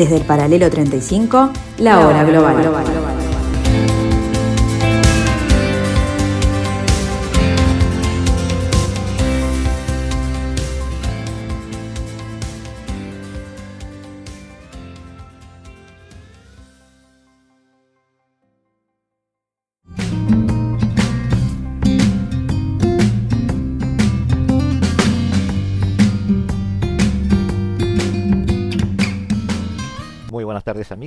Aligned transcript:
Desde 0.00 0.16
el 0.16 0.22
paralelo 0.22 0.70
35, 0.70 1.50
la 1.80 2.00
hora 2.00 2.24
global. 2.24 2.99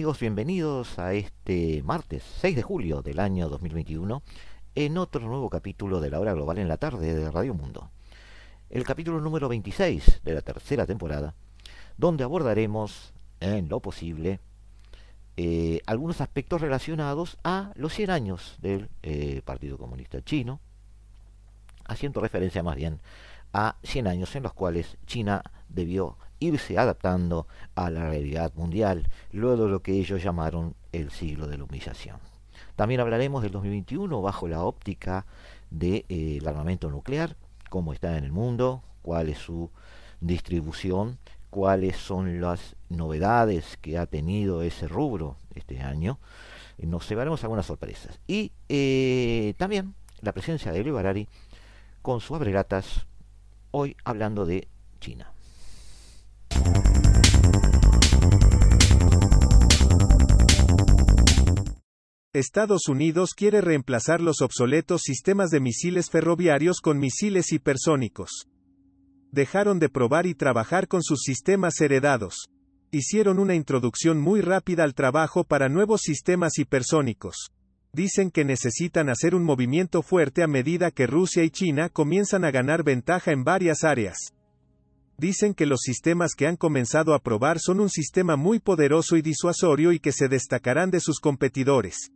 Bienvenidos 0.03 0.99
a 0.99 1.13
este 1.13 1.81
martes 1.81 2.23
6 2.41 2.57
de 2.57 2.62
julio 2.62 3.02
del 3.02 3.20
año 3.20 3.48
2021 3.48 4.21
en 4.76 4.98
otro 4.98 5.21
nuevo 5.21 5.49
capítulo 5.49 6.02
de 6.02 6.09
la 6.09 6.20
hora 6.20 6.34
global 6.34 6.57
en 6.57 6.67
la 6.67 6.76
tarde 6.76 7.16
de 7.16 7.31
Radio 7.31 7.53
Mundo. 7.53 7.89
El 8.70 8.84
capítulo 8.84 9.21
número 9.21 9.48
26 9.48 10.20
de 10.21 10.34
la 10.34 10.41
tercera 10.41 10.85
temporada, 10.85 11.35
donde 11.98 12.26
abordaremos 12.26 13.13
en 13.39 13.70
lo 13.70 13.79
posible 13.79 14.41
eh, 15.37 15.79
algunos 15.85 16.20
aspectos 16.20 16.60
relacionados 16.60 17.38
a 17.45 17.71
los 17.76 17.93
100 17.93 18.10
años 18.10 18.57
del 18.60 18.90
eh, 19.04 19.41
Partido 19.45 19.77
Comunista 19.77 20.21
Chino, 20.21 20.60
haciendo 21.85 22.20
referencia 22.20 22.62
más 22.62 22.76
bien 22.76 22.99
a 23.54 23.77
100 23.84 24.07
años 24.07 24.35
en 24.35 24.43
los 24.43 24.54
cuales 24.54 24.98
China 25.05 25.43
debió 25.70 26.17
irse 26.44 26.77
adaptando 26.77 27.48
a 27.76 27.90
la 27.90 28.10
realidad 28.10 28.54
mundial, 28.55 29.10
luego 29.32 29.66
de 29.66 29.72
lo 29.72 29.82
que 29.82 29.94
ellos 29.94 30.24
llamaron 30.24 30.76
el 30.91 31.12
siglo 31.12 31.48
de 31.48 31.58
la 31.58 31.63
humillación. 31.63 32.18
También 32.76 33.02
hablaremos 33.02 33.44
del 33.44 33.52
2021 33.52 34.22
bajo 34.22 34.48
la 34.48 34.63
óptica 34.63 35.26
del 35.70 36.05
de, 36.10 36.38
eh, 36.38 36.40
armamento 36.46 36.90
nuclear, 36.90 37.35
cómo 37.70 37.94
está 37.94 38.18
en 38.18 38.24
el 38.24 38.32
mundo, 38.32 38.84
cuál 39.02 39.30
es 39.30 39.38
su 39.38 39.72
distribución, 40.22 41.18
cuáles 41.50 41.98
son 41.98 42.41
las 42.41 42.76
novedades 42.90 43.78
que 43.78 43.98
ha 43.98 44.05
tenido 44.05 44.63
ese 44.63 44.88
rubro 44.88 45.38
este 45.55 45.82
año. 45.82 46.20
Nos 46.78 47.07
llevaremos 47.07 47.44
algunas 47.44 47.68
sorpresas. 47.68 48.20
Y 48.28 48.52
eh, 48.70 49.54
también 49.57 49.94
la 50.22 50.34
presencia 50.34 50.72
de 50.72 50.91
Barari 50.91 51.28
con 52.02 52.20
su 52.22 52.35
abrelatas, 52.35 53.05
hoy 53.72 53.96
hablando 54.04 54.46
de 54.46 54.68
China. 55.00 55.32
Estados 62.34 62.87
Unidos 62.87 63.35
quiere 63.35 63.62
reemplazar 63.62 64.19
los 64.19 64.41
obsoletos 64.41 65.03
sistemas 65.03 65.51
de 65.51 65.59
misiles 65.59 66.09
ferroviarios 66.09 66.81
con 66.81 66.97
misiles 66.97 67.51
hipersónicos. 67.51 68.47
Dejaron 69.31 69.78
de 69.78 69.88
probar 69.88 70.25
y 70.25 70.34
trabajar 70.34 70.88
con 70.88 71.03
sus 71.03 71.19
sistemas 71.22 71.79
heredados. 71.79 72.50
Hicieron 72.89 73.38
una 73.38 73.53
introducción 73.53 74.19
muy 74.19 74.41
rápida 74.41 74.84
al 74.84 74.95
trabajo 74.95 75.44
para 75.44 75.69
nuevos 75.69 76.01
sistemas 76.01 76.57
hipersónicos. 76.57 77.51
Dicen 77.91 78.31
que 78.31 78.43
necesitan 78.43 79.09
hacer 79.09 79.35
un 79.35 79.43
movimiento 79.43 80.01
fuerte 80.01 80.41
a 80.41 80.47
medida 80.47 80.89
que 80.89 81.05
Rusia 81.05 81.43
y 81.43 81.51
China 81.51 81.89
comienzan 81.89 82.45
a 82.45 82.49
ganar 82.49 82.83
ventaja 82.83 83.31
en 83.31 83.43
varias 83.43 83.83
áreas. 83.83 84.17
Dicen 85.23 85.53
que 85.53 85.66
los 85.66 85.79
sistemas 85.79 86.35
que 86.35 86.47
han 86.47 86.57
comenzado 86.57 87.13
a 87.13 87.19
probar 87.19 87.57
son 87.57 87.79
un 87.79 87.89
sistema 87.89 88.35
muy 88.35 88.59
poderoso 88.59 89.16
y 89.16 89.22
disuasorio 89.22 89.94
y 89.94 90.00
que 90.01 90.11
se 90.11 90.28
destacarán 90.28 90.91
de 90.91 91.00
sus 91.00 91.22
competidores. 91.22 92.11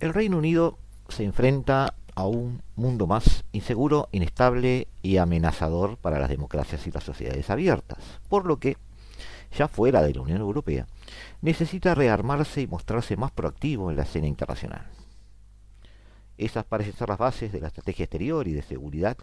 El 0.00 0.12
Reino 0.12 0.38
Unido 0.38 0.80
se 1.08 1.22
enfrenta 1.22 1.94
a 2.16 2.26
un 2.26 2.62
mundo 2.74 3.06
más 3.06 3.44
inseguro, 3.52 4.08
inestable 4.10 4.88
y 5.00 5.18
amenazador 5.18 5.96
para 5.96 6.18
las 6.18 6.30
democracias 6.30 6.88
y 6.88 6.90
las 6.90 7.04
sociedades 7.04 7.50
abiertas, 7.50 7.98
por 8.28 8.46
lo 8.46 8.56
que 8.56 8.76
ya 9.56 9.68
fuera 9.68 10.02
de 10.02 10.14
la 10.14 10.20
Unión 10.20 10.40
Europea, 10.40 10.86
necesita 11.40 11.94
rearmarse 11.94 12.60
y 12.60 12.66
mostrarse 12.66 13.16
más 13.16 13.32
proactivo 13.32 13.90
en 13.90 13.96
la 13.96 14.02
escena 14.02 14.26
internacional. 14.26 14.86
Esas 16.38 16.64
parecen 16.64 16.92
ser 16.92 17.08
las 17.08 17.18
bases 17.18 17.50
de 17.52 17.60
la 17.60 17.68
estrategia 17.68 18.04
exterior 18.04 18.46
y 18.46 18.52
de 18.52 18.62
seguridad 18.62 19.16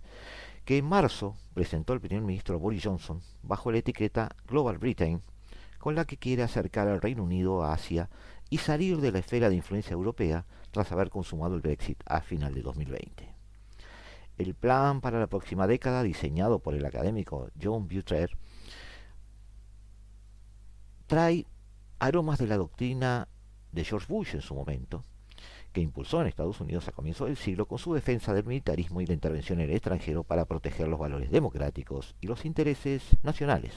que 0.66 0.78
en 0.78 0.86
marzo 0.86 1.36
presentó 1.54 1.94
el 1.94 2.02
primer 2.02 2.22
ministro 2.22 2.58
Boris 2.58 2.84
Johnson 2.84 3.22
bajo 3.44 3.72
la 3.72 3.78
etiqueta 3.80 4.36
Global 4.48 4.78
Britain, 4.78 5.22
con 5.78 5.96
la 5.96 6.06
que 6.06 6.18
quiere 6.18 6.44
acercar 6.44 6.88
al 6.88 7.02
Reino 7.02 7.24
Unido 7.24 7.64
a 7.64 7.74
Asia 7.74 8.10
y 8.50 8.58
salir 8.58 8.98
de 9.02 9.12
la 9.12 9.20
esfera 9.20 9.50
de 9.50 9.56
influencia 9.56 9.94
europea 9.94 10.46
tras 10.72 10.92
haber 10.92 11.10
consumado 11.10 11.56
el 11.56 11.62
Brexit 11.62 12.02
a 12.06 12.22
final 12.22 12.54
de 12.54 12.62
2020. 12.62 13.30
El 14.38 14.56
plan 14.56 15.02
para 15.02 15.20
la 15.20 15.28
próxima 15.28 15.68
década, 15.68 16.02
diseñado 16.02 16.60
por 16.60 16.74
el 16.74 16.86
académico 16.86 17.50
John 17.62 17.88
Butler, 17.88 18.36
trae 21.14 21.46
aromas 22.00 22.40
de 22.40 22.48
la 22.48 22.58
doctrina 22.58 23.28
de 23.72 23.84
George 23.84 24.08
Bush 24.10 24.34
en 24.34 24.42
su 24.42 24.56
momento, 24.56 25.04
que 25.72 25.80
impulsó 25.80 26.20
en 26.20 26.28
Estados 26.28 26.60
Unidos 26.60 26.88
a 26.88 26.92
comienzos 26.92 27.28
del 27.28 27.38
siglo 27.38 27.68
con 27.68 27.78
su 27.78 27.94
defensa 27.94 28.34
del 28.34 28.46
militarismo 28.46 29.00
y 29.00 29.06
la 29.06 29.14
intervención 29.14 29.60
en 29.60 29.70
el 29.70 29.76
extranjero 29.76 30.24
para 30.24 30.46
proteger 30.46 30.88
los 30.88 31.00
valores 31.00 31.30
democráticos 31.30 32.16
y 32.20 32.26
los 32.26 32.46
intereses 32.46 33.04
nacionales. 33.22 33.76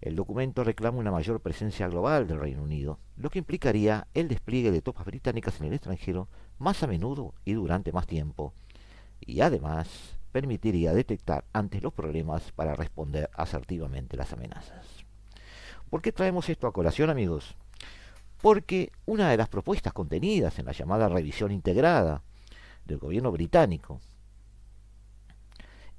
El 0.00 0.16
documento 0.16 0.64
reclama 0.64 0.96
una 0.96 1.10
mayor 1.10 1.40
presencia 1.40 1.88
global 1.88 2.26
del 2.26 2.40
Reino 2.40 2.62
Unido, 2.62 2.98
lo 3.18 3.28
que 3.28 3.40
implicaría 3.40 4.06
el 4.14 4.28
despliegue 4.28 4.70
de 4.70 4.80
tropas 4.80 5.04
británicas 5.04 5.60
en 5.60 5.66
el 5.66 5.74
extranjero 5.74 6.26
más 6.58 6.82
a 6.82 6.86
menudo 6.86 7.34
y 7.44 7.52
durante 7.52 7.92
más 7.92 8.06
tiempo, 8.06 8.54
y 9.20 9.42
además 9.42 10.16
permitiría 10.32 10.94
detectar 10.94 11.44
antes 11.52 11.82
los 11.82 11.92
problemas 11.92 12.50
para 12.52 12.74
responder 12.74 13.28
asertivamente 13.34 14.16
las 14.16 14.32
amenazas. 14.32 15.07
¿Por 15.90 16.02
qué 16.02 16.12
traemos 16.12 16.48
esto 16.48 16.66
a 16.66 16.72
colación, 16.72 17.08
amigos? 17.08 17.54
Porque 18.42 18.92
una 19.06 19.30
de 19.30 19.36
las 19.36 19.48
propuestas 19.48 19.92
contenidas 19.92 20.58
en 20.58 20.66
la 20.66 20.72
llamada 20.72 21.08
revisión 21.08 21.50
integrada 21.50 22.22
del 22.84 22.98
gobierno 22.98 23.32
británico 23.32 24.00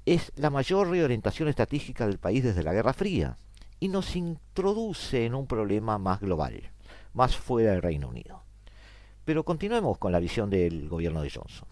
es 0.06 0.32
la 0.36 0.50
mayor 0.50 0.88
reorientación 0.88 1.48
estratégica 1.48 2.06
del 2.06 2.18
país 2.18 2.44
desde 2.44 2.62
la 2.62 2.72
Guerra 2.72 2.92
Fría 2.92 3.36
y 3.80 3.88
nos 3.88 4.14
introduce 4.14 5.26
en 5.26 5.34
un 5.34 5.46
problema 5.46 5.98
más 5.98 6.20
global, 6.20 6.70
más 7.12 7.36
fuera 7.36 7.72
del 7.72 7.82
Reino 7.82 8.08
Unido. 8.08 8.42
Pero 9.24 9.44
continuemos 9.44 9.98
con 9.98 10.12
la 10.12 10.20
visión 10.20 10.50
del 10.50 10.88
gobierno 10.88 11.22
de 11.22 11.30
Johnson. 11.30 11.68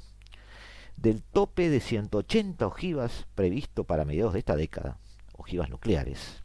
Del 0.96 1.22
tope 1.22 1.70
de 1.70 1.80
180 1.80 2.66
ojivas 2.66 3.26
previsto 3.34 3.84
para 3.84 4.04
mediados 4.04 4.32
de 4.32 4.40
esta 4.40 4.56
década, 4.56 4.98
ojivas 5.36 5.70
nucleares, 5.70 6.42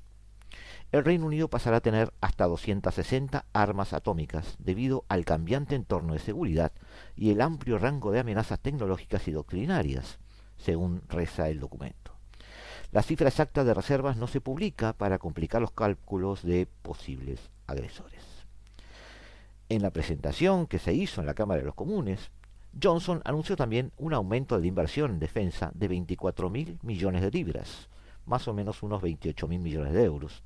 el 0.94 1.04
Reino 1.04 1.26
Unido 1.26 1.48
pasará 1.48 1.78
a 1.78 1.82
tener 1.82 2.14
hasta 2.22 2.46
260 2.46 3.46
armas 3.52 3.94
atómicas 3.94 4.56
debido 4.60 5.06
al 5.10 5.26
cambiante 5.26 5.74
entorno 5.74 6.14
de 6.14 6.20
seguridad 6.20 6.72
y 7.16 7.32
el 7.32 7.42
amplio 7.42 7.80
rango 7.80 8.12
de 8.12 8.20
amenazas 8.20 8.60
tecnológicas 8.60 9.28
y 9.28 9.32
doctrinarias, 9.32 10.20
según 10.56 11.02
reza 11.10 11.50
el 11.50 11.60
documento. 11.60 12.14
La 12.92 13.02
cifra 13.02 13.28
exacta 13.28 13.64
de 13.64 13.74
reservas 13.74 14.18
no 14.18 14.28
se 14.28 14.40
publica 14.40 14.94
para 14.94 15.18
complicar 15.18 15.62
los 15.62 15.72
cálculos 15.72 16.44
de 16.44 16.68
posibles 16.84 17.50
agresores. 17.66 18.22
En 19.70 19.82
la 19.82 19.90
presentación 19.90 20.68
que 20.68 20.78
se 20.78 20.94
hizo 20.94 21.22
en 21.22 21.26
la 21.26 21.34
Cámara 21.34 21.62
de 21.62 21.66
los 21.66 21.74
Comunes, 21.74 22.30
Johnson 22.80 23.20
anunció 23.26 23.56
también 23.56 23.92
un 23.98 24.14
aumento 24.14 24.62
de 24.62 24.68
inversión 24.68 25.10
en 25.10 25.20
defensa 25.20 25.72
de 25.74 25.88
24 25.88 26.52
mil 26.52 26.78
millones 26.84 27.24
de 27.24 27.32
libras, 27.32 27.90
más 28.26 28.48
o 28.48 28.54
menos 28.54 28.84
unos 28.84 29.02
28 29.02 29.48
mil 29.48 29.60
millones 29.60 29.94
de 29.94 30.04
euros, 30.04 30.44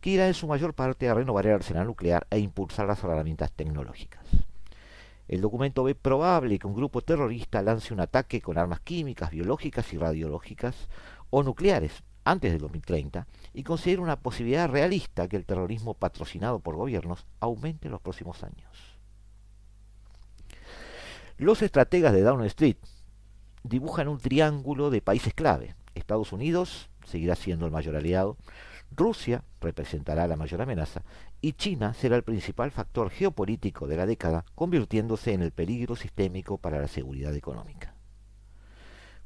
que 0.00 0.10
irá 0.10 0.26
en 0.26 0.34
su 0.34 0.46
mayor 0.46 0.74
parte 0.74 1.08
a 1.08 1.14
renovar 1.14 1.46
el 1.46 1.54
arsenal 1.54 1.86
nuclear 1.86 2.26
e 2.30 2.38
impulsar 2.38 2.86
las 2.86 3.02
herramientas 3.02 3.52
tecnológicas. 3.52 4.24
El 5.26 5.40
documento 5.40 5.84
ve 5.84 5.94
probable 5.94 6.58
que 6.58 6.66
un 6.66 6.74
grupo 6.74 7.00
terrorista 7.00 7.62
lance 7.62 7.94
un 7.94 8.00
ataque 8.00 8.42
con 8.42 8.58
armas 8.58 8.80
químicas, 8.80 9.30
biológicas 9.30 9.92
y 9.92 9.98
radiológicas 9.98 10.88
o 11.30 11.42
nucleares 11.42 12.02
antes 12.24 12.52
del 12.52 12.60
2030 12.60 13.26
y 13.52 13.62
considera 13.62 14.02
una 14.02 14.20
posibilidad 14.20 14.68
realista 14.68 15.28
que 15.28 15.36
el 15.36 15.46
terrorismo 15.46 15.94
patrocinado 15.94 16.60
por 16.60 16.76
gobiernos 16.76 17.26
aumente 17.40 17.88
en 17.88 17.92
los 17.92 18.00
próximos 18.00 18.42
años. 18.42 18.98
Los 21.36 21.62
estrategas 21.62 22.12
de 22.12 22.22
Down 22.22 22.44
Street 22.44 22.76
dibujan 23.62 24.08
un 24.08 24.18
triángulo 24.18 24.90
de 24.90 25.02
países 25.02 25.34
clave, 25.34 25.74
Estados 25.94 26.32
Unidos, 26.32 26.90
seguirá 27.04 27.34
siendo 27.34 27.66
el 27.66 27.72
mayor 27.72 27.96
aliado, 27.96 28.36
Rusia 28.96 29.42
representará 29.60 30.28
la 30.28 30.36
mayor 30.36 30.62
amenaza 30.62 31.02
y 31.40 31.52
China 31.54 31.94
será 31.94 32.16
el 32.16 32.22
principal 32.22 32.70
factor 32.70 33.10
geopolítico 33.10 33.86
de 33.86 33.96
la 33.96 34.06
década, 34.06 34.44
convirtiéndose 34.54 35.32
en 35.32 35.42
el 35.42 35.50
peligro 35.50 35.96
sistémico 35.96 36.58
para 36.58 36.80
la 36.80 36.88
seguridad 36.88 37.34
económica. 37.34 37.94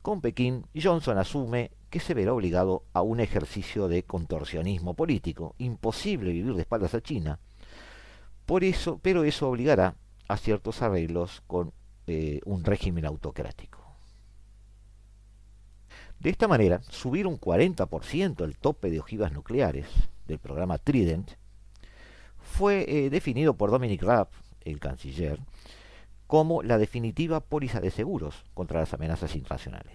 Con 0.03 0.21
Pekín, 0.21 0.65
Johnson 0.81 1.19
asume 1.19 1.71
que 1.91 2.01
se 2.01 2.15
verá 2.15 2.33
obligado 2.33 2.85
a 2.93 3.03
un 3.03 3.21
ejercicio 3.21 3.89
de 3.89 4.05
contorsionismo 4.05 4.95
político, 4.95 5.55
imposible 5.59 6.33
vivir 6.33 6.55
de 6.55 6.63
espaldas 6.63 6.95
a 6.95 7.03
China, 7.03 7.39
por 8.47 8.65
eso, 8.65 8.99
pero 9.03 9.25
eso 9.25 9.49
obligará 9.49 9.95
a 10.27 10.37
ciertos 10.39 10.81
arreglos 10.81 11.43
con 11.47 11.73
eh, 12.07 12.41
un 12.47 12.65
régimen 12.65 13.05
autocrático. 13.05 13.78
De 16.21 16.31
esta 16.31 16.49
manera, 16.49 16.81
subir 16.89 17.27
un 17.27 17.39
40% 17.39 18.45
el 18.45 18.57
tope 18.57 18.91
de 18.91 18.99
ojivas 18.99 19.33
nucleares 19.33 19.87
del 20.27 20.39
programa 20.39 20.79
Trident 20.79 21.31
fue 22.39 22.85
eh, 22.89 23.11
definido 23.11 23.55
por 23.55 23.71
Dominic 23.71 24.03
Raab, 24.03 24.29
el 24.65 24.81
canciller, 24.81 25.39
como 26.27 26.63
la 26.63 26.77
definitiva 26.77 27.41
póliza 27.41 27.81
de 27.81 27.91
seguros 27.91 28.45
contra 28.55 28.81
las 28.81 28.93
amenazas 28.95 29.37
internacionales. 29.37 29.95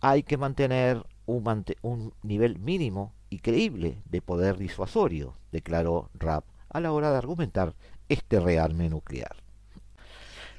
Hay 0.00 0.22
que 0.22 0.38
mantener 0.38 1.04
un, 1.26 2.14
nivel 2.22 2.58
mínimo 2.58 3.12
y 3.28 3.40
creíble 3.40 3.98
de 4.06 4.22
poder 4.22 4.56
disuasorio, 4.56 5.34
declaró 5.52 6.10
Raab 6.14 6.44
a 6.70 6.80
la 6.80 6.92
hora 6.92 7.10
de 7.10 7.18
argumentar 7.18 7.74
este 8.08 8.40
rearme 8.40 8.88
nuclear. 8.88 9.41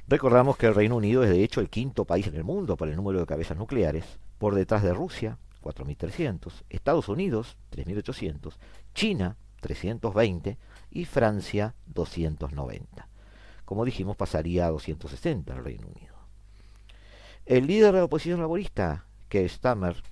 Recordamos 0.08 0.58
que 0.58 0.66
el 0.66 0.76
Reino 0.76 0.98
Unido 0.98 1.24
es 1.24 1.30
de 1.30 1.44
hecho 1.44 1.62
el 1.62 1.70
quinto 1.70 2.04
país 2.06 2.28
en 2.28 2.36
el 2.36 2.44
mundo 2.44 2.76
por 2.76 2.90
el 2.90 2.96
número 2.96 3.20
de 3.20 3.26
cabezas 3.26 3.58
nucleares, 3.58 4.20
por 4.38 4.54
detrás 4.54 4.84
de 4.84 4.94
Rusia, 4.94 5.38
4.300, 5.62 6.64
Estados 6.70 7.08
Unidos, 7.08 7.58
3.800, 7.72 8.54
China, 8.94 9.38
320 9.62 10.58
y 10.92 11.06
Francia, 11.06 11.74
290. 11.88 13.08
Como 13.64 13.86
dijimos, 13.86 14.18
pasaría 14.18 14.66
a 14.66 14.72
260 14.72 15.54
el 15.54 15.64
Reino 15.64 15.88
Unido. 15.88 16.14
El 17.46 17.68
líder 17.68 17.94
de 17.94 18.00
la 18.00 18.06
oposición 18.06 18.42
laborista, 18.42 19.06
Keir 19.30 19.50
Stammer, 19.50 20.04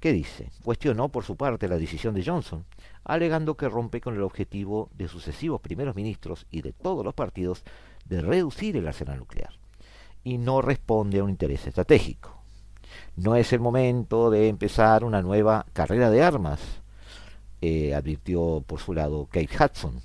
¿qué 0.00 0.12
dice? 0.12 0.50
Cuestionó 0.64 1.08
por 1.08 1.22
su 1.22 1.36
parte 1.36 1.68
la 1.68 1.78
decisión 1.78 2.14
de 2.14 2.24
Johnson, 2.24 2.64
alegando 3.04 3.56
que 3.56 3.68
rompe 3.68 4.00
con 4.00 4.14
el 4.14 4.22
objetivo 4.22 4.90
de 4.92 5.06
sucesivos 5.06 5.60
primeros 5.60 5.94
ministros 5.94 6.46
y 6.50 6.62
de 6.62 6.72
todos 6.72 7.04
los 7.04 7.14
partidos 7.14 7.62
de 8.08 8.20
reducir 8.20 8.76
el 8.76 8.86
arsenal 8.86 9.18
nuclear 9.18 9.50
y 10.24 10.38
no 10.38 10.60
responde 10.60 11.20
a 11.20 11.24
un 11.24 11.30
interés 11.30 11.66
estratégico. 11.66 12.42
No 13.16 13.36
es 13.36 13.52
el 13.52 13.60
momento 13.60 14.30
de 14.30 14.48
empezar 14.48 15.04
una 15.04 15.22
nueva 15.22 15.66
carrera 15.72 16.10
de 16.10 16.22
armas, 16.22 16.60
eh, 17.60 17.94
advirtió 17.94 18.62
por 18.66 18.80
su 18.80 18.92
lado 18.92 19.26
Kate 19.30 19.48
Hudson, 19.58 20.00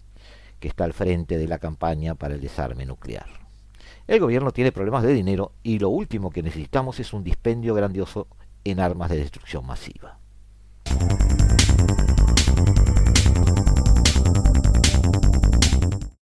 que 0.60 0.68
está 0.68 0.84
al 0.84 0.94
frente 0.94 1.38
de 1.38 1.48
la 1.48 1.60
campaña 1.60 2.16
para 2.16 2.36
el 2.36 2.42
desarme 2.42 2.86
nuclear. 2.86 3.26
El 4.08 4.20
gobierno 4.20 4.52
tiene 4.52 4.72
problemas 4.72 5.04
de 5.04 5.14
dinero 5.14 5.54
y 5.64 5.80
lo 5.80 5.90
último 5.90 6.30
que 6.30 6.44
necesitamos 6.44 7.00
es 7.00 7.14
un 7.14 7.24
dispendio 7.24 7.74
grandioso 7.74 8.28
en 8.64 8.80
armas 8.80 9.10
de 9.10 9.18
destrucción 9.18 9.66
masiva. 9.66 10.20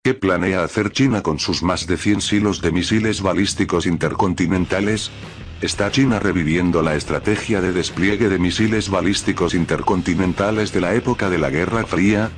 ¿Qué 0.05 0.13
planea 0.13 0.63
hacer 0.63 0.91
China 0.91 1.23
con 1.23 1.39
sus 1.39 1.63
más 1.63 1.87
de 1.87 1.97
100 1.97 2.21
silos 2.21 2.61
de 2.61 2.71
misiles 2.71 3.23
balísticos 3.23 3.87
intercontinentales? 3.87 5.09
¿Está 5.61 5.89
China 5.89 6.19
reviviendo 6.19 6.83
la 6.83 6.93
estrategia 6.93 7.59
de 7.59 7.71
despliegue 7.73 8.29
de 8.29 8.37
misiles 8.37 8.91
balísticos 8.91 9.55
intercontinentales 9.55 10.71
de 10.71 10.81
la 10.81 10.93
época 10.93 11.31
de 11.31 11.39
la 11.39 11.49
Guerra 11.49 11.87
Fría? 11.87 12.29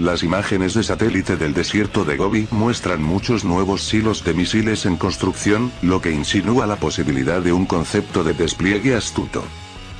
Las 0.00 0.24
imágenes 0.24 0.74
de 0.74 0.82
satélite 0.82 1.36
del 1.36 1.54
desierto 1.54 2.04
de 2.04 2.16
Gobi 2.16 2.48
muestran 2.50 3.00
muchos 3.00 3.44
nuevos 3.44 3.84
silos 3.84 4.24
de 4.24 4.34
misiles 4.34 4.84
en 4.84 4.96
construcción, 4.96 5.70
lo 5.80 6.00
que 6.02 6.10
insinúa 6.10 6.66
la 6.66 6.74
posibilidad 6.74 7.40
de 7.40 7.52
un 7.52 7.66
concepto 7.66 8.24
de 8.24 8.34
despliegue 8.34 8.96
astuto. 8.96 9.44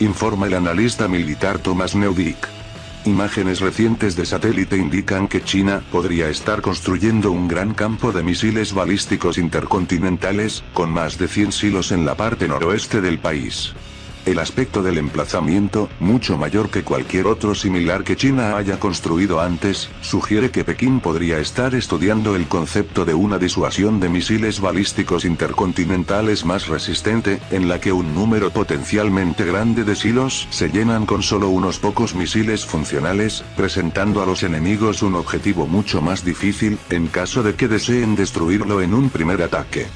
Informa 0.00 0.48
el 0.48 0.54
analista 0.54 1.06
militar 1.06 1.60
Thomas 1.60 1.94
Neudick. 1.94 2.61
Imágenes 3.04 3.58
recientes 3.58 4.14
de 4.14 4.24
satélite 4.24 4.76
indican 4.76 5.26
que 5.26 5.42
China 5.42 5.82
podría 5.90 6.28
estar 6.28 6.62
construyendo 6.62 7.32
un 7.32 7.48
gran 7.48 7.74
campo 7.74 8.12
de 8.12 8.22
misiles 8.22 8.72
balísticos 8.72 9.38
intercontinentales, 9.38 10.62
con 10.72 10.90
más 10.90 11.18
de 11.18 11.26
100 11.26 11.50
silos 11.50 11.90
en 11.90 12.06
la 12.06 12.14
parte 12.14 12.46
noroeste 12.46 13.00
del 13.00 13.18
país. 13.18 13.74
El 14.24 14.38
aspecto 14.38 14.84
del 14.84 14.98
emplazamiento, 14.98 15.88
mucho 15.98 16.38
mayor 16.38 16.70
que 16.70 16.84
cualquier 16.84 17.26
otro 17.26 17.56
similar 17.56 18.04
que 18.04 18.14
China 18.14 18.56
haya 18.56 18.78
construido 18.78 19.40
antes, 19.40 19.88
sugiere 20.00 20.52
que 20.52 20.62
Pekín 20.62 21.00
podría 21.00 21.40
estar 21.40 21.74
estudiando 21.74 22.36
el 22.36 22.46
concepto 22.46 23.04
de 23.04 23.14
una 23.14 23.38
disuasión 23.38 23.98
de 23.98 24.08
misiles 24.08 24.60
balísticos 24.60 25.24
intercontinentales 25.24 26.44
más 26.44 26.68
resistente, 26.68 27.40
en 27.50 27.68
la 27.68 27.80
que 27.80 27.90
un 27.90 28.14
número 28.14 28.50
potencialmente 28.50 29.44
grande 29.44 29.82
de 29.82 29.96
silos 29.96 30.46
se 30.50 30.68
llenan 30.68 31.04
con 31.04 31.24
solo 31.24 31.48
unos 31.48 31.80
pocos 31.80 32.14
misiles 32.14 32.64
funcionales, 32.64 33.42
presentando 33.56 34.22
a 34.22 34.26
los 34.26 34.44
enemigos 34.44 35.02
un 35.02 35.16
objetivo 35.16 35.66
mucho 35.66 36.00
más 36.00 36.24
difícil, 36.24 36.78
en 36.90 37.08
caso 37.08 37.42
de 37.42 37.56
que 37.56 37.66
deseen 37.66 38.14
destruirlo 38.14 38.82
en 38.82 38.94
un 38.94 39.10
primer 39.10 39.42
ataque. 39.42 39.88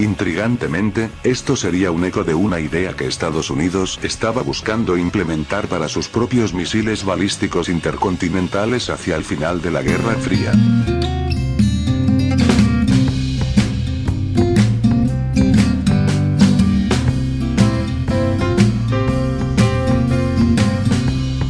Intrigantemente, 0.00 1.10
esto 1.24 1.56
sería 1.56 1.90
un 1.90 2.06
eco 2.06 2.24
de 2.24 2.32
una 2.32 2.58
idea 2.58 2.94
que 2.96 3.06
Estados 3.06 3.50
Unidos 3.50 4.00
estaba 4.02 4.40
buscando 4.40 4.96
implementar 4.96 5.68
para 5.68 5.88
sus 5.88 6.08
propios 6.08 6.54
misiles 6.54 7.04
balísticos 7.04 7.68
intercontinentales 7.68 8.88
hacia 8.88 9.14
el 9.16 9.24
final 9.24 9.60
de 9.60 9.70
la 9.70 9.82
Guerra 9.82 10.14
Fría. 10.14 10.52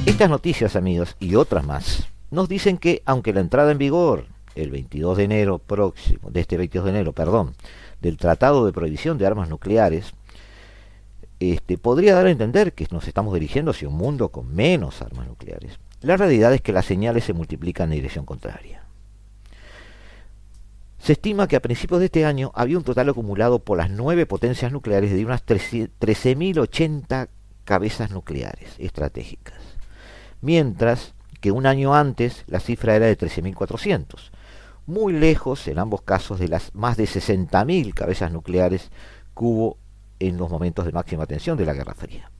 Estas 0.06 0.29
noticias, 0.29 0.75
amigos, 0.75 1.14
y 1.20 1.37
otras 1.37 1.64
más, 1.64 2.08
nos 2.32 2.49
dicen 2.49 2.79
que 2.79 3.00
aunque 3.06 3.32
la 3.32 3.43
entrada 3.43 3.70
en 3.70 3.79
vigor 3.79 4.26
el 4.56 4.70
22 4.70 5.19
de 5.19 5.25
enero 5.25 5.58
próximo, 5.58 6.31
de 6.31 6.41
este 6.41 6.56
22 6.56 6.84
de 6.84 6.91
enero, 6.91 7.13
perdón, 7.13 7.55
del 8.01 8.17
Tratado 8.17 8.67
de 8.67 8.73
Prohibición 8.73 9.19
de 9.19 9.27
Armas 9.27 9.49
Nucleares, 9.49 10.15
este, 11.39 11.79
podría 11.79 12.15
dar 12.15 12.27
a 12.27 12.31
entender 12.31 12.75
que 12.75 12.87
nos 12.91 13.09
estamos 13.09 13.33
dirigiendo 13.35 13.71
hacia 13.71 13.89
un 13.89 13.97
mundo 13.97 14.29
con 14.29 14.55
menos 14.55 15.01
armas 15.01 15.27
nucleares. 15.27 15.79
La 16.03 16.17
realidad 16.17 16.53
es 16.55 16.61
que 16.61 16.73
las 16.73 16.87
señales 16.87 17.25
se 17.25 17.33
multiplican 17.33 17.91
en 17.91 17.97
dirección 17.97 18.27
contraria. 18.27 18.85
Se 20.99 21.13
estima 21.13 21.49
que 21.49 21.57
a 21.57 21.61
principios 21.61 22.01
de 22.01 22.07
este 22.07 22.27
año 22.27 22.53
había 22.55 22.77
un 22.77 22.85
total 22.85 23.09
acumulado 23.09 23.61
por 23.61 23.79
las 23.79 23.89
nueve 23.91 24.27
potencias 24.27 24.71
nucleares 24.71 25.13
de 25.13 25.25
unas 25.25 25.47
13.080 25.47 27.29
cabezas 27.65 28.11
nucleares 28.11 28.75
estratégicas, 28.79 29.59
mientras 30.43 31.15
que 31.41 31.53
un 31.53 31.65
año 31.65 31.95
antes 31.95 32.45
la 32.49 32.61
cifra 32.61 32.97
era 32.97 33.07
de 33.07 33.17
13.400 33.17 34.31
muy 34.87 35.13
lejos 35.13 35.67
en 35.69 35.79
ambos 35.79 36.03
casos 36.03 36.39
de 36.39 36.49
las 36.49 36.75
más 36.75 36.96
de 36.96 37.05
60.000 37.05 37.94
cabezas 37.94 38.32
nucleares 38.32 38.91
que 39.37 39.44
hubo 39.44 39.79
en 40.19 40.37
los 40.37 40.51
momentos 40.51 40.84
de 40.84 40.93
máxima 40.93 41.27
tensión 41.27 41.56
de 41.56 41.67
la 41.67 41.72
Guerra 41.72 41.94
Fría. 41.94 42.31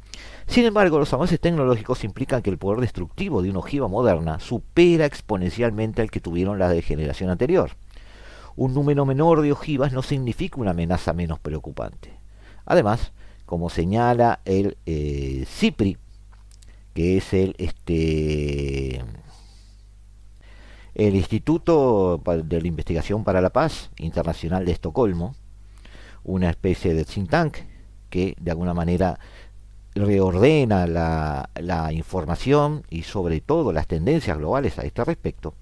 Sin 0.47 0.65
embargo, 0.65 0.99
los 0.99 1.13
avances 1.13 1.41
tecnológicos 1.41 2.05
implican 2.05 2.43
que 2.43 2.51
el 2.51 2.59
poder 2.59 2.81
destructivo 2.81 3.41
de 3.41 3.51
una 3.51 3.61
ojiva 3.61 3.89
moderna 3.89 4.41
supera 4.41 5.07
exponencialmente 5.07 6.03
al 6.03 6.11
que 6.11 6.21
tuvieron 6.21 6.59
las 6.59 6.71
de 6.71 6.83
generación 6.83 7.31
anterior. 7.31 7.71
Un 8.57 8.75
número 8.75 9.07
menor 9.07 9.43
de 9.43 9.53
ojivas 9.53 9.93
no 9.93 10.03
significa 10.03 10.61
una 10.61 10.73
amenaza 10.73 11.13
menos 11.13 11.39
preocupante. 11.39 12.19
Además, 12.67 13.13
como 13.47 13.71
señala 13.71 14.41
el 14.45 14.77
eh, 14.87 15.45
CIPRI, 15.47 15.99
que 16.95 17.17
es 17.17 17.33
el 17.33 17.55
este, 17.59 19.05
el 21.09 21.17
Instituto 21.17 22.21
de 22.45 22.61
la 22.61 22.69
Investigación 22.69 23.25
para 23.25 23.41
la 23.41 23.49
Paz 23.51 23.91
Internacional 23.97 24.67
de 24.67 24.73
Estocolmo, 24.73 25.35
una 26.25 26.51
especie 26.51 26.93
de 26.93 27.07
think 27.07 27.31
tank 27.31 27.57
que 28.11 28.37
de 28.39 28.51
alguna 28.51 28.75
manera 28.75 29.19
reordena 29.95 30.87
la, 30.87 31.91
información 31.93 32.85
y 32.91 33.05
sobre 33.05 33.41
todo 33.41 33.73
las 33.73 33.87
tendencias 33.87 34.37
globales 34.37 34.79
a 34.79 34.83
este 34.83 35.03
respecto, 35.03 35.55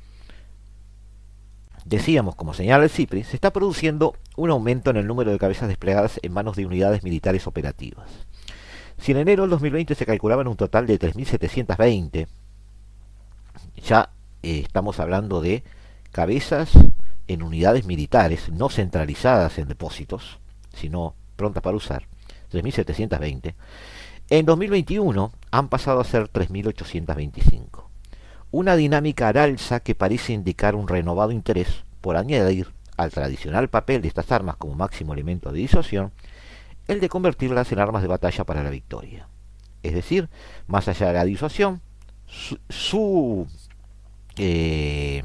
decíamos, 1.85 2.35
como 2.35 2.52
señala 2.52 2.83
el 2.83 2.90
CIPRI, 2.90 3.23
se 3.23 3.37
está 3.37 3.52
produciendo 3.52 4.16
un 4.37 4.50
aumento 4.50 4.90
en 4.90 4.97
el 4.97 5.07
número 5.07 5.30
de 5.30 5.38
cabezas 5.38 5.68
desplegadas 5.68 6.18
en 6.21 6.33
manos 6.33 6.57
de 6.57 6.66
unidades 6.66 7.04
militares 7.04 7.47
operativas. 7.47 8.11
Si 8.99 9.12
en 9.12 9.18
enero 9.18 9.45
del 9.45 9.50
2020 9.50 9.95
se 9.95 10.04
calculaban 10.04 10.49
un 10.49 10.57
total 10.57 10.88
de 10.88 10.99
3.720, 10.99 12.26
ya 13.76 14.11
eh, 14.42 14.61
estamos 14.64 15.00
hablando 15.00 15.40
de 15.40 15.62
cabezas 16.12 16.71
en 17.26 17.42
unidades 17.42 17.85
militares, 17.85 18.49
no 18.50 18.68
centralizadas 18.68 19.59
en 19.59 19.68
depósitos, 19.68 20.38
sino 20.75 21.14
prontas 21.37 21.62
para 21.62 21.76
usar, 21.76 22.07
3.720. 22.52 23.54
En 24.30 24.47
2021 24.47 25.33
han 25.50 25.68
pasado 25.68 26.00
a 26.00 26.04
ser 26.04 26.30
3.825. 26.30 27.85
una 28.50 28.76
dinámica 28.76 29.28
al 29.28 29.37
alza 29.37 29.80
que 29.80 29.95
parece 29.95 30.33
indicar 30.33 30.75
un 30.75 30.88
renovado 30.88 31.33
interés 31.33 31.85
por 32.00 32.16
añadir 32.16 32.73
al 32.97 33.11
tradicional 33.11 33.68
papel 33.68 34.02
de 34.02 34.09
estas 34.09 34.33
armas 34.33 34.57
como 34.57 34.75
máximo 34.75 35.12
elemento 35.12 35.52
de 35.52 35.61
disuasión, 35.61 36.12
el 36.88 37.00
de 37.00 37.09
convertirlas 37.09 37.71
en 37.73 37.78
armas 37.78 38.02
de 38.02 38.09
batalla 38.09 38.45
para 38.45 38.62
la 38.62 38.71
victoria. 38.71 39.28
Es 39.83 39.95
decir, 39.95 40.28
más 40.66 40.88
allá 40.88 41.09
de 41.09 41.12
la 41.12 41.25
disuasión, 41.25 41.80
su, 42.26 43.47
eh, 44.38 45.23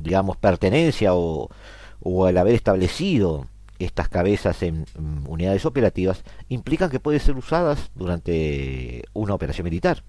digamos, 0.00 0.36
pertenencia 0.36 1.14
o, 1.14 1.48
o 2.00 2.28
el 2.28 2.38
haber 2.38 2.54
establecido 2.54 3.46
estas 3.78 4.08
cabezas 4.08 4.62
en 4.62 4.86
unidades 5.26 5.66
operativas 5.66 6.22
implican 6.48 6.90
que 6.90 7.00
pueden 7.00 7.20
ser 7.20 7.36
usadas 7.36 7.90
durante 7.94 9.04
una 9.12 9.34
operación 9.34 9.64
militar. 9.64 10.04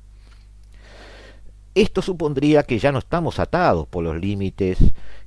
Esto 1.76 2.04
supondría 2.04 2.64
que 2.64 2.78
ya 2.78 2.92
no 2.92 3.00
estamos 3.00 3.40
atados 3.40 3.88
por 3.88 4.04
los 4.04 4.20
límites 4.20 4.78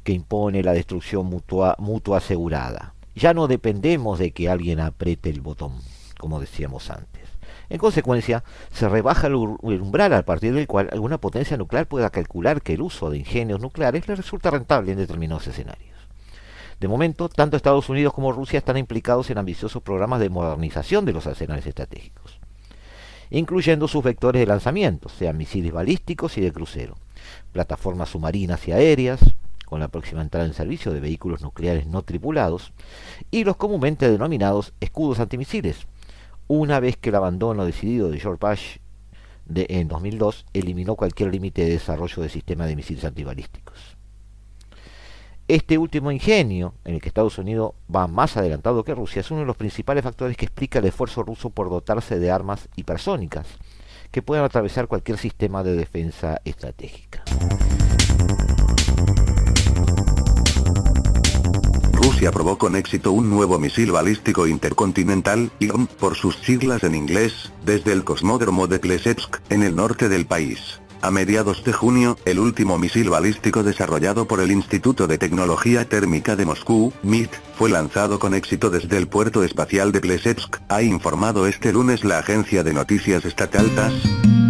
que 0.04 0.12
impone 0.12 0.62
la 0.62 0.72
destrucción 0.72 1.26
mutua, 1.26 1.74
mutua 1.78 2.18
asegurada. 2.18 2.94
Ya 3.16 3.34
no 3.34 3.48
dependemos 3.48 4.20
de 4.20 4.30
que 4.30 4.48
alguien 4.48 4.78
apriete 4.78 5.28
el 5.30 5.40
botón, 5.40 5.72
como 6.18 6.38
decíamos 6.38 6.90
antes. 6.90 7.25
En 7.68 7.78
consecuencia, 7.78 8.44
se 8.72 8.88
rebaja 8.88 9.26
el 9.26 9.34
umbral 9.34 10.12
a 10.12 10.22
partir 10.22 10.54
del 10.54 10.66
cual 10.66 10.88
alguna 10.92 11.18
potencia 11.18 11.56
nuclear 11.56 11.86
pueda 11.86 12.10
calcular 12.10 12.62
que 12.62 12.74
el 12.74 12.82
uso 12.82 13.10
de 13.10 13.18
ingenios 13.18 13.60
nucleares 13.60 14.06
le 14.06 14.14
resulta 14.14 14.50
rentable 14.50 14.92
en 14.92 14.98
determinados 14.98 15.46
escenarios. 15.46 15.96
De 16.78 16.88
momento, 16.88 17.28
tanto 17.28 17.56
Estados 17.56 17.88
Unidos 17.88 18.12
como 18.12 18.32
Rusia 18.32 18.58
están 18.58 18.76
implicados 18.76 19.30
en 19.30 19.38
ambiciosos 19.38 19.82
programas 19.82 20.20
de 20.20 20.28
modernización 20.28 21.04
de 21.06 21.12
los 21.12 21.26
arsenales 21.26 21.66
estratégicos, 21.66 22.38
incluyendo 23.30 23.88
sus 23.88 24.04
vectores 24.04 24.40
de 24.40 24.46
lanzamiento, 24.46 25.08
sean 25.08 25.36
misiles 25.36 25.72
balísticos 25.72 26.36
y 26.36 26.42
de 26.42 26.52
crucero, 26.52 26.96
plataformas 27.52 28.10
submarinas 28.10 28.68
y 28.68 28.72
aéreas, 28.72 29.20
con 29.64 29.80
la 29.80 29.88
próxima 29.88 30.22
entrada 30.22 30.46
en 30.46 30.52
servicio 30.52 30.92
de 30.92 31.00
vehículos 31.00 31.42
nucleares 31.42 31.86
no 31.86 32.02
tripulados, 32.02 32.72
y 33.30 33.42
los 33.42 33.56
comúnmente 33.56 34.08
denominados 34.08 34.74
escudos 34.80 35.18
antimisiles, 35.18 35.86
una 36.48 36.80
vez 36.80 36.96
que 36.96 37.10
el 37.10 37.16
abandono 37.16 37.64
decidido 37.64 38.10
de 38.10 38.20
George 38.20 38.46
Bush 38.46 38.76
de, 39.46 39.66
en 39.68 39.88
2002 39.88 40.46
eliminó 40.52 40.96
cualquier 40.96 41.30
límite 41.32 41.64
de 41.64 41.70
desarrollo 41.70 42.22
de 42.22 42.28
sistemas 42.28 42.68
de 42.68 42.76
misiles 42.76 43.04
antibalísticos. 43.04 43.96
Este 45.48 45.78
último 45.78 46.10
ingenio, 46.10 46.74
en 46.84 46.96
el 46.96 47.00
que 47.00 47.08
Estados 47.08 47.38
Unidos 47.38 47.72
va 47.94 48.08
más 48.08 48.36
adelantado 48.36 48.82
que 48.82 48.96
Rusia, 48.96 49.20
es 49.20 49.30
uno 49.30 49.40
de 49.40 49.46
los 49.46 49.56
principales 49.56 50.02
factores 50.02 50.36
que 50.36 50.46
explica 50.46 50.80
el 50.80 50.86
esfuerzo 50.86 51.22
ruso 51.22 51.50
por 51.50 51.70
dotarse 51.70 52.18
de 52.18 52.32
armas 52.32 52.68
hipersónicas 52.74 53.46
que 54.10 54.22
puedan 54.22 54.44
atravesar 54.44 54.88
cualquier 54.88 55.18
sistema 55.18 55.62
de 55.62 55.76
defensa 55.76 56.40
estratégica. 56.44 57.22
Rusia 62.16 62.32
probó 62.32 62.56
con 62.56 62.76
éxito 62.76 63.12
un 63.12 63.28
nuevo 63.28 63.58
misil 63.58 63.92
balístico 63.92 64.46
intercontinental, 64.46 65.50
IOM, 65.58 65.86
por 65.86 66.16
sus 66.16 66.34
siglas 66.36 66.82
en 66.82 66.94
inglés, 66.94 67.52
desde 67.62 67.92
el 67.92 68.04
cosmódromo 68.04 68.66
de 68.68 68.78
Plesetsk, 68.78 69.36
en 69.50 69.62
el 69.62 69.76
norte 69.76 70.08
del 70.08 70.24
país. 70.24 70.80
A 71.02 71.10
mediados 71.10 71.62
de 71.62 71.74
junio, 71.74 72.16
el 72.24 72.38
último 72.38 72.78
misil 72.78 73.10
balístico 73.10 73.62
desarrollado 73.62 74.26
por 74.26 74.40
el 74.40 74.50
Instituto 74.50 75.06
de 75.06 75.18
Tecnología 75.18 75.86
Térmica 75.90 76.36
de 76.36 76.46
Moscú, 76.46 76.90
MIT, 77.02 77.32
fue 77.54 77.68
lanzado 77.68 78.18
con 78.18 78.32
éxito 78.32 78.70
desde 78.70 78.96
el 78.96 79.08
puerto 79.08 79.44
espacial 79.44 79.92
de 79.92 80.00
Plesetsk, 80.00 80.56
ha 80.70 80.80
informado 80.80 81.46
este 81.46 81.70
lunes 81.70 82.02
la 82.02 82.20
agencia 82.20 82.64
de 82.64 82.72
noticias 82.72 83.26
estatal 83.26 83.68
TASS. 83.74 84.45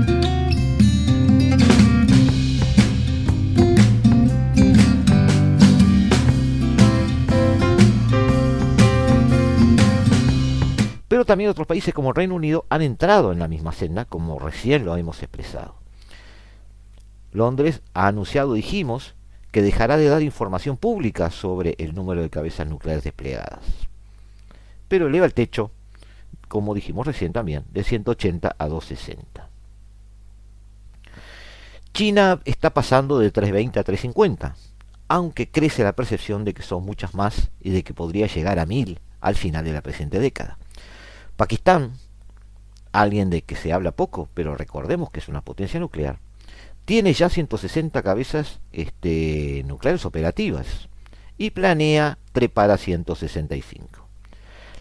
Pero 11.16 11.25
también 11.25 11.49
otros 11.49 11.66
países 11.66 11.94
como 11.94 12.12
Reino 12.12 12.35
Unido 12.35 12.66
han 12.68 12.82
entrado 12.82 13.32
en 13.32 13.38
la 13.38 13.49
misma 13.49 13.73
senda, 13.73 14.04
como 14.04 14.38
recién 14.38 14.85
lo 14.85 14.99
hemos 14.99 15.23
expresado. 15.23 15.76
Londres 17.32 17.80
ha 17.94 18.08
anunciado, 18.08 18.52
dijimos, 18.52 19.14
que 19.50 19.62
dejará 19.62 19.96
de 19.96 20.11
dar 20.11 20.20
información 20.20 20.76
pública 20.76 21.30
sobre 21.30 21.75
el 21.78 21.94
número 21.94 22.20
de 22.20 22.28
cabezas 22.28 22.68
nucleares 22.68 23.02
desplegadas. 23.02 23.61
Pero 24.88 25.06
eleva 25.06 25.25
el 25.25 25.32
techo, 25.32 25.70
como 26.49 26.75
dijimos 26.75 27.06
recién 27.06 27.32
también, 27.32 27.64
de 27.73 27.82
180 27.82 28.54
a 28.58 28.68
260. 28.68 29.49
China 31.94 32.42
está 32.44 32.75
pasando 32.75 33.18
de 33.18 33.30
320 33.30 33.80
a 33.80 33.85
350, 33.85 34.54
aunque 35.08 35.50
crece 35.50 35.82
la 35.82 35.94
percepción 35.94 36.44
de 36.44 36.52
que 36.52 36.62
son 36.62 36.85
muchas 36.85 37.14
más 37.14 37.50
y 37.62 37.70
de 37.70 37.85
que 37.85 37.94
podría 37.94 38.26
llegar 38.26 38.58
a 38.58 38.66
1000 38.66 39.00
al 39.23 39.35
final 39.35 39.64
de 39.64 39.73
la 39.73 39.80
presente 39.80 40.18
década. 40.18 40.58
Pakistán, 41.37 41.93
alguien 42.93 43.28
de 43.28 43.43
que 43.43 43.57
se 43.57 43.73
habla 43.73 43.93
poco, 43.93 44.28
pero 44.33 44.57
recordemos 44.57 45.11
que 45.11 45.21
es 45.21 45.28
una 45.28 45.43
potencia 45.43 45.78
nuclear, 45.78 46.19
tiene 46.87 47.12
ya 47.12 47.28
160 47.28 48.02
cabezas 48.02 48.61
este, 48.73 49.62
nucleares 49.66 50.07
operativas 50.07 50.88
y 51.37 51.50
planea 51.50 52.19
trepar 52.33 52.71
a 52.71 52.78
165. 52.78 54.07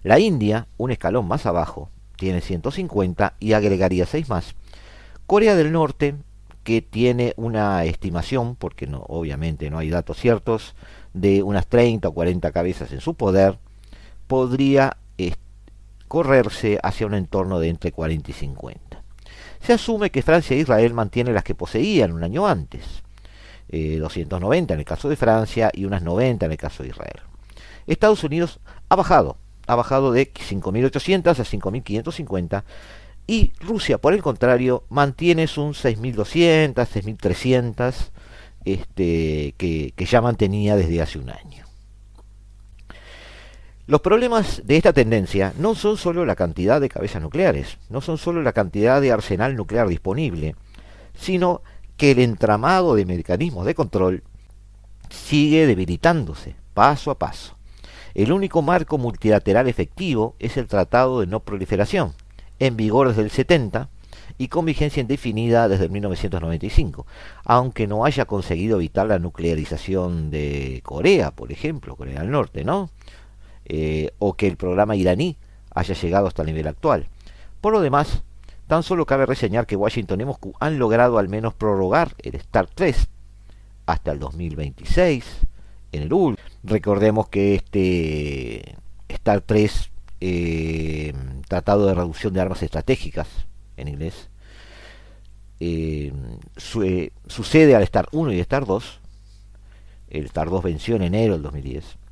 La 0.04 0.20
India, 0.20 0.68
un 0.78 0.92
escalón 0.92 1.28
más 1.28 1.46
abajo, 1.46 1.90
tiene 2.16 2.40
150 2.40 3.34
y 3.40 3.54
agregaría 3.54 4.06
6 4.06 4.30
más. 4.30 4.56
Corea 5.26 5.56
del 5.56 5.72
Norte, 5.72 6.16
que 6.64 6.82
tiene 6.82 7.34
una 7.36 7.84
estimación, 7.86 8.56
porque 8.56 8.88
no, 8.88 9.04
obviamente 9.08 9.70
no 9.70 9.80
hay 9.80 9.90
datos 9.90 10.18
ciertos, 10.18 10.76
de 11.14 11.44
unas 11.44 11.68
30 11.68 12.08
o 12.08 12.14
40 12.14 12.52
cabezas 12.52 12.92
en 12.92 13.02
su 13.02 13.16
poder, 13.16 13.58
podría 14.28 14.98
correrse 16.08 16.80
hacia 16.82 17.08
un 17.08 17.14
entorno 17.14 17.60
de 17.60 17.70
entre 17.70 17.92
40 17.92 18.32
y 18.32 18.34
50 18.34 19.06
se 19.66 19.74
asume 19.74 20.12
que 20.12 20.22
Francia 20.22 20.56
e 20.56 20.60
Israel 20.60 20.94
mantienen 20.94 21.34
las 21.34 21.44
que 21.44 21.56
poseían 21.56 22.12
un 22.12 22.24
año 22.24 22.46
antes, 22.46 23.04
290 23.72 24.74
eh, 24.74 24.76
en 24.76 24.80
el 24.80 24.86
caso 24.86 25.10
de 25.10 25.16
Francia 25.16 25.72
y 25.74 25.86
unas 25.86 26.04
90 26.04 26.46
en 26.46 26.52
el 26.52 26.58
caso 26.58 26.84
de 26.84 26.90
Israel. 26.90 27.22
Estados 27.88 28.24
Unidos 28.24 28.60
ha 28.90 28.96
bajado, 28.96 29.38
ha 29.66 29.76
bajado 29.76 30.12
de 30.12 30.32
5.800 30.32 31.40
a 31.40 31.44
5.550 31.44 32.64
y 33.26 33.54
Rusia, 33.60 33.98
por 33.98 34.14
el 34.14 34.22
contrario, 34.22 34.84
mantiene 34.90 35.48
sus 35.48 35.84
6.200, 35.84 36.76
6.300 36.76 38.12
este, 38.66 39.56
que 39.58 40.06
ya 40.06 40.22
mantenía 40.22 40.76
desde 40.76 41.02
hace 41.02 41.18
un 41.18 41.32
año. 41.32 41.65
Los 43.88 44.02
problemas 44.02 44.64
de 44.66 44.78
esta 44.78 44.94
tendencia 44.94 45.54
no 45.60 45.76
son 45.76 45.98
solo 45.98 46.26
la 46.26 46.36
cantidad 46.36 46.82
de 46.82 46.90
cabezas 46.90 47.22
nucleares, 47.22 47.78
no 47.90 48.02
son 48.02 48.18
solo 48.18 48.42
la 48.42 48.52
cantidad 48.52 49.00
de 49.00 49.12
arsenal 49.12 49.56
nuclear 49.56 49.88
disponible, 49.88 50.56
sino 51.14 51.62
que 51.96 52.10
el 52.10 52.20
entramado 52.20 52.96
de 52.96 53.06
mecanismos 53.06 53.64
de 53.64 53.76
control 53.76 54.24
sigue 55.12 55.68
debilitándose 55.68 56.56
paso 56.74 57.12
a 57.12 57.20
paso. 57.20 57.58
El 58.16 58.32
único 58.32 58.64
marco 58.64 58.98
multilateral 58.98 59.68
efectivo 59.68 60.36
es 60.40 60.58
el 60.58 60.66
Tratado 60.66 61.20
de 61.20 61.28
No 61.28 61.42
Proliferación, 61.42 62.14
en 62.58 62.78
vigor 62.78 63.10
desde 63.10 63.22
el 63.22 63.30
70 63.30 63.90
y 64.40 64.48
con 64.48 64.66
vigencia 64.66 65.02
indefinida 65.02 65.68
desde 65.68 65.90
1995, 65.90 67.06
aunque 67.44 67.86
no 67.86 68.04
haya 68.04 68.26
conseguido 68.26 68.78
evitar 68.78 69.06
la 69.06 69.20
nuclearización 69.20 70.32
de 70.32 70.82
Corea, 70.84 71.30
por 71.30 71.52
ejemplo, 71.52 71.96
Corea 71.96 72.22
del 72.22 72.32
Norte, 72.32 72.64
¿no? 72.64 72.90
Eh, 73.68 74.12
o 74.20 74.34
que 74.34 74.48
el 74.48 74.58
programa 74.58 74.96
iraní 74.96 75.38
haya 75.74 75.96
llegado 75.96 76.28
hasta 76.28 76.44
el 76.44 76.48
nivel 76.48 76.68
actual. 76.68 77.08
Por 77.62 77.74
lo 77.74 77.82
demás, 77.82 78.24
tan 78.68 78.84
solo 78.84 79.06
cabe 79.06 79.26
reseñar 79.26 79.66
que 79.66 79.76
Washington 79.76 80.22
y 80.22 80.26
Moscú 80.26 80.54
han 80.60 80.78
logrado 80.78 81.18
al 81.18 81.30
menos 81.30 81.56
prorrogar 81.56 82.14
el 82.20 82.40
START 82.40 82.70
3 82.76 83.08
hasta 83.88 84.12
el 84.12 84.20
2026 84.20 85.26
en 85.94 86.02
el. 86.04 86.38
Recordemos 86.64 87.28
que 87.30 87.56
este 87.56 88.76
START 89.12 89.46
3, 89.48 89.92
eh, 90.22 91.14
Tratado 91.48 91.88
de 91.88 91.96
Reducción 91.96 92.34
de 92.34 92.42
Armas 92.42 92.62
Estratégicas 92.62 93.28
en 93.78 93.88
inglés, 93.88 94.30
eh, 95.60 96.14
sucede 96.56 97.76
al 97.76 97.86
START 97.88 98.10
1 98.12 98.32
y 98.32 98.44
START 98.44 98.68
2. 98.68 99.00
El 100.10 100.30
START 100.30 100.52
2 100.52 100.64
venció 100.64 100.96
en 100.96 101.02
enero 101.02 101.34
del 101.34 101.42
2010 101.42 102.05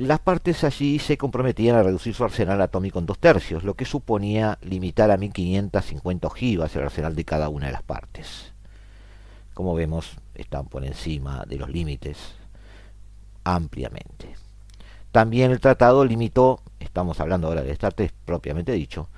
las 0.00 0.20
partes 0.20 0.64
allí 0.64 0.98
se 0.98 1.18
comprometían 1.18 1.76
a 1.76 1.82
reducir 1.82 2.14
su 2.14 2.24
arsenal 2.24 2.60
atómico 2.62 2.98
en 2.98 3.04
dos 3.04 3.18
tercios, 3.18 3.64
lo 3.64 3.74
que 3.74 3.84
suponía 3.84 4.58
limitar 4.62 5.10
a 5.10 5.18
1550 5.18 6.26
ojivas 6.26 6.74
el 6.74 6.84
arsenal 6.84 7.14
de 7.14 7.24
cada 7.26 7.50
una 7.50 7.66
de 7.66 7.72
las 7.72 7.82
partes. 7.82 8.52
Como 9.52 9.74
vemos, 9.74 10.16
están 10.34 10.66
por 10.68 10.86
encima 10.86 11.44
de 11.46 11.56
los 11.56 11.68
límites 11.68 12.16
ampliamente. 13.44 14.34
También 15.12 15.50
el 15.50 15.60
tratado 15.60 16.06
limitó, 16.06 16.60
estamos 16.78 17.20
hablando 17.20 17.48
ahora 17.48 17.62
del 17.62 17.76
START 17.76 18.00
propiamente 18.24 18.72
dicho, 18.72 19.08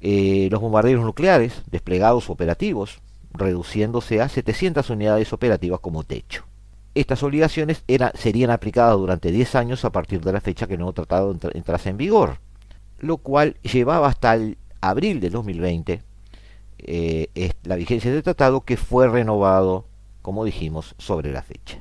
eh, 0.00 0.48
los 0.50 0.62
bombarderos 0.62 1.04
nucleares 1.04 1.62
desplegados 1.70 2.30
operativos 2.30 3.00
reduciéndose 3.32 4.22
a 4.22 4.30
700 4.30 4.88
unidades 4.88 5.34
operativas 5.34 5.80
como 5.80 6.04
techo. 6.04 6.46
Estas 6.94 7.22
obligaciones 7.22 7.84
serían 8.14 8.50
aplicadas 8.50 8.96
durante 8.96 9.32
10 9.32 9.54
años 9.54 9.84
a 9.84 9.92
partir 9.92 10.20
de 10.20 10.32
la 10.32 10.40
fecha 10.40 10.66
que 10.66 10.74
el 10.74 10.80
nuevo 10.80 10.92
tratado 10.92 11.34
entrase 11.54 11.88
en 11.88 11.96
vigor, 11.96 12.38
lo 12.98 13.16
cual 13.16 13.56
llevaba 13.62 14.08
hasta 14.08 14.34
el 14.34 14.58
abril 14.80 15.20
de 15.20 15.30
2020 15.30 16.02
eh, 16.84 17.52
la 17.62 17.76
vigencia 17.76 18.10
del 18.10 18.22
tratado 18.22 18.62
que 18.62 18.76
fue 18.76 19.08
renovado, 19.08 19.86
como 20.20 20.44
dijimos, 20.44 20.94
sobre 20.98 21.32
la 21.32 21.42
fecha. 21.42 21.78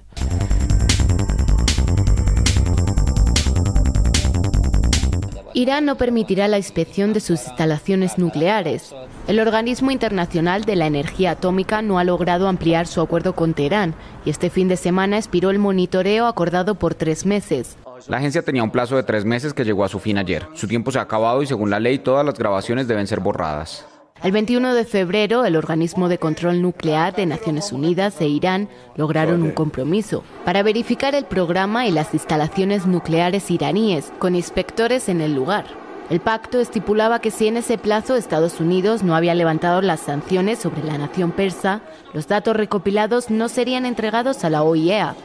Irán 5.53 5.85
no 5.85 5.95
permitirá 5.95 6.47
la 6.47 6.57
inspección 6.57 7.11
de 7.11 7.19
sus 7.19 7.45
instalaciones 7.45 8.17
nucleares. 8.17 8.95
El 9.27 9.39
Organismo 9.39 9.91
Internacional 9.91 10.63
de 10.63 10.77
la 10.77 10.87
Energía 10.87 11.31
Atómica 11.31 11.81
no 11.81 11.99
ha 11.99 12.03
logrado 12.03 12.47
ampliar 12.47 12.87
su 12.87 13.01
acuerdo 13.01 13.33
con 13.33 13.53
Teherán 13.53 13.93
y 14.25 14.29
este 14.29 14.49
fin 14.49 14.67
de 14.67 14.77
semana 14.77 15.17
expiró 15.17 15.49
el 15.49 15.59
monitoreo 15.59 16.27
acordado 16.27 16.75
por 16.75 16.95
tres 16.95 17.25
meses. 17.25 17.77
La 18.07 18.17
agencia 18.17 18.43
tenía 18.43 18.63
un 18.63 18.71
plazo 18.71 18.95
de 18.95 19.03
tres 19.03 19.25
meses 19.25 19.53
que 19.53 19.65
llegó 19.65 19.83
a 19.83 19.89
su 19.89 19.99
fin 19.99 20.17
ayer. 20.17 20.47
Su 20.53 20.67
tiempo 20.67 20.91
se 20.91 20.99
ha 20.99 21.03
acabado 21.03 21.41
y 21.43 21.47
según 21.47 21.69
la 21.69 21.79
ley 21.79 21.99
todas 21.99 22.25
las 22.25 22.37
grabaciones 22.37 22.87
deben 22.87 23.07
ser 23.07 23.19
borradas. 23.19 23.85
El 24.23 24.31
21 24.33 24.75
de 24.75 24.85
febrero, 24.85 25.45
el 25.45 25.55
Organismo 25.55 26.07
de 26.07 26.19
Control 26.19 26.61
Nuclear 26.61 27.15
de 27.15 27.25
Naciones 27.25 27.71
Unidas 27.71 28.21
e 28.21 28.27
Irán 28.27 28.69
lograron 28.95 29.41
un 29.41 29.49
compromiso 29.49 30.23
para 30.45 30.61
verificar 30.61 31.15
el 31.15 31.25
programa 31.25 31.87
y 31.87 31.91
las 31.91 32.13
instalaciones 32.13 32.85
nucleares 32.85 33.49
iraníes, 33.49 34.13
con 34.19 34.35
inspectores 34.35 35.09
en 35.09 35.21
el 35.21 35.33
lugar. 35.33 35.65
El 36.11 36.19
pacto 36.19 36.59
estipulaba 36.59 37.17
que 37.17 37.31
si 37.31 37.47
en 37.47 37.57
ese 37.57 37.79
plazo 37.79 38.15
Estados 38.15 38.59
Unidos 38.59 39.01
no 39.01 39.15
había 39.15 39.33
levantado 39.33 39.81
las 39.81 40.01
sanciones 40.01 40.59
sobre 40.59 40.83
la 40.83 40.99
nación 40.99 41.31
persa, 41.31 41.81
los 42.13 42.27
datos 42.27 42.55
recopilados 42.55 43.31
no 43.31 43.49
serían 43.49 43.87
entregados 43.87 44.43
a 44.43 44.51
la 44.51 44.61
OIEA. 44.61 45.15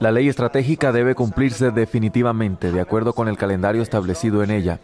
La 0.00 0.12
ley 0.12 0.28
estratégica 0.28 0.90
debe 0.90 1.14
cumplirse 1.14 1.70
definitivamente 1.70 2.72
de 2.72 2.80
acuerdo 2.80 3.12
con 3.12 3.28
el 3.28 3.36
calendario 3.36 3.82
establecido 3.82 4.42
en 4.42 4.50
ella. 4.50 4.80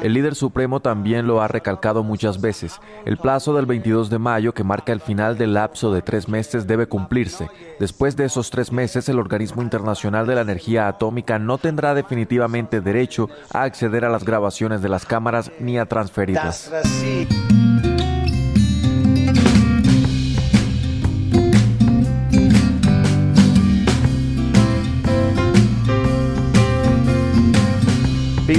El 0.00 0.12
líder 0.12 0.36
supremo 0.36 0.78
también 0.78 1.26
lo 1.26 1.42
ha 1.42 1.48
recalcado 1.48 2.04
muchas 2.04 2.40
veces. 2.40 2.80
El 3.04 3.16
plazo 3.16 3.52
del 3.52 3.66
22 3.66 4.08
de 4.08 4.20
mayo, 4.20 4.54
que 4.54 4.62
marca 4.62 4.92
el 4.92 5.00
final 5.00 5.36
del 5.36 5.54
lapso 5.54 5.92
de 5.92 6.00
tres 6.00 6.28
meses, 6.28 6.68
debe 6.68 6.86
cumplirse. 6.86 7.50
Después 7.80 8.14
de 8.14 8.26
esos 8.26 8.50
tres 8.50 8.70
meses, 8.70 9.08
el 9.08 9.18
Organismo 9.18 9.60
Internacional 9.60 10.24
de 10.24 10.36
la 10.36 10.42
Energía 10.42 10.86
Atómica 10.86 11.40
no 11.40 11.58
tendrá 11.58 11.94
definitivamente 11.94 12.80
derecho 12.80 13.28
a 13.52 13.62
acceder 13.62 14.04
a 14.04 14.08
las 14.08 14.24
grabaciones 14.24 14.82
de 14.82 14.88
las 14.88 15.04
cámaras 15.04 15.50
ni 15.58 15.78
a 15.78 15.86
transferirlas. 15.86 16.70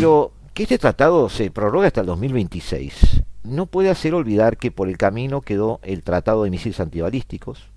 Pero 0.03 0.33
que 0.53 0.63
este 0.63 0.77
tratado 0.77 1.29
se 1.29 1.49
prorroga 1.49 1.87
hasta 1.87 2.01
el 2.01 2.07
2026 2.07 3.23
no 3.43 3.67
puede 3.67 3.89
hacer 3.89 4.13
olvidar 4.13 4.57
que 4.57 4.69
por 4.69 4.89
el 4.89 4.97
camino 4.97 5.39
quedó 5.39 5.79
el 5.81 6.03
Tratado 6.03 6.43
de 6.43 6.49
Misiles 6.49 6.81
Antibalísticos, 6.81 7.69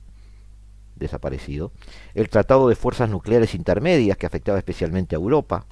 desaparecido, 0.97 1.71
el 2.15 2.29
Tratado 2.29 2.69
de 2.69 2.75
Fuerzas 2.75 3.11
Nucleares 3.11 3.55
Intermedias, 3.55 4.17
que 4.17 4.27
afectaba 4.27 4.59
especialmente 4.59 5.15
a 5.15 5.21
Europa, 5.21 5.67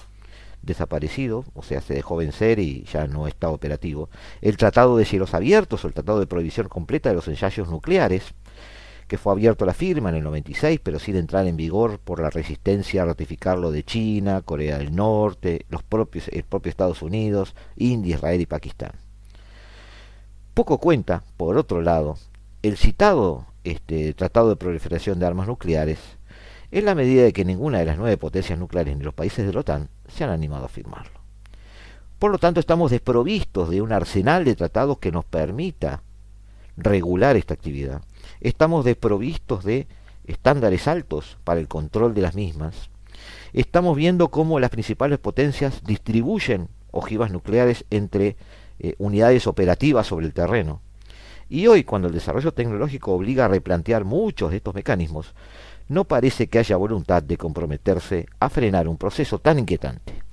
desaparecido, 0.61 1.43
o 1.55 1.61
sea, 1.61 1.81
se 1.81 1.93
dejó 1.93 2.15
vencer 2.15 2.59
y 2.59 2.85
ya 2.85 3.05
no 3.05 3.27
está 3.27 3.49
operativo, 3.49 4.09
el 4.39 4.55
Tratado 4.55 4.95
de 4.95 5.03
Cielos 5.03 5.33
Abiertos 5.33 5.83
o 5.83 5.87
el 5.87 5.93
Tratado 5.93 6.21
de 6.21 6.27
Prohibición 6.27 6.69
Completa 6.69 7.09
de 7.09 7.15
los 7.15 7.27
Ensayos 7.27 7.67
Nucleares, 7.67 8.33
que 9.07 9.17
fue 9.17 9.33
abierto 9.33 9.65
la 9.65 9.73
firma 9.73 10.09
en 10.09 10.15
el 10.15 10.23
96, 10.23 10.79
pero 10.81 10.99
sin 10.99 11.15
entrar 11.15 11.45
en 11.47 11.57
vigor 11.57 11.99
por 11.99 12.21
la 12.21 12.29
resistencia 12.29 13.03
a 13.03 13.05
ratificarlo 13.05 13.71
de 13.71 13.83
China, 13.83 14.41
Corea 14.41 14.77
del 14.77 14.95
Norte, 14.95 15.65
los 15.69 15.83
propios, 15.83 16.27
el 16.29 16.43
propio 16.43 16.69
Estados 16.69 17.01
Unidos, 17.01 17.55
India, 17.75 18.15
Israel 18.15 18.41
y 18.41 18.45
Pakistán. 18.45 18.91
Poco 20.53 20.79
cuenta, 20.79 21.23
por 21.37 21.57
otro 21.57 21.81
lado, 21.81 22.17
el 22.63 22.77
citado 22.77 23.45
este, 23.63 24.13
Tratado 24.13 24.49
de 24.49 24.55
Proliferación 24.55 25.19
de 25.19 25.25
Armas 25.25 25.47
Nucleares 25.47 25.99
en 26.71 26.85
la 26.85 26.95
medida 26.95 27.23
de 27.23 27.33
que 27.33 27.45
ninguna 27.45 27.79
de 27.79 27.85
las 27.85 27.97
nueve 27.97 28.17
potencias 28.17 28.57
nucleares 28.57 28.97
ni 28.97 29.03
los 29.03 29.13
países 29.13 29.45
de 29.45 29.53
la 29.53 29.59
OTAN 29.59 29.89
se 30.07 30.23
han 30.23 30.29
animado 30.29 30.65
a 30.65 30.69
firmarlo. 30.69 31.19
Por 32.17 32.31
lo 32.31 32.37
tanto, 32.37 32.59
estamos 32.59 32.91
desprovistos 32.91 33.69
de 33.69 33.81
un 33.81 33.91
arsenal 33.91 34.45
de 34.45 34.55
tratados 34.55 34.97
que 34.97 35.11
nos 35.11 35.25
permita 35.25 36.01
regular 36.77 37.35
esta 37.35 37.53
actividad 37.53 38.01
estamos 38.47 38.85
desprovistos 38.85 39.63
de 39.63 39.87
estándares 40.25 40.87
altos 40.87 41.37
para 41.43 41.59
el 41.59 41.67
control 41.67 42.13
de 42.13 42.21
las 42.21 42.35
mismas, 42.35 42.89
estamos 43.53 43.97
viendo 43.97 44.29
cómo 44.29 44.59
las 44.59 44.69
principales 44.69 45.17
potencias 45.17 45.83
distribuyen 45.83 46.67
ojivas 46.91 47.31
nucleares 47.31 47.85
entre 47.89 48.37
eh, 48.79 48.93
unidades 48.99 49.47
operativas 49.47 50.07
sobre 50.07 50.27
el 50.27 50.33
terreno. 50.33 50.81
Y 51.49 51.67
hoy, 51.67 51.83
cuando 51.83 52.07
el 52.07 52.13
desarrollo 52.13 52.53
tecnológico 52.53 53.13
obliga 53.13 53.45
a 53.45 53.49
replantear 53.49 54.03
muchos 54.03 54.51
de 54.51 54.57
estos 54.57 54.75
mecanismos, 54.75 55.33
no 55.87 56.05
parece 56.05 56.47
que 56.47 56.59
haya 56.59 56.77
voluntad 56.77 57.23
de 57.23 57.37
comprometerse 57.37 58.27
a 58.39 58.49
frenar 58.49 58.87
un 58.87 58.97
proceso 58.97 59.39
tan 59.39 59.59
inquietante. 59.59 60.24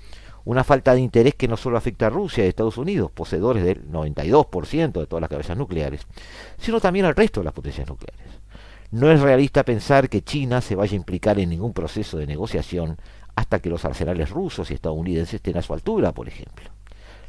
Una 0.45 0.65
falta 0.65 0.95
de 0.95 1.01
interés 1.01 1.35
que 1.35 1.49
no 1.49 1.57
solo 1.57 1.77
afecta 1.77 2.07
a 2.07 2.11
Rusia 2.11 2.45
y 2.45 2.49
Estados 2.49 2.77
Unidos, 2.77 3.11
poseedores 3.13 3.65
del 3.65 3.89
92% 3.91 4.93
de 4.93 5.07
todas 5.07 5.21
las 5.21 5.31
cabezas 5.31 5.57
nucleares, 5.57 6.07
sino 6.59 6.81
también 6.81 7.07
al 7.07 7.15
resto 7.15 7.41
de 7.41 7.45
las 7.45 7.55
potencias 7.55 7.89
nucleares. 7.89 8.41
No 8.91 9.11
es 9.11 9.21
realista 9.21 9.65
pensar 9.65 10.09
que 10.09 10.23
China 10.23 10.61
se 10.61 10.75
vaya 10.75 10.93
a 10.93 10.97
implicar 10.97 11.39
en 11.39 11.51
ningún 11.51 11.73
proceso 11.73 12.19
de 12.19 12.27
negociación 12.27 12.99
hasta 13.35 13.61
que 13.61 13.71
los 13.71 13.85
arsenales 13.85 14.31
rusos 14.31 14.71
y 14.71 14.75
estadounidenses 14.75 15.35
estén 15.35 15.57
a 15.57 15.63
su 15.63 15.73
altura, 15.73 16.13
por 16.13 16.29
ejemplo. 16.29 16.71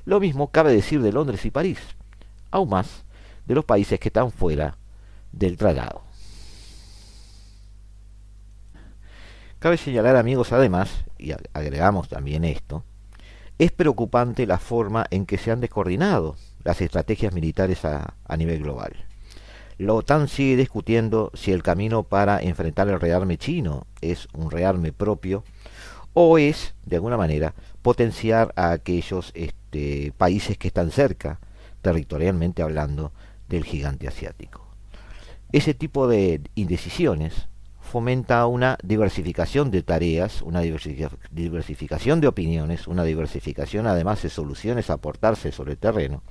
Lo 0.06 0.20
mismo 0.20 0.52
cabe 0.52 0.74
decir 0.74 1.02
de 1.02 1.14
Londres 1.14 1.46
y 1.46 1.52
París, 1.52 1.80
aún 2.52 2.70
más 2.70 3.06
de 3.46 3.56
los 3.56 3.64
países 3.64 4.00
que 4.00 4.10
están 4.10 4.32
fuera 4.32 4.78
del 5.32 5.56
tratado. 5.58 6.02
Cabe 9.60 9.78
señalar, 9.78 10.18
amigos, 10.18 10.52
además, 10.52 11.06
y 11.18 11.32
agregamos 11.54 12.10
también 12.10 12.44
esto, 12.44 12.84
es 13.64 13.72
preocupante 13.72 14.46
la 14.46 14.60
forma 14.60 15.06
en 15.10 15.26
que 15.26 15.38
se 15.38 15.50
han 15.50 15.62
descoordinado 15.62 16.36
las 16.66 16.82
estrategias 16.82 17.34
militares 17.34 17.86
a, 17.86 18.14
nivel 18.38 18.62
global. 18.62 19.06
La 19.78 19.94
OTAN 19.94 20.28
sigue 20.28 20.58
discutiendo 20.58 21.32
si 21.34 21.54
el 21.54 21.64
camino 21.64 22.04
para 22.04 22.42
enfrentar 22.42 22.90
el 22.90 23.00
rearme 23.00 23.38
chino 23.38 23.88
es 24.02 24.28
un 24.34 24.52
rearme 24.52 24.92
propio 24.92 25.46
o 26.12 26.38
es, 26.38 26.76
de 26.86 26.98
alguna 26.98 27.16
manera, 27.16 27.54
potenciar 27.82 28.52
a 28.58 28.72
aquellos 28.72 29.32
este, 29.34 30.12
países 30.18 30.58
que 30.58 30.68
están 30.68 30.92
cerca, 30.92 31.40
territorialmente 31.82 32.64
hablando, 32.64 33.14
del 33.48 33.64
gigante 33.64 34.10
asiático. 34.10 34.68
Ese 35.54 35.74
tipo 35.74 36.10
de 36.10 36.42
indecisiones 36.56 37.48
fomenta 37.94 38.48
una 38.48 38.80
diversificación 38.82 39.70
de 39.70 39.84
tareas, 39.84 40.42
una 40.42 40.62
diversificación 40.62 42.22
de 42.22 42.28
opiniones, 42.28 42.88
una 42.88 43.04
diversificación 43.04 43.86
además 43.86 44.24
de 44.24 44.32
soluciones 44.32 44.90
a 44.90 44.94
aportarse 44.94 45.52
sobre 45.52 45.74
el 45.74 45.78
terreno, 45.78 46.24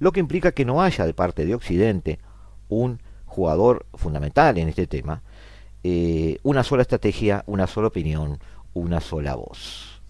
lo 0.00 0.10
que 0.10 0.18
implica 0.18 0.50
que 0.50 0.64
no 0.64 0.82
haya 0.82 1.06
de 1.06 1.14
parte 1.14 1.46
de 1.46 1.54
Occidente 1.54 2.18
un 2.68 3.00
jugador 3.26 3.86
fundamental 3.94 4.58
en 4.58 4.68
este 4.68 4.88
tema, 4.88 5.22
eh, 5.84 6.38
una 6.42 6.64
sola 6.64 6.82
estrategia, 6.82 7.44
una 7.46 7.68
sola 7.68 7.86
opinión, 7.86 8.40
una 8.72 9.00
sola 9.00 9.36
voz. 9.36 10.02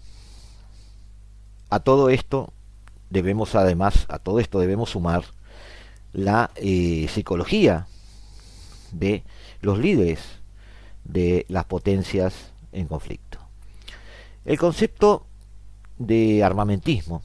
A 1.69 1.81
todo 1.81 2.09
esto 2.09 2.51
debemos 3.11 3.53
además, 3.53 4.07
a 4.09 4.17
todo 4.17 4.39
esto 4.39 4.59
debemos 4.59 4.89
sumar 4.89 5.23
la 6.13 6.49
eh, 6.55 7.05
psicología 7.09 7.85
de 8.91 9.23
los 9.61 9.77
líderes 9.77 10.43
de 11.05 11.45
las 11.47 11.65
potencias 11.65 12.51
en 12.71 12.87
conflicto. 12.87 13.39
El 14.43 14.57
concepto 14.57 15.25
de 15.97 16.43
armamentismo 16.43 17.23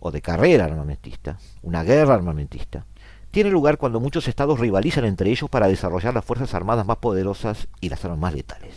o 0.00 0.10
de 0.10 0.22
carrera 0.22 0.64
armamentista, 0.64 1.38
una 1.62 1.84
guerra 1.84 2.14
armamentista, 2.14 2.86
tiene 3.30 3.50
lugar 3.50 3.78
cuando 3.78 4.00
muchos 4.00 4.28
estados 4.28 4.58
rivalizan 4.58 5.04
entre 5.04 5.30
ellos 5.30 5.48
para 5.48 5.68
desarrollar 5.68 6.14
las 6.14 6.24
fuerzas 6.24 6.54
armadas 6.54 6.86
más 6.86 6.98
poderosas 6.98 7.68
y 7.80 7.88
las 7.88 8.04
armas 8.04 8.18
más 8.18 8.34
letales. 8.34 8.74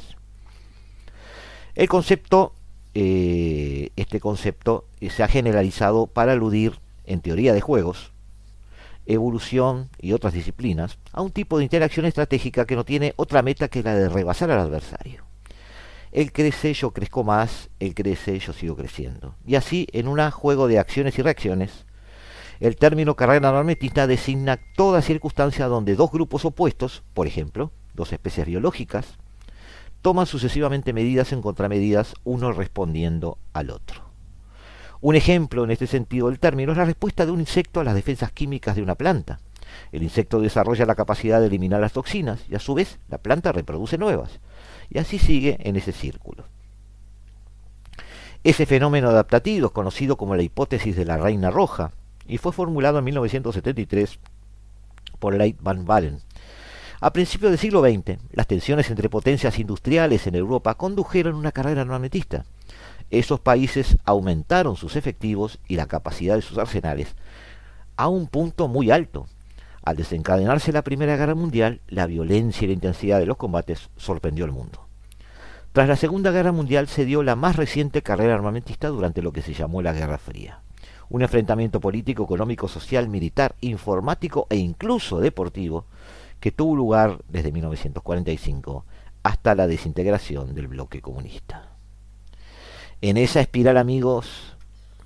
El 1.75 1.89
concepto, 1.89 2.53
eh, 2.93 3.89
este 3.95 4.19
concepto 4.19 4.85
se 5.09 5.23
ha 5.23 5.27
generalizado 5.27 6.07
para 6.07 6.31
aludir, 6.31 6.79
en 7.05 7.21
teoría 7.21 7.53
de 7.53 7.61
juegos, 7.61 8.13
evolución 9.05 9.89
y 9.99 10.13
otras 10.13 10.33
disciplinas, 10.33 10.97
a 11.11 11.21
un 11.21 11.31
tipo 11.31 11.57
de 11.57 11.63
interacción 11.63 12.05
estratégica 12.05 12.65
que 12.65 12.75
no 12.75 12.83
tiene 12.83 13.13
otra 13.17 13.41
meta 13.41 13.67
que 13.67 13.83
la 13.83 13.95
de 13.95 14.09
rebasar 14.09 14.51
al 14.51 14.59
adversario. 14.59 15.25
él 16.11 16.31
crece, 16.31 16.73
yo 16.73 16.91
crezco 16.91 17.23
más, 17.23 17.69
él 17.79 17.93
crece, 17.93 18.39
yo 18.39 18.53
sigo 18.53 18.75
creciendo. 18.75 19.35
Y 19.45 19.55
así, 19.55 19.87
en 19.91 20.07
un 20.07 20.31
juego 20.31 20.67
de 20.67 20.79
acciones 20.79 21.19
y 21.19 21.21
reacciones, 21.21 21.85
el 22.61 22.77
término 22.77 23.15
carrera 23.15 23.49
armamentista 23.49 24.07
designa 24.07 24.59
toda 24.77 25.01
circunstancia 25.01 25.67
donde 25.67 25.95
dos 25.95 26.11
grupos 26.11 26.45
opuestos, 26.45 27.03
por 27.13 27.27
ejemplo, 27.27 27.71
dos 27.93 28.13
especies 28.13 28.47
biológicas, 28.47 29.17
toman 30.01 30.25
sucesivamente 30.25 30.93
medidas 30.93 31.33
en 31.33 31.41
contramedidas, 31.41 32.13
uno 32.23 32.53
respondiendo 32.53 33.37
al 33.53 33.71
otro. 33.71 34.04
Un 35.05 35.15
ejemplo 35.15 35.63
en 35.63 35.69
este 35.69 35.85
sentido 35.85 36.29
del 36.29 36.39
término 36.39 36.71
es 36.71 36.79
la 36.79 36.85
respuesta 36.85 37.27
de 37.27 37.31
un 37.31 37.39
insecto 37.39 37.79
a 37.79 37.83
las 37.83 37.93
defensas 37.93 38.31
químicas 38.31 38.75
de 38.75 38.81
una 38.81 38.95
planta. 38.95 39.39
El 39.91 40.01
insecto 40.01 40.41
desarrolla 40.41 40.87
la 40.87 40.95
capacidad 40.95 41.39
de 41.39 41.45
eliminar 41.45 41.79
las 41.79 41.93
toxinas 41.93 42.43
y 42.49 42.55
a 42.55 42.59
su 42.59 42.73
vez 42.73 42.97
la 43.07 43.19
planta 43.19 43.51
reproduce 43.51 43.99
nuevas. 43.99 44.39
Y 44.89 44.97
así 44.97 45.19
sigue 45.19 45.59
en 45.59 45.75
ese 45.75 45.91
círculo. 45.91 46.45
Ese 48.43 48.65
fenómeno 48.65 49.09
adaptativo 49.09 49.67
es 49.67 49.73
conocido 49.73 50.17
como 50.17 50.35
la 50.35 50.41
hipótesis 50.41 50.95
de 50.95 51.05
la 51.05 51.17
reina 51.17 51.51
roja 51.51 51.91
y 52.25 52.39
fue 52.39 52.51
formulado 52.51 52.97
en 52.97 53.05
1973 53.05 54.17
por 55.19 55.35
Leit 55.35 55.61
van 55.61 55.87
Wallen. 55.87 56.21
A 56.99 57.13
principios 57.13 57.51
del 57.51 57.59
siglo 57.59 57.81
XX, 57.81 58.17
las 58.31 58.47
tensiones 58.47 58.89
entre 58.89 59.09
potencias 59.09 59.59
industriales 59.59 60.25
en 60.25 60.33
Europa 60.33 60.73
condujeron 60.73 61.35
una 61.35 61.51
carrera 61.51 61.81
armamentista. 61.81 62.45
Esos 63.11 63.39
países 63.39 63.97
aumentaron 64.03 64.75
sus 64.75 64.95
efectivos 64.95 65.59
y 65.67 65.75
la 65.75 65.85
capacidad 65.85 66.35
de 66.35 66.41
sus 66.41 66.57
arsenales 66.57 67.15
a 67.97 68.07
un 68.07 68.27
punto 68.27 68.67
muy 68.67 68.91
alto. 68.91 69.27
Al 69.83 69.95
desencadenarse 69.95 70.71
la 70.71 70.81
Primera 70.81 71.15
Guerra 71.15 71.35
Mundial, 71.35 71.81
la 71.87 72.07
violencia 72.07 72.65
y 72.65 72.67
la 72.67 72.73
intensidad 72.73 73.19
de 73.19 73.27
los 73.27 73.37
combates 73.37 73.89
sorprendió 73.97 74.45
al 74.45 74.51
mundo. 74.51 74.87
Tras 75.71 75.87
la 75.87 75.95
Segunda 75.95 76.31
Guerra 76.31 76.51
Mundial 76.51 76.87
se 76.87 77.05
dio 77.05 77.21
la 77.21 77.35
más 77.35 77.55
reciente 77.55 78.01
carrera 78.01 78.33
armamentista 78.33 78.87
durante 78.87 79.21
lo 79.21 79.31
que 79.31 79.41
se 79.41 79.53
llamó 79.53 79.81
la 79.81 79.93
Guerra 79.93 80.17
Fría. 80.17 80.61
Un 81.09 81.21
enfrentamiento 81.21 81.79
político, 81.79 82.23
económico, 82.23 82.67
social, 82.67 83.09
militar, 83.09 83.55
informático 83.61 84.47
e 84.49 84.55
incluso 84.55 85.19
deportivo 85.19 85.85
que 86.39 86.51
tuvo 86.51 86.75
lugar 86.75 87.19
desde 87.27 87.51
1945 87.51 88.85
hasta 89.21 89.53
la 89.53 89.67
desintegración 89.67 90.55
del 90.55 90.67
bloque 90.67 91.01
comunista. 91.01 91.74
En 93.01 93.17
esa 93.17 93.41
espiral, 93.41 93.77
amigos, 93.77 94.55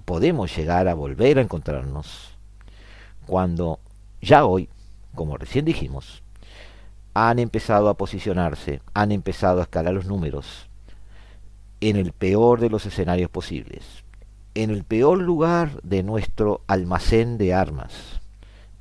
podemos 0.06 0.56
llegar 0.56 0.88
a 0.88 0.94
volver 0.94 1.40
a 1.40 1.42
encontrarnos 1.42 2.38
cuando 3.26 3.80
ya 4.22 4.46
hoy, 4.46 4.70
como 5.16 5.38
recién 5.38 5.66
dijimos, 5.66 6.24
han 7.14 7.40
empezado 7.40 7.90
a 7.90 7.96
posicionarse, 7.96 8.82
han 8.94 9.12
empezado 9.12 9.60
a 9.60 9.64
escalar 9.64 9.94
los 9.94 10.06
números 10.06 10.70
en 11.82 11.96
el 11.96 12.12
peor 12.12 12.60
de 12.60 12.70
los 12.70 12.86
escenarios 12.86 13.30
posibles, 13.30 14.04
en 14.54 14.70
el 14.70 14.84
peor 14.84 15.20
lugar 15.20 15.82
de 15.82 16.04
nuestro 16.04 16.62
almacén 16.68 17.38
de 17.38 17.54
armas, 17.54 18.22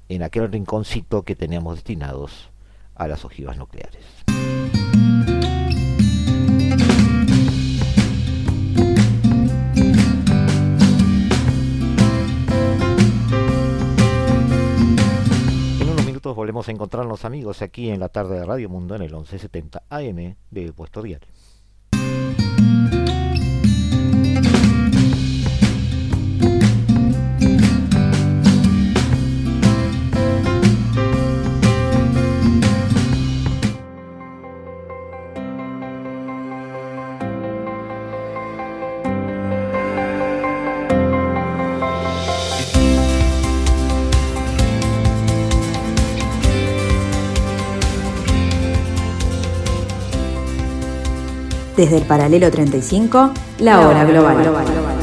en 0.08 0.22
aquel 0.22 0.52
rinconcito 0.52 1.22
que 1.22 1.34
teníamos 1.34 1.76
destinados 1.76 2.50
a 2.94 3.08
las 3.08 3.24
ojivas 3.24 3.56
nucleares. 3.56 4.04
Volvemos 16.34 16.68
a 16.68 16.72
encontrarnos 16.72 17.24
amigos 17.24 17.62
aquí 17.62 17.90
en 17.90 18.00
la 18.00 18.08
tarde 18.08 18.38
de 18.38 18.44
Radio 18.44 18.68
Mundo 18.68 18.94
en 18.94 19.02
el 19.02 19.12
1170 19.12 19.84
AM 19.88 20.36
de 20.50 20.72
Puesto 20.72 21.02
Diario. 21.02 21.37
Desde 51.78 51.98
el 51.98 52.02
paralelo 52.06 52.50
35, 52.50 53.30
la 53.60 53.86
hora 53.86 54.04
global. 54.04 54.97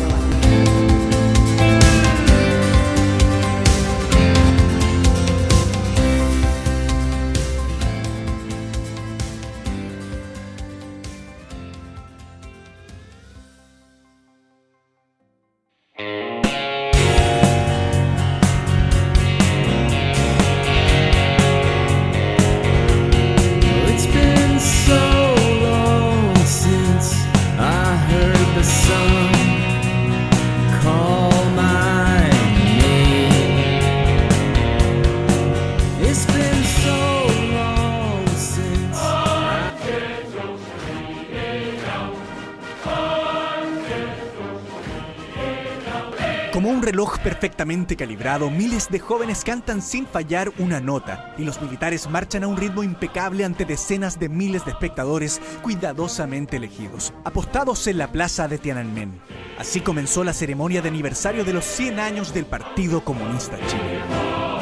Perfectamente 47.25 47.95
calibrado, 47.95 48.51
miles 48.51 48.87
de 48.91 48.99
jóvenes 48.99 49.43
cantan 49.43 49.81
sin 49.81 50.05
fallar 50.05 50.51
una 50.59 50.79
nota 50.79 51.33
y 51.39 51.43
los 51.43 51.59
militares 51.59 52.07
marchan 52.07 52.43
a 52.43 52.47
un 52.47 52.55
ritmo 52.55 52.83
impecable 52.83 53.43
ante 53.43 53.65
decenas 53.65 54.19
de 54.19 54.29
miles 54.29 54.63
de 54.63 54.69
espectadores 54.69 55.41
cuidadosamente 55.63 56.57
elegidos, 56.57 57.15
apostados 57.23 57.87
en 57.87 57.97
la 57.97 58.11
plaza 58.11 58.47
de 58.47 58.59
Tiananmen. 58.59 59.19
Así 59.57 59.81
comenzó 59.81 60.23
la 60.23 60.33
ceremonia 60.33 60.83
de 60.83 60.89
aniversario 60.89 61.43
de 61.43 61.53
los 61.53 61.65
100 61.65 61.99
años 61.99 62.31
del 62.31 62.45
Partido 62.45 63.03
Comunista 63.03 63.57
Chileno. 63.65 64.55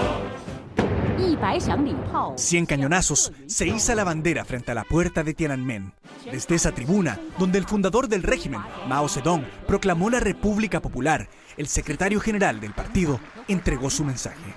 100 2.38 2.66
cañonazos, 2.66 3.34
se 3.48 3.68
iza 3.68 3.94
la 3.94 4.06
bandera 4.06 4.46
frente 4.46 4.72
a 4.72 4.76
la 4.76 4.86
puerta 4.86 5.24
de 5.24 5.34
Tiananmen. 5.34 5.94
Desde 6.32 6.56
esa 6.56 6.72
tribuna, 6.72 7.20
donde 7.38 7.58
el 7.58 7.66
fundador 7.66 8.08
del 8.08 8.24
régimen, 8.24 8.62
Mao 8.88 9.10
Zedong, 9.10 9.44
proclamó 9.68 10.10
la 10.10 10.22
República 10.22 10.82
Popular, 10.82 11.28
el 11.58 11.68
secretario 11.68 12.20
general 12.20 12.60
del 12.60 12.74
partido 12.74 13.20
entregó 13.48 13.90
su 13.90 14.04
mensaje. 14.04 14.56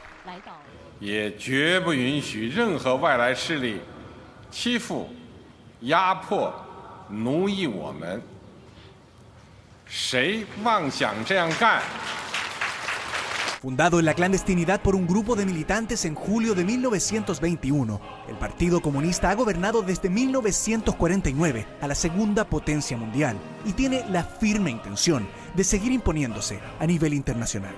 Fundado 13.60 13.98
en 13.98 14.04
la 14.04 14.14
clandestinidad 14.14 14.80
por 14.80 14.94
un 14.94 15.06
grupo 15.06 15.34
de 15.34 15.44
militantes 15.44 16.04
en 16.04 16.14
julio 16.14 16.54
de 16.54 16.64
1921, 16.64 18.00
el 18.28 18.36
Partido 18.36 18.80
Comunista 18.80 19.30
ha 19.30 19.34
gobernado 19.34 19.82
desde 19.82 20.08
1949 20.08 21.66
a 21.80 21.88
la 21.88 21.94
segunda 21.94 22.44
potencia 22.44 22.96
mundial 22.96 23.36
y 23.64 23.72
tiene 23.72 24.04
la 24.08 24.22
firme 24.22 24.70
intención 24.70 25.26
de 25.56 25.64
seguir 25.64 25.92
imponiéndose 25.92 26.60
a 26.78 26.86
nivel 26.86 27.14
internacional. 27.14 27.74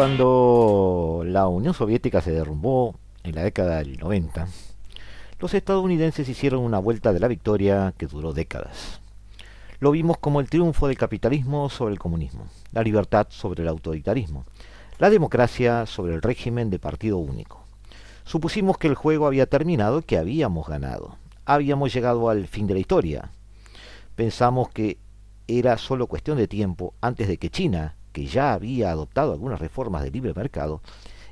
Cuando 0.00 1.24
la 1.26 1.46
Unión 1.46 1.74
Soviética 1.74 2.22
se 2.22 2.30
derrumbó 2.30 2.94
en 3.22 3.34
la 3.34 3.42
década 3.42 3.80
del 3.80 3.98
90, 3.98 4.48
los 5.38 5.52
estadounidenses 5.52 6.26
hicieron 6.26 6.62
una 6.62 6.78
vuelta 6.78 7.12
de 7.12 7.20
la 7.20 7.28
victoria 7.28 7.92
que 7.98 8.06
duró 8.06 8.32
décadas. 8.32 9.02
Lo 9.78 9.90
vimos 9.90 10.16
como 10.16 10.40
el 10.40 10.48
triunfo 10.48 10.88
del 10.88 10.96
capitalismo 10.96 11.68
sobre 11.68 11.92
el 11.92 11.98
comunismo, 11.98 12.46
la 12.72 12.82
libertad 12.82 13.26
sobre 13.28 13.62
el 13.62 13.68
autoritarismo, 13.68 14.46
la 14.98 15.10
democracia 15.10 15.84
sobre 15.84 16.14
el 16.14 16.22
régimen 16.22 16.70
de 16.70 16.78
partido 16.78 17.18
único. 17.18 17.66
Supusimos 18.24 18.78
que 18.78 18.88
el 18.88 18.94
juego 18.94 19.26
había 19.26 19.44
terminado 19.44 20.00
que 20.00 20.16
habíamos 20.16 20.66
ganado. 20.66 21.18
Habíamos 21.44 21.92
llegado 21.92 22.30
al 22.30 22.46
fin 22.46 22.66
de 22.66 22.72
la 22.72 22.80
historia. 22.80 23.32
Pensamos 24.16 24.70
que 24.70 24.96
era 25.46 25.76
solo 25.76 26.06
cuestión 26.06 26.38
de 26.38 26.48
tiempo 26.48 26.94
antes 27.02 27.28
de 27.28 27.36
que 27.36 27.50
China, 27.50 27.96
que 28.12 28.26
ya 28.26 28.52
había 28.52 28.90
adoptado 28.90 29.32
algunas 29.32 29.60
reformas 29.60 30.02
de 30.02 30.10
libre 30.10 30.34
mercado, 30.34 30.82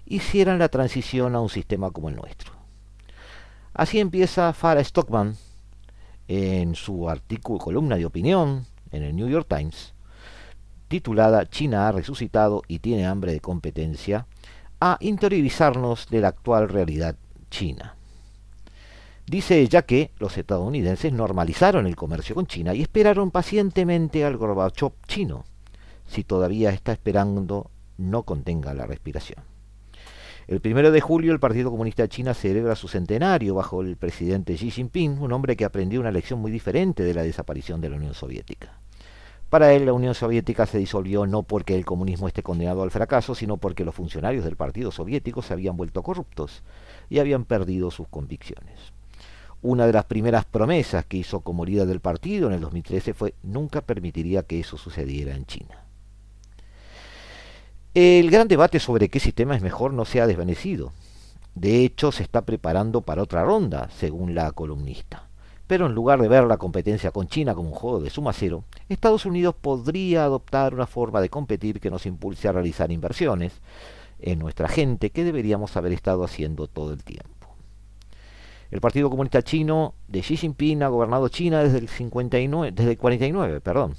hicieran 0.06 0.58
la 0.58 0.68
transición 0.68 1.34
a 1.34 1.40
un 1.40 1.48
sistema 1.48 1.90
como 1.90 2.08
el 2.08 2.16
nuestro. 2.16 2.52
Así 3.74 4.00
empieza 4.00 4.52
Farah 4.52 4.82
Stockman 4.82 5.36
en 6.26 6.74
su 6.74 7.08
artículo, 7.08 7.58
columna 7.58 7.96
de 7.96 8.06
opinión 8.06 8.66
en 8.90 9.02
el 9.02 9.14
New 9.14 9.28
York 9.28 9.46
Times, 9.48 9.94
titulada 10.88 11.48
China 11.48 11.88
ha 11.88 11.92
resucitado 11.92 12.62
y 12.66 12.78
tiene 12.80 13.06
hambre 13.06 13.32
de 13.32 13.40
competencia, 13.40 14.26
a 14.80 14.96
interiorizarnos 15.00 16.08
de 16.08 16.20
la 16.20 16.28
actual 16.28 16.68
realidad 16.68 17.16
china. 17.50 17.96
Dice 19.26 19.60
ella 19.60 19.82
que 19.82 20.12
los 20.18 20.38
estadounidenses 20.38 21.12
normalizaron 21.12 21.86
el 21.86 21.96
comercio 21.96 22.34
con 22.34 22.46
China 22.46 22.74
y 22.74 22.82
esperaron 22.82 23.30
pacientemente 23.30 24.24
al 24.24 24.38
Gorbachev 24.38 24.92
chino, 25.06 25.44
si 26.08 26.24
todavía 26.24 26.70
está 26.70 26.92
esperando 26.92 27.70
no 27.96 28.24
contenga 28.24 28.74
la 28.74 28.86
respiración. 28.86 29.44
El 30.48 30.60
primero 30.62 30.90
de 30.90 31.02
julio 31.02 31.32
el 31.32 31.40
Partido 31.40 31.70
Comunista 31.70 32.02
de 32.02 32.08
China 32.08 32.32
celebra 32.32 32.74
su 32.74 32.88
centenario 32.88 33.54
bajo 33.54 33.82
el 33.82 33.98
presidente 33.98 34.54
Xi 34.54 34.70
Jinping, 34.70 35.20
un 35.20 35.32
hombre 35.32 35.56
que 35.56 35.66
aprendió 35.66 36.00
una 36.00 36.10
lección 36.10 36.40
muy 36.40 36.50
diferente 36.50 37.02
de 37.02 37.12
la 37.12 37.22
desaparición 37.22 37.82
de 37.82 37.90
la 37.90 37.96
Unión 37.96 38.14
Soviética. 38.14 38.78
Para 39.50 39.74
él 39.74 39.84
la 39.84 39.92
Unión 39.92 40.14
Soviética 40.14 40.64
se 40.64 40.78
disolvió 40.78 41.26
no 41.26 41.42
porque 41.42 41.74
el 41.74 41.84
comunismo 41.84 42.28
esté 42.28 42.42
condenado 42.42 42.82
al 42.82 42.90
fracaso, 42.90 43.34
sino 43.34 43.58
porque 43.58 43.84
los 43.84 43.94
funcionarios 43.94 44.44
del 44.44 44.56
Partido 44.56 44.90
Soviético 44.90 45.42
se 45.42 45.52
habían 45.52 45.76
vuelto 45.76 46.02
corruptos 46.02 46.62
y 47.10 47.18
habían 47.18 47.44
perdido 47.44 47.90
sus 47.90 48.08
convicciones. 48.08 48.92
Una 49.60 49.86
de 49.86 49.92
las 49.92 50.04
primeras 50.04 50.44
promesas 50.44 51.04
que 51.04 51.18
hizo 51.18 51.40
como 51.40 51.66
líder 51.66 51.86
del 51.88 52.00
partido 52.00 52.46
en 52.48 52.54
el 52.54 52.60
2013 52.60 53.12
fue 53.12 53.34
nunca 53.42 53.80
permitiría 53.80 54.44
que 54.44 54.60
eso 54.60 54.78
sucediera 54.78 55.34
en 55.34 55.46
China. 55.46 55.87
El 57.94 58.30
gran 58.30 58.48
debate 58.48 58.80
sobre 58.80 59.08
qué 59.08 59.18
sistema 59.18 59.56
es 59.56 59.62
mejor 59.62 59.94
no 59.94 60.04
se 60.04 60.20
ha 60.20 60.26
desvanecido. 60.26 60.92
De 61.54 61.84
hecho, 61.84 62.12
se 62.12 62.22
está 62.22 62.42
preparando 62.42 63.00
para 63.00 63.22
otra 63.22 63.42
ronda, 63.42 63.88
según 63.98 64.34
la 64.34 64.52
columnista. 64.52 65.28
Pero 65.66 65.86
en 65.86 65.94
lugar 65.94 66.20
de 66.20 66.28
ver 66.28 66.44
la 66.44 66.58
competencia 66.58 67.10
con 67.10 67.28
China 67.28 67.54
como 67.54 67.70
un 67.70 67.74
juego 67.74 68.00
de 68.00 68.10
suma 68.10 68.32
cero, 68.32 68.64
Estados 68.88 69.26
Unidos 69.26 69.54
podría 69.58 70.24
adoptar 70.24 70.74
una 70.74 70.86
forma 70.86 71.20
de 71.20 71.30
competir 71.30 71.80
que 71.80 71.90
nos 71.90 72.06
impulse 72.06 72.46
a 72.46 72.52
realizar 72.52 72.92
inversiones 72.92 73.54
en 74.20 74.38
nuestra 74.38 74.68
gente 74.68 75.10
que 75.10 75.24
deberíamos 75.24 75.76
haber 75.76 75.92
estado 75.92 76.24
haciendo 76.24 76.66
todo 76.66 76.92
el 76.92 77.02
tiempo. 77.02 77.54
El 78.70 78.82
Partido 78.82 79.08
Comunista 79.08 79.42
Chino 79.42 79.94
de 80.08 80.20
Xi 80.20 80.36
Jinping 80.36 80.82
ha 80.82 80.88
gobernado 80.88 81.28
China 81.28 81.62
desde 81.62 81.78
el 81.78 81.88
59, 81.88 82.72
desde 82.72 82.90
el 82.92 82.98
49, 82.98 83.60
perdón, 83.62 83.94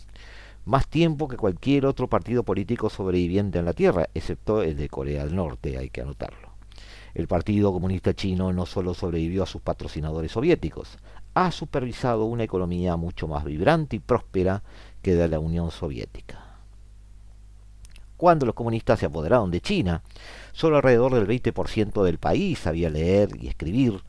más 0.70 0.88
tiempo 0.88 1.28
que 1.28 1.36
cualquier 1.36 1.88
otro 1.88 2.08
partido 2.08 2.44
político 2.44 2.92
sobreviviente 2.92 3.58
en 3.58 3.66
la 3.66 3.74
Tierra, 3.74 4.08
excepto 4.14 4.62
el 4.62 4.78
de 4.78 4.88
Corea 4.88 5.26
del 5.26 5.36
Norte, 5.36 5.80
hay 5.80 5.90
que 5.90 6.02
anotarlo. 6.02 6.50
El 7.16 7.28
Partido 7.28 7.74
Comunista 7.74 8.14
Chino 8.14 8.54
no 8.54 8.68
solo 8.68 8.94
sobrevivió 8.94 9.42
a 9.42 9.48
sus 9.48 9.64
patrocinadores 9.64 10.32
soviéticos, 10.32 11.00
ha 11.34 11.52
supervisado 11.52 12.26
una 12.26 12.44
economía 12.44 12.98
mucho 12.98 13.28
más 13.28 13.46
vibrante 13.46 13.96
y 13.96 14.00
próspera 14.00 14.62
que 15.02 15.16
de 15.16 15.28
la 15.28 15.40
Unión 15.40 15.72
Soviética. 15.72 16.60
Cuando 18.16 18.46
los 18.46 18.54
comunistas 18.54 19.00
se 19.00 19.08
apoderaron 19.08 19.50
de 19.50 19.62
China, 19.62 20.04
solo 20.52 20.76
alrededor 20.76 21.16
del 21.16 21.26
20% 21.26 22.04
del 22.04 22.20
país 22.20 22.60
sabía 22.60 22.92
leer 22.92 23.30
y 23.42 23.48
escribir. 23.48 24.04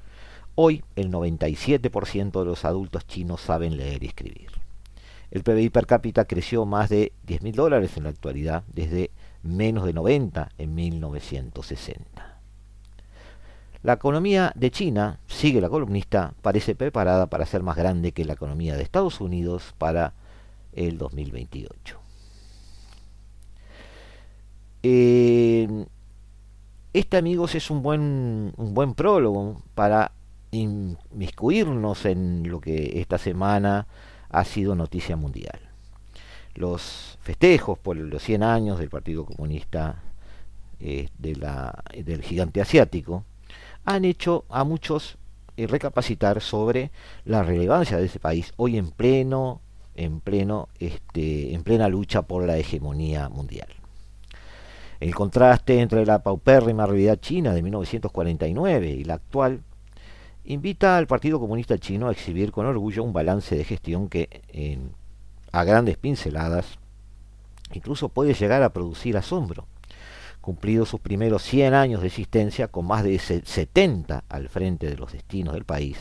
Hoy 0.57 0.85
el 0.95 1.11
97% 1.11 2.39
de 2.39 2.45
los 2.45 2.67
adultos 2.67 3.07
chinos 3.07 3.41
saben 3.41 3.79
leer 3.79 4.03
y 4.03 4.09
escribir. 4.09 4.61
El 5.31 5.43
PBI 5.45 5.71
per 5.71 5.87
cápita 5.87 6.25
creció 6.25 6.67
más 6.67 6.89
de 6.89 7.13
10.000 7.27 7.55
dólares 7.55 7.97
en 7.97 8.05
la 8.05 8.11
actualidad, 8.11 8.65
desde 8.67 9.11
menos 9.43 9.85
de 9.85 9.93
90 9.93 10.51
en 10.59 10.75
1960. 10.75 12.41
La 13.83 13.95
economía 13.95 14.53
de 14.57 14.71
China, 14.71 15.21
sigue 15.27 15.61
la 15.61 15.71
columnista, 15.71 16.35
parece 16.43 16.75
preparada 16.75 17.29
para 17.29 17.47
ser 17.47 17.63
más 17.63 17.77
grande 17.77 18.13
que 18.13 18.27
la 18.27 18.35
economía 18.35 18.77
de 18.77 18.83
Estados 18.83 19.21
Unidos 19.21 19.75
para 19.79 20.13
el 20.73 20.99
2028. 20.99 21.99
este, 26.93 27.17
amigos, 27.17 27.55
es 27.55 27.71
un 27.71 27.83
buen, 27.83 28.53
un 28.57 28.75
buen 28.75 28.95
prólogo 28.95 29.63
para 29.75 30.13
inmiscuirnos 30.51 32.05
en 32.07 32.49
lo 32.49 32.61
que 32.61 33.01
esta 33.01 33.19
semana 33.19 33.87
ha 34.31 34.45
sido 34.45 34.75
noticia 34.75 35.17
mundial. 35.17 35.61
Los 36.55 37.19
festejos 37.23 37.79
por 37.79 37.97
los 37.97 38.23
100 38.23 38.43
años 38.43 38.79
del 38.79 38.91
Partido 38.91 39.25
Comunista 39.25 40.03
eh, 40.81 41.09
del 41.19 42.23
gigante 42.23 42.61
asiático 42.61 43.25
han 43.85 44.05
hecho 44.05 44.45
a 44.49 44.65
muchos 44.65 45.19
eh, 45.57 45.67
recapacitar 45.67 46.41
sobre 46.41 46.91
la 47.25 47.43
relevancia 47.43 47.97
de 47.97 48.07
ese 48.07 48.19
país 48.19 48.53
hoy 48.57 48.79
en 48.79 48.91
pleno 48.91 49.61
en 49.97 50.21
pleno 50.21 50.69
este, 50.79 51.53
en 51.55 51.63
plena 51.63 51.89
lucha 51.89 52.23
por 52.23 52.47
la 52.47 52.57
hegemonía 52.57 53.29
mundial. 53.29 53.69
El 55.01 55.15
contraste 55.15 55.81
entre 55.81 56.07
la 56.07 56.23
paupérrima 56.23 56.87
realidad 56.87 57.19
china 57.21 57.53
de 57.53 57.63
1949 57.63 58.91
y 58.91 59.05
la 59.05 59.15
actual 59.15 59.63
invita 60.45 60.97
al 60.97 61.07
Partido 61.07 61.39
Comunista 61.39 61.79
Chino 61.79 62.09
a 62.09 62.13
exhibir 62.13 62.53
con 62.53 62.67
orgullo 62.67 63.03
un 63.03 63.13
balance 63.13 63.57
de 63.57 63.65
gestión 63.65 64.09
que, 64.09 64.43
a 65.53 65.65
grandes 65.65 65.97
pinceladas, 65.97 66.79
incluso 67.73 68.09
puede 68.09 68.35
llegar 68.35 68.63
a 68.63 68.73
producir 68.73 69.17
asombro. 69.17 69.67
Cumplidos 70.41 70.89
sus 70.89 71.01
primeros 71.01 71.43
100 71.43 71.75
años 71.75 72.01
de 72.01 72.07
existencia, 72.07 72.69
con 72.69 72.87
más 72.87 73.05
de 73.05 73.19
70 73.19 74.25
al 74.29 74.49
frente 74.49 74.89
de 74.89 74.97
los 74.97 75.13
destinos 75.13 75.55
del 75.55 75.65
país, 75.65 75.99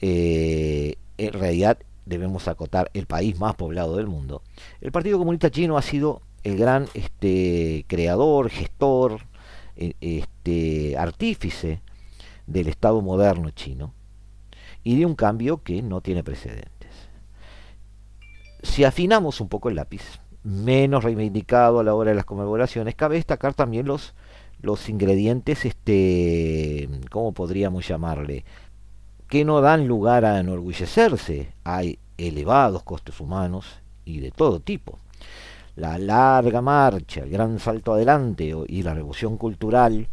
eh, 0.00 0.94
en 1.18 1.32
realidad 1.32 1.78
debemos 2.06 2.46
acotar 2.48 2.90
el 2.94 3.06
país 3.06 3.38
más 3.38 3.56
poblado 3.56 3.96
del 3.96 4.06
mundo, 4.06 4.42
el 4.80 4.92
Partido 4.92 5.18
Comunista 5.18 5.50
Chino 5.50 5.76
ha 5.76 5.82
sido 5.82 6.22
el 6.44 6.56
gran 6.56 6.86
este, 6.94 7.84
creador, 7.88 8.50
gestor, 8.50 9.22
eh, 9.76 9.94
este, 10.00 10.96
artífice 10.96 11.80
del 12.46 12.68
Estado 12.68 13.00
moderno 13.00 13.50
chino 13.50 13.94
y 14.82 14.98
de 14.98 15.06
un 15.06 15.14
cambio 15.14 15.62
que 15.62 15.82
no 15.82 16.00
tiene 16.00 16.22
precedentes. 16.22 16.90
Si 18.62 18.84
afinamos 18.84 19.40
un 19.40 19.48
poco 19.48 19.68
el 19.68 19.76
lápiz, 19.76 20.02
menos 20.42 21.04
reivindicado 21.04 21.80
a 21.80 21.84
la 21.84 21.94
hora 21.94 22.10
de 22.10 22.16
las 22.16 22.26
conmemoraciones, 22.26 22.94
cabe 22.94 23.16
destacar 23.16 23.54
también 23.54 23.86
los, 23.86 24.14
los 24.60 24.88
ingredientes, 24.88 25.64
este, 25.64 26.88
¿cómo 27.10 27.32
podríamos 27.32 27.88
llamarle? 27.88 28.44
Que 29.28 29.44
no 29.44 29.60
dan 29.60 29.88
lugar 29.88 30.24
a 30.24 30.38
enorgullecerse. 30.38 31.52
Hay 31.64 31.98
elevados 32.18 32.82
costes 32.82 33.20
humanos 33.20 33.80
y 34.04 34.20
de 34.20 34.30
todo 34.30 34.60
tipo. 34.60 34.98
La 35.76 35.98
larga 35.98 36.60
marcha, 36.60 37.22
el 37.22 37.30
gran 37.30 37.58
salto 37.58 37.94
adelante 37.94 38.54
y 38.68 38.82
la 38.82 38.94
revolución 38.94 39.36
cultural, 39.38 40.08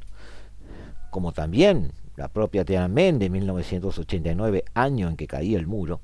como 1.11 1.33
también 1.33 1.91
la 2.15 2.27
propia 2.27 2.65
Tiananmen 2.65 3.19
de 3.19 3.29
1989, 3.29 4.65
año 4.73 5.07
en 5.07 5.15
que 5.15 5.27
caía 5.27 5.57
el 5.57 5.67
muro 5.67 6.01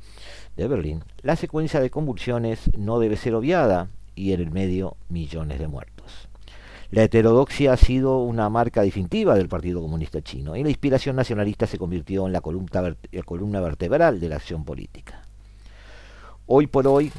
de 0.55 0.67
Berlín, 0.67 1.03
la 1.21 1.35
secuencia 1.35 1.79
de 1.79 1.89
convulsiones 1.89 2.71
no 2.77 2.99
debe 2.99 3.17
ser 3.17 3.35
obviada 3.35 3.89
y 4.15 4.33
en 4.33 4.41
el 4.41 4.51
medio 4.51 4.97
millones 5.09 5.59
de 5.59 5.67
muertos. 5.67 6.27
La 6.89 7.03
heterodoxia 7.03 7.73
ha 7.73 7.77
sido 7.77 8.19
una 8.19 8.49
marca 8.49 8.81
distintiva 8.81 9.35
del 9.35 9.49
Partido 9.49 9.81
Comunista 9.81 10.21
Chino 10.21 10.55
y 10.55 10.63
la 10.63 10.69
inspiración 10.69 11.17
nacionalista 11.17 11.67
se 11.67 11.77
convirtió 11.77 12.25
en 12.25 12.31
la 12.31 12.39
columna, 12.39 13.59
vertebral 13.59 14.21
de 14.21 14.29
la 14.29 14.37
acción 14.37 14.63
política. 14.63 15.21
Hoy 16.45 16.67
por 16.67 16.87
hoy, 16.87 17.11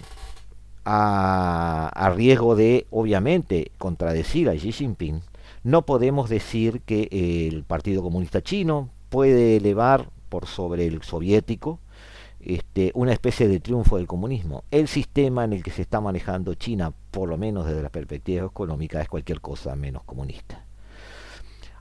a, 0.87 1.91
a 1.95 2.11
riesgo 2.11 2.57
de, 2.57 2.87
obviamente, 2.91 3.73
contradecir 3.77 4.49
a 4.49 4.55
Xi 4.55 4.73
Jinping, 4.73 5.21
no 5.65 5.83
podemos 5.87 6.29
decir 6.29 6.83
que 6.83 7.09
el 7.51 7.65
Partido 7.65 8.03
Comunista 8.03 8.43
Chino 8.43 8.91
puede 9.09 9.57
elevar 9.57 10.11
por 10.29 10.47
sobre 10.47 10.87
el 10.87 11.03
soviético 11.03 11.81
este, 12.41 12.93
una 12.95 13.13
especie 13.13 13.49
de 13.49 13.61
triunfo 13.61 13.97
del 13.97 14.07
comunismo. 14.07 14.65
El 14.71 14.89
sistema 14.89 15.45
en 15.45 15.53
el 15.53 15.63
que 15.63 15.71
se 15.71 15.83
está 15.83 16.01
manejando 16.01 16.55
China, 16.55 16.93
por 17.11 17.29
lo 17.29 17.37
menos 17.37 17.67
desde 17.67 17.83
la 17.83 17.91
perspectiva 17.91 18.47
económica, 18.47 19.01
es 19.01 19.09
cualquier 19.09 19.41
cosa 19.41 19.75
menos 19.75 20.05
comunista. 20.05 20.65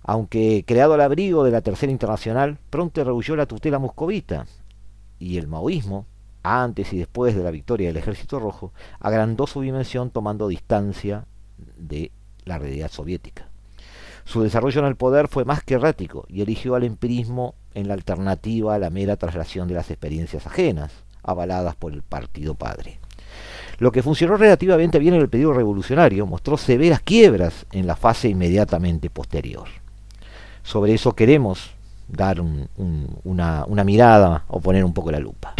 Aunque 0.03 0.63
creado 0.65 0.93
al 0.93 1.01
abrigo 1.01 1.43
de 1.43 1.51
la 1.51 1.61
Tercera 1.61 1.91
Internacional, 1.91 2.57
pronto 2.69 3.03
rehuyó 3.03 3.35
la 3.35 3.45
tutela 3.45 3.77
moscovita 3.77 4.45
y 5.19 5.37
el 5.37 5.47
maoísmo, 5.47 6.05
antes 6.43 6.93
y 6.93 6.97
después 6.97 7.35
de 7.35 7.43
la 7.43 7.51
victoria 7.51 7.89
del 7.89 7.97
Ejército 7.97 8.39
Rojo, 8.39 8.71
agrandó 8.99 9.47
su 9.47 9.61
dimensión 9.61 10.09
tomando 10.09 10.47
distancia 10.47 11.25
de 11.77 12.11
la 12.45 12.57
realidad 12.57 12.89
soviética. 12.89 13.49
Su 14.27 14.43
desarrollo 14.43 14.81
en 14.81 14.87
el 14.87 14.95
poder 14.95 15.27
fue 15.27 15.43
más 15.43 15.63
que 15.63 15.73
errático 15.73 16.25
y 16.29 16.41
eligió 16.41 16.75
al 16.75 16.83
empirismo 16.83 17.55
en 17.73 17.87
la 17.87 17.95
alternativa 17.95 18.75
a 18.75 18.79
la 18.79 18.91
mera 18.91 19.15
traslación 19.15 19.67
de 19.67 19.73
las 19.73 19.89
experiencias 19.89 20.45
ajenas, 20.45 20.91
avaladas 21.23 21.75
por 21.75 21.93
el 21.93 22.03
Partido 22.03 22.53
Padre. 22.53 22.99
Lo 23.79 23.91
que 23.91 24.03
funcionó 24.03 24.37
relativamente 24.37 24.99
bien 24.99 25.15
en 25.15 25.21
el 25.21 25.29
periodo 25.29 25.53
revolucionario 25.53 26.27
mostró 26.27 26.57
severas 26.57 27.01
quiebras 27.01 27.65
en 27.71 27.87
la 27.87 27.95
fase 27.95 28.29
inmediatamente 28.29 29.09
posterior 29.09 29.67
sobre 30.67 30.93
eso 30.93 31.15
queremos 31.15 31.71
dar 32.09 32.41
una, 32.41 33.63
una 33.65 33.83
mirada 33.85 34.43
o 34.49 34.59
poner 34.59 34.83
un 34.83 34.93
poco 34.93 35.11
la 35.11 35.19
lupa. 35.19 35.53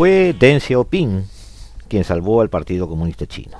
Fue 0.00 0.32
Deng 0.32 0.60
Xiaoping 0.60 1.26
quien 1.86 2.04
salvó 2.04 2.40
al 2.40 2.48
Partido 2.48 2.88
Comunista 2.88 3.26
Chino. 3.26 3.58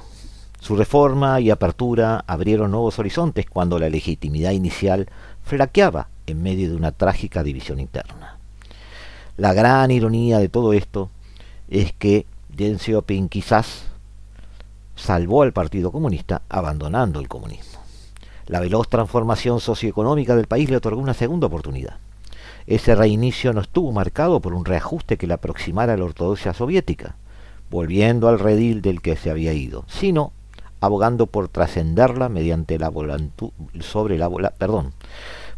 Su 0.58 0.74
reforma 0.74 1.38
y 1.38 1.50
apertura 1.50 2.24
abrieron 2.26 2.70
nuevos 2.70 2.98
horizontes 2.98 3.44
cuando 3.44 3.78
la 3.78 3.90
legitimidad 3.90 4.52
inicial 4.52 5.06
flaqueaba 5.42 6.08
en 6.26 6.42
medio 6.42 6.70
de 6.70 6.76
una 6.76 6.92
trágica 6.92 7.42
división 7.42 7.78
interna. 7.78 8.38
La 9.36 9.52
gran 9.52 9.90
ironía 9.90 10.38
de 10.38 10.48
todo 10.48 10.72
esto 10.72 11.10
es 11.68 11.92
que 11.92 12.24
Deng 12.48 12.78
Xiaoping 12.78 13.28
quizás 13.28 13.82
salvó 14.96 15.42
al 15.42 15.52
Partido 15.52 15.92
Comunista 15.92 16.40
abandonando 16.48 17.20
el 17.20 17.28
comunismo. 17.28 17.80
La 18.46 18.60
veloz 18.60 18.88
transformación 18.88 19.60
socioeconómica 19.60 20.34
del 20.36 20.46
país 20.46 20.70
le 20.70 20.78
otorgó 20.78 21.02
una 21.02 21.12
segunda 21.12 21.48
oportunidad. 21.48 21.98
Ese 22.70 22.94
reinicio 22.94 23.52
no 23.52 23.62
estuvo 23.62 23.90
marcado 23.90 24.38
por 24.38 24.54
un 24.54 24.64
reajuste 24.64 25.16
que 25.16 25.26
le 25.26 25.34
aproximara 25.34 25.94
a 25.94 25.96
la 25.96 26.04
ortodoxia 26.04 26.54
soviética, 26.54 27.16
volviendo 27.68 28.28
al 28.28 28.38
redil 28.38 28.80
del 28.80 29.02
que 29.02 29.16
se 29.16 29.28
había 29.28 29.52
ido, 29.52 29.84
sino 29.88 30.32
abogando 30.80 31.26
por 31.26 31.48
trascenderla 31.48 32.28
mediante 32.28 32.78
la 32.78 32.92
sobre 33.80 34.18
la 34.18 34.30
perdón, 34.56 34.92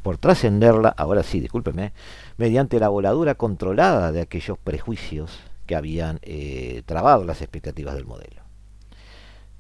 por 0.03 0.17
trascenderla, 0.17 0.89
ahora 0.89 1.23
sí, 1.23 1.41
discúlpeme, 1.41 1.93
mediante 2.39 2.81
la 2.81 2.89
voladura 2.89 3.35
controlada 3.35 4.11
de 4.11 4.23
aquellos 4.23 4.57
prejuicios 4.57 5.39
que 5.67 5.77
habían 5.77 6.19
eh, 6.23 6.83
trabado 6.87 7.25
las 7.25 7.43
expectativas 7.43 7.95
del 7.95 8.07
modelo. 8.07 8.41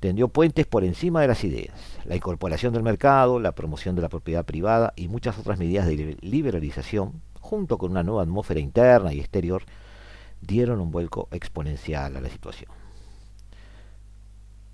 Tendió 0.00 0.28
puentes 0.28 0.64
por 0.64 0.84
encima 0.84 1.20
de 1.20 1.28
las 1.28 1.44
ideas, 1.44 1.78
la 2.06 2.16
incorporación 2.16 2.72
del 2.72 2.82
mercado, 2.82 3.38
la 3.38 3.52
promoción 3.52 3.94
de 3.94 4.00
la 4.00 4.08
propiedad 4.08 4.46
privada 4.46 4.94
y 4.96 5.08
muchas 5.08 5.38
otras 5.38 5.58
medidas 5.58 5.86
de 5.86 6.16
liberalización 6.22 7.20
junto 7.52 7.76
con 7.76 7.90
una 7.90 8.02
nueva 8.02 8.22
atmósfera 8.22 8.60
interna 8.60 9.12
y 9.12 9.20
exterior, 9.20 9.64
dieron 10.40 10.80
un 10.80 10.90
vuelco 10.90 11.28
exponencial 11.32 12.16
a 12.16 12.20
la 12.22 12.30
situación. 12.30 12.70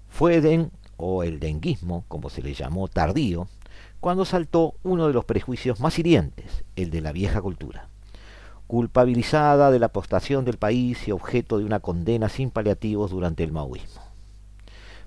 Fue 0.08 0.40
Den, 0.40 0.70
o 0.96 1.24
el 1.24 1.40
denguismo, 1.40 2.04
como 2.06 2.30
se 2.30 2.40
le 2.40 2.54
llamó 2.54 2.86
tardío, 2.86 3.48
cuando 3.98 4.24
saltó 4.24 4.76
uno 4.84 5.08
de 5.08 5.12
los 5.12 5.24
prejuicios 5.24 5.80
más 5.80 5.98
hirientes, 5.98 6.62
el 6.76 6.90
de 6.90 7.00
la 7.00 7.10
vieja 7.10 7.42
cultura. 7.42 7.88
Culpabilizada 8.68 9.72
de 9.72 9.80
la 9.80 9.86
apostación 9.86 10.44
del 10.44 10.58
país 10.58 11.08
y 11.08 11.10
objeto 11.10 11.58
de 11.58 11.64
una 11.64 11.80
condena 11.80 12.28
sin 12.28 12.52
paliativos 12.52 13.10
durante 13.10 13.42
el 13.42 13.50
maoísmo. 13.50 14.02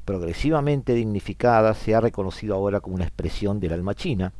Progresivamente 0.03 0.93
dignificada, 0.93 1.73
se 1.73 1.95
ha 1.95 2.01
reconocido 2.01 2.53
ahora 2.53 2.81
como 2.81 2.95
una 2.95 3.05
expresión 3.05 3.61
del 3.61 3.71
alma 3.71 3.95
china, 3.95 4.33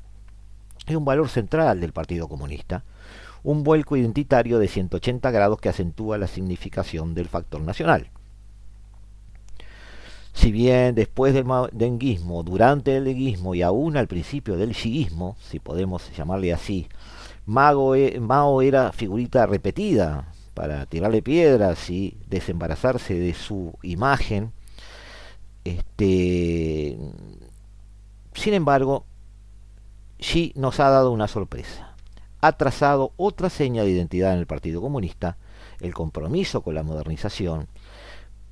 y 0.86 0.96
un 0.96 1.06
valor 1.06 1.30
central 1.30 1.80
del 1.80 1.94
Partido 1.94 2.28
Comunista, 2.28 2.84
un 3.44 3.64
vuelco 3.64 3.98
identitario 3.98 4.60
de 4.60 4.68
180 4.68 5.32
grados 5.32 5.60
que 5.60 5.70
acentúa 5.70 6.18
la 6.18 6.28
significación 6.28 7.14
del 7.14 7.28
factor 7.28 7.62
nacional. 7.62 8.10
Si 10.34 10.52
bien 10.52 10.96
después 10.96 11.34
del 11.34 11.46
denguismo, 11.74 12.44
durante 12.44 12.98
el 12.98 13.06
denguismo 13.06 13.54
y 13.54 13.62
aún 13.62 13.98
al 13.98 14.08
principio 14.08 14.58
del 14.58 14.74
xiismo, 14.74 15.36
si 15.42 15.60
podemos 15.60 16.10
llamarle 16.16 16.54
así, 16.54 16.88
e, 16.88 18.20
Mao 18.20 18.62
era 18.62 18.92
figurita 18.92 19.46
repetida 19.46 20.34
para 20.54 20.86
tirarle 20.86 21.22
piedras 21.22 21.90
y 21.90 22.18
desembarazarse 22.28 23.16
de 23.16 23.34
su 23.34 23.74
imagen, 23.84 24.54
este, 25.64 26.98
sin 28.34 28.54
embargo, 28.54 29.06
Xi 30.20 30.54
nos 30.56 30.80
ha 30.80 30.90
dado 30.90 31.12
una 31.12 31.28
sorpresa 31.28 31.91
ha 32.42 32.52
trazado 32.54 33.14
otra 33.18 33.50
seña 33.50 33.84
de 33.84 33.92
identidad 33.92 34.34
en 34.34 34.40
el 34.40 34.48
Partido 34.48 34.82
Comunista, 34.82 35.38
el 35.80 35.94
compromiso 35.94 36.62
con 36.62 36.76
la 36.76 36.84
modernización, 36.84 37.68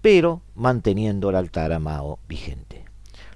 pero 0.02 0.42
manteniendo 0.56 1.30
el 1.30 1.36
altar 1.36 1.74
a 1.74 1.80
Mao 1.80 2.20
vigente. 2.28 2.86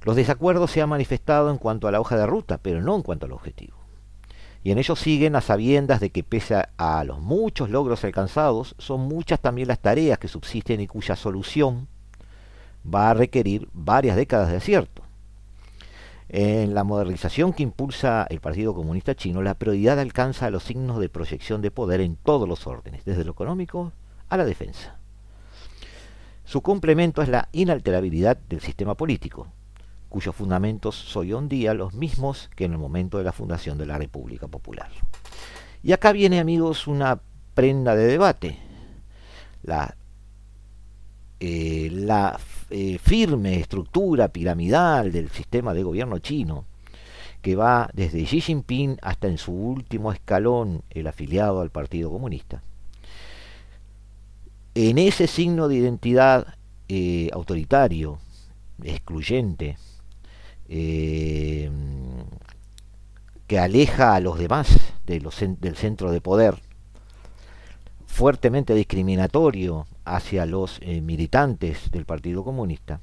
Los 0.03 0.15
desacuerdos 0.15 0.71
se 0.71 0.81
han 0.81 0.89
manifestado 0.89 1.49
en 1.49 1.57
cuanto 1.57 1.87
a 1.87 1.91
la 1.91 1.99
hoja 1.99 2.17
de 2.17 2.25
ruta, 2.25 2.59
pero 2.59 2.81
no 2.81 2.95
en 2.95 3.01
cuanto 3.01 3.25
al 3.25 3.31
objetivo. 3.31 3.77
Y 4.63 4.71
en 4.71 4.77
ello 4.77 4.95
siguen 4.95 5.35
a 5.35 5.41
sabiendas 5.41 5.99
de 5.99 6.09
que 6.09 6.23
pese 6.23 6.63
a 6.77 7.03
los 7.03 7.19
muchos 7.19 7.69
logros 7.69 8.03
alcanzados, 8.03 8.75
son 8.77 9.01
muchas 9.01 9.39
también 9.39 9.67
las 9.67 9.79
tareas 9.79 10.19
que 10.19 10.29
subsisten 10.29 10.79
y 10.79 10.87
cuya 10.87 11.15
solución 11.15 11.87
va 12.85 13.09
a 13.09 13.13
requerir 13.13 13.67
varias 13.73 14.15
décadas 14.15 14.49
de 14.49 14.57
acierto. 14.57 15.02
En 16.35 16.73
la 16.73 16.83
modernización 16.83 17.53
que 17.53 17.61
impulsa 17.61 18.25
el 18.27 18.41
Partido 18.41 18.73
Comunista 18.73 19.13
Chino, 19.13 19.43
la 19.43 19.53
prioridad 19.53 19.99
alcanza 19.99 20.47
a 20.47 20.49
los 20.49 20.63
signos 20.63 20.99
de 20.99 21.07
proyección 21.07 21.61
de 21.61 21.69
poder 21.69 22.01
en 22.01 22.15
todos 22.15 22.49
los 22.49 22.65
órdenes, 22.65 23.05
desde 23.05 23.23
lo 23.23 23.33
económico 23.33 23.91
a 24.29 24.37
la 24.37 24.43
defensa. 24.43 24.97
Su 26.43 26.63
complemento 26.63 27.21
es 27.21 27.29
la 27.29 27.49
inalterabilidad 27.51 28.35
del 28.49 28.61
sistema 28.61 28.95
político, 28.95 29.45
cuyos 30.09 30.35
fundamentos 30.35 30.95
son 30.95 31.21
hoy 31.21 31.33
en 31.33 31.49
día 31.49 31.75
los 31.75 31.93
mismos 31.93 32.49
que 32.55 32.65
en 32.65 32.71
el 32.71 32.79
momento 32.79 33.19
de 33.19 33.25
la 33.25 33.31
fundación 33.31 33.77
de 33.77 33.85
la 33.85 33.99
República 33.99 34.47
Popular. 34.47 34.89
Y 35.83 35.91
acá 35.91 36.13
viene, 36.13 36.39
amigos, 36.39 36.87
una 36.87 37.21
prenda 37.53 37.95
de 37.95 38.07
debate. 38.07 38.57
La, 39.61 39.95
eh, 41.45 41.89
la 41.91 42.39
eh, 42.69 42.97
firme 42.99 43.59
estructura 43.59 44.29
piramidal 44.29 45.11
del 45.11 45.29
sistema 45.29 45.73
de 45.73 45.83
gobierno 45.83 46.19
chino, 46.19 46.63
que 47.41 47.57
va 47.57 47.89
desde 47.91 48.23
Xi 48.23 48.39
Jinping 48.39 48.97
hasta 49.01 49.27
en 49.27 49.37
su 49.37 49.51
último 49.51 50.13
escalón 50.13 50.83
el 50.89 51.05
afiliado 51.05 51.59
al 51.59 51.69
Partido 51.69 52.09
Comunista. 52.09 52.63
En 54.73 54.97
ese 54.97 55.27
signo 55.27 55.67
de 55.67 55.75
identidad 55.75 56.55
eh, 56.87 57.29
autoritario, 57.33 58.19
excluyente, 58.81 59.77
que 60.69 61.69
aleja 63.59 64.15
a 64.15 64.21
los 64.21 64.39
demás 64.39 64.77
de 65.05 65.19
los, 65.19 65.43
del 65.59 65.75
centro 65.75 66.09
de 66.09 66.21
poder, 66.21 66.61
fuertemente 68.13 68.75
discriminatorio 68.75 69.87
hacia 70.05 70.45
los 70.45 70.77
eh, 70.83 71.01
militantes 71.01 71.89
del 71.89 72.05
Partido 72.05 72.43
Comunista, 72.43 73.01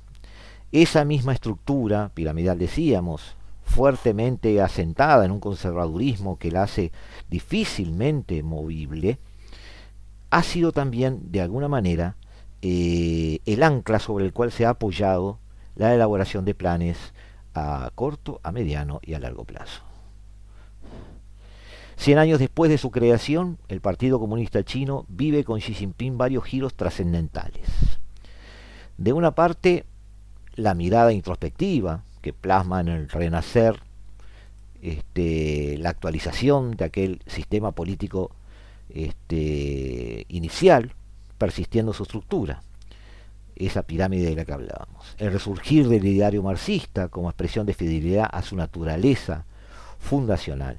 esa 0.70 1.04
misma 1.04 1.32
estructura 1.32 2.12
piramidal, 2.14 2.60
decíamos, 2.60 3.34
fuertemente 3.64 4.60
asentada 4.60 5.24
en 5.24 5.32
un 5.32 5.40
conservadurismo 5.40 6.38
que 6.38 6.52
la 6.52 6.62
hace 6.62 6.92
difícilmente 7.28 8.44
movible, 8.44 9.18
ha 10.30 10.44
sido 10.44 10.70
también, 10.70 11.32
de 11.32 11.40
alguna 11.40 11.66
manera, 11.66 12.14
eh, 12.62 13.40
el 13.46 13.64
ancla 13.64 13.98
sobre 13.98 14.24
el 14.26 14.32
cual 14.32 14.52
se 14.52 14.64
ha 14.64 14.70
apoyado 14.70 15.40
la 15.74 15.92
elaboración 15.92 16.44
de 16.44 16.54
planes 16.54 17.14
a 17.52 17.90
corto, 17.96 18.38
a 18.44 18.52
mediano 18.52 19.00
y 19.02 19.14
a 19.14 19.18
largo 19.18 19.44
plazo. 19.44 19.89
Cien 22.00 22.16
años 22.16 22.38
después 22.38 22.70
de 22.70 22.78
su 22.78 22.90
creación, 22.90 23.58
el 23.68 23.82
Partido 23.82 24.18
Comunista 24.18 24.64
Chino 24.64 25.04
vive 25.10 25.44
con 25.44 25.60
Xi 25.60 25.74
Jinping 25.74 26.16
varios 26.16 26.44
giros 26.44 26.72
trascendentales. 26.72 27.68
De 28.96 29.12
una 29.12 29.34
parte, 29.34 29.84
la 30.54 30.72
mirada 30.72 31.12
introspectiva 31.12 32.02
que 32.22 32.32
plasma 32.32 32.80
en 32.80 32.88
el 32.88 33.10
renacer 33.10 33.80
este, 34.80 35.76
la 35.76 35.90
actualización 35.90 36.70
de 36.70 36.86
aquel 36.86 37.20
sistema 37.26 37.72
político 37.72 38.30
este, 38.88 40.24
inicial, 40.28 40.94
persistiendo 41.36 41.92
su 41.92 42.04
estructura, 42.04 42.62
esa 43.56 43.82
pirámide 43.82 44.30
de 44.30 44.36
la 44.36 44.46
que 44.46 44.54
hablábamos. 44.54 45.16
El 45.18 45.34
resurgir 45.34 45.86
del 45.86 46.06
ideario 46.06 46.42
marxista 46.42 47.08
como 47.08 47.28
expresión 47.28 47.66
de 47.66 47.74
fidelidad 47.74 48.26
a 48.32 48.40
su 48.40 48.56
naturaleza 48.56 49.44
fundacional. 49.98 50.78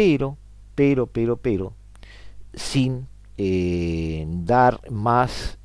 Pero, 0.00 0.38
pero, 0.74 1.08
pero, 1.08 1.36
pero, 1.36 1.74
sin 2.54 3.06
eh, 3.36 4.24
dar 4.26 4.80
más 4.90 5.58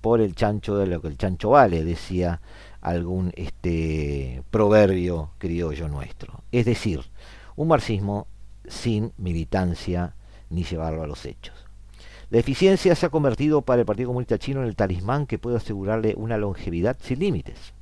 por 0.00 0.20
el 0.20 0.36
chancho 0.36 0.76
de 0.76 0.86
lo 0.86 1.02
que 1.02 1.08
el 1.08 1.18
chancho 1.18 1.50
vale, 1.50 1.82
decía 1.82 2.40
algún 2.80 3.32
este, 3.34 4.44
proverbio 4.52 5.32
criollo 5.38 5.88
nuestro. 5.88 6.44
Es 6.52 6.66
decir, 6.66 7.00
un 7.56 7.66
marxismo 7.66 8.28
sin 8.68 9.10
militancia 9.16 10.14
ni 10.50 10.62
llevarlo 10.62 11.02
a 11.02 11.08
los 11.08 11.26
hechos. 11.26 11.66
La 12.30 12.38
eficiencia 12.38 12.94
se 12.94 13.06
ha 13.06 13.10
convertido 13.10 13.62
para 13.62 13.80
el 13.80 13.86
Partido 13.86 14.10
Comunista 14.10 14.38
Chino 14.38 14.60
en 14.60 14.68
el 14.68 14.76
talismán 14.76 15.26
que 15.26 15.40
puede 15.40 15.56
asegurarle 15.56 16.14
una 16.16 16.38
longevidad 16.38 16.96
sin 17.00 17.18
límites. 17.18 17.73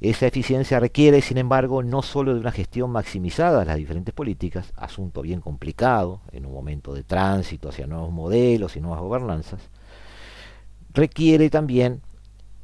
Esa 0.00 0.26
eficiencia 0.26 0.78
requiere, 0.78 1.20
sin 1.22 1.38
embargo, 1.38 1.82
no 1.82 2.02
solo 2.02 2.32
de 2.32 2.40
una 2.40 2.52
gestión 2.52 2.90
maximizada 2.90 3.60
de 3.60 3.64
las 3.64 3.76
diferentes 3.76 4.14
políticas, 4.14 4.72
asunto 4.76 5.22
bien 5.22 5.40
complicado 5.40 6.20
en 6.30 6.46
un 6.46 6.52
momento 6.52 6.94
de 6.94 7.02
tránsito 7.02 7.68
hacia 7.68 7.88
nuevos 7.88 8.12
modelos 8.12 8.76
y 8.76 8.80
nuevas 8.80 9.00
gobernanzas, 9.00 9.60
requiere 10.94 11.50
también 11.50 12.00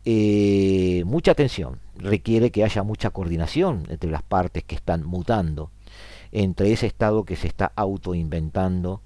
eh, 0.05 1.03
mucha 1.07 1.32
atención, 1.32 1.80
requiere 1.97 2.53
que 2.53 2.62
haya 2.62 2.85
mucha 2.85 3.11
coordinación 3.11 3.85
entre 3.89 4.11
las 4.11 4.22
partes 4.22 4.62
que 4.62 4.76
están 4.76 5.05
mutando, 5.05 5.70
entre 6.30 6.72
ese 6.72 6.87
estado 6.87 7.24
que 7.24 7.35
se 7.35 7.49
está 7.49 7.72
autoinventando 7.74 9.01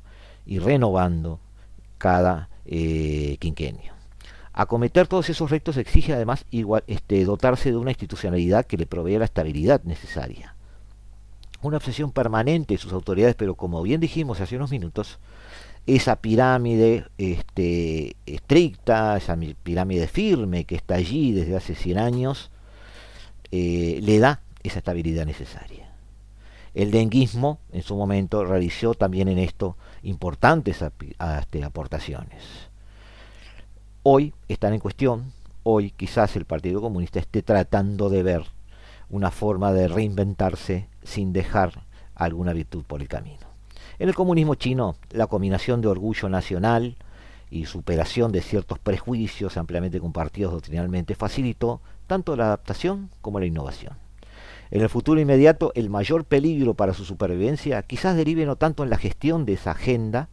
y 0.45 0.59
renovando 0.59 1.41
cada 1.97 2.51
eh, 2.67 3.39
quinquenio. 3.41 3.98
Acometer 4.59 5.07
todos 5.07 5.31
esos 5.31 5.53
retos 5.53 5.77
exige 5.77 6.13
además 6.13 6.45
igual, 6.51 6.83
este, 6.89 7.25
dotarse 7.25 7.71
de 7.71 7.77
una 7.77 7.93
institucionalidad 7.93 8.67
que 8.67 8.77
le 8.77 8.87
provea 8.87 9.21
la 9.21 9.25
estabilidad 9.25 9.85
necesaria. 9.85 10.57
Una 11.63 11.77
obsesión 11.77 12.11
permanente 12.11 12.75
de 12.75 12.79
sus 12.79 12.93
autoridades, 12.93 13.37
pero 13.37 13.55
como 13.55 13.81
bien 13.85 14.01
dijimos 14.01 14.41
hace 14.41 14.57
unos 14.57 14.73
minutos, 14.73 15.21
esa 15.87 16.17
pirámide 16.17 17.05
este, 17.19 18.17
estricta, 18.27 19.17
esa 19.17 19.39
pirámide 19.63 20.09
firme 20.09 20.65
que 20.65 20.75
está 20.75 20.97
allí 20.97 21.31
desde 21.31 21.57
hace 21.57 21.77
100 21.77 21.99
años, 21.99 22.51
eh, 23.53 24.01
le 24.03 24.19
da 24.19 24.41
esa 24.65 24.79
estabilidad 24.81 25.25
necesaria. 25.25 25.89
El 26.75 26.91
denguismo 26.91 27.61
en 27.71 27.83
su 27.83 27.95
momento 27.95 28.45
realizó 28.45 28.95
también 28.95 29.29
en 29.29 29.39
esto 29.39 29.77
importantes 30.03 30.83
este, 30.83 31.63
aportaciones. 31.63 32.69
Hoy 34.11 34.33
están 34.49 34.73
en 34.73 34.81
cuestión, 34.81 35.35
hoy 35.65 35.91
quizás 35.91 36.35
el 36.37 36.47
Partido 36.47 36.81
Comunista 36.81 37.19
esté 37.19 37.43
tratando 37.43 38.09
de 38.09 38.23
ver 38.23 38.43
una 39.11 39.31
forma 39.31 39.71
de 39.75 39.87
reinventarse 39.87 40.89
sin 41.03 41.35
dejar 41.35 41.83
alguna 42.15 42.55
virtud 42.55 42.85
por 42.87 43.03
el 43.03 43.09
camino. 43.09 43.47
En 43.99 44.09
el 44.09 44.15
comunismo 44.15 44.55
chino, 44.55 44.97
la 45.11 45.27
combinación 45.27 45.83
de 45.83 45.89
orgullo 45.89 46.31
nacional 46.31 46.97
y 47.51 47.67
superación 47.67 48.33
de 48.33 48.41
ciertos 48.41 48.79
prejuicios 48.79 49.59
ampliamente 49.59 50.01
compartidos 50.01 50.55
doctrinalmente 50.55 51.15
facilitó 51.15 51.83
tanto 52.07 52.35
la 52.35 52.47
adaptación 52.47 53.11
como 53.21 53.41
la 53.41 53.45
innovación. 53.45 53.93
En 54.71 54.81
el 54.81 54.89
futuro 54.89 55.21
inmediato, 55.21 55.71
el 55.75 55.91
mayor 55.91 56.25
peligro 56.25 56.73
para 56.73 56.95
su 56.95 57.05
supervivencia 57.05 57.83
quizás 57.83 58.17
derive 58.17 58.47
no 58.47 58.57
tanto 58.57 58.85
en 58.85 58.89
la 58.89 58.97
gestión 58.97 59.45
de 59.45 59.53
esa 59.53 59.73
agenda, 59.73 60.31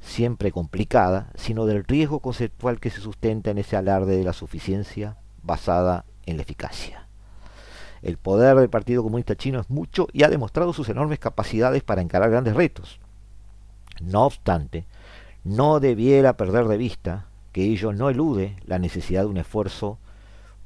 siempre 0.00 0.52
complicada, 0.52 1.30
sino 1.34 1.66
del 1.66 1.84
riesgo 1.84 2.20
conceptual 2.20 2.80
que 2.80 2.90
se 2.90 3.00
sustenta 3.00 3.50
en 3.50 3.58
ese 3.58 3.76
alarde 3.76 4.16
de 4.16 4.24
la 4.24 4.32
suficiencia 4.32 5.16
basada 5.42 6.04
en 6.26 6.36
la 6.36 6.42
eficacia. 6.42 7.08
El 8.02 8.16
poder 8.16 8.56
del 8.56 8.70
Partido 8.70 9.02
Comunista 9.02 9.36
Chino 9.36 9.60
es 9.60 9.70
mucho 9.70 10.06
y 10.12 10.22
ha 10.22 10.28
demostrado 10.28 10.72
sus 10.72 10.88
enormes 10.88 11.18
capacidades 11.18 11.82
para 11.82 12.00
encarar 12.00 12.30
grandes 12.30 12.54
retos. 12.54 13.00
No 14.00 14.24
obstante, 14.24 14.86
no 15.42 15.80
debiera 15.80 16.36
perder 16.36 16.66
de 16.66 16.76
vista 16.76 17.26
que 17.52 17.64
ello 17.64 17.92
no 17.92 18.08
elude 18.10 18.56
la 18.64 18.78
necesidad 18.78 19.22
de 19.22 19.28
un 19.28 19.38
esfuerzo 19.38 19.98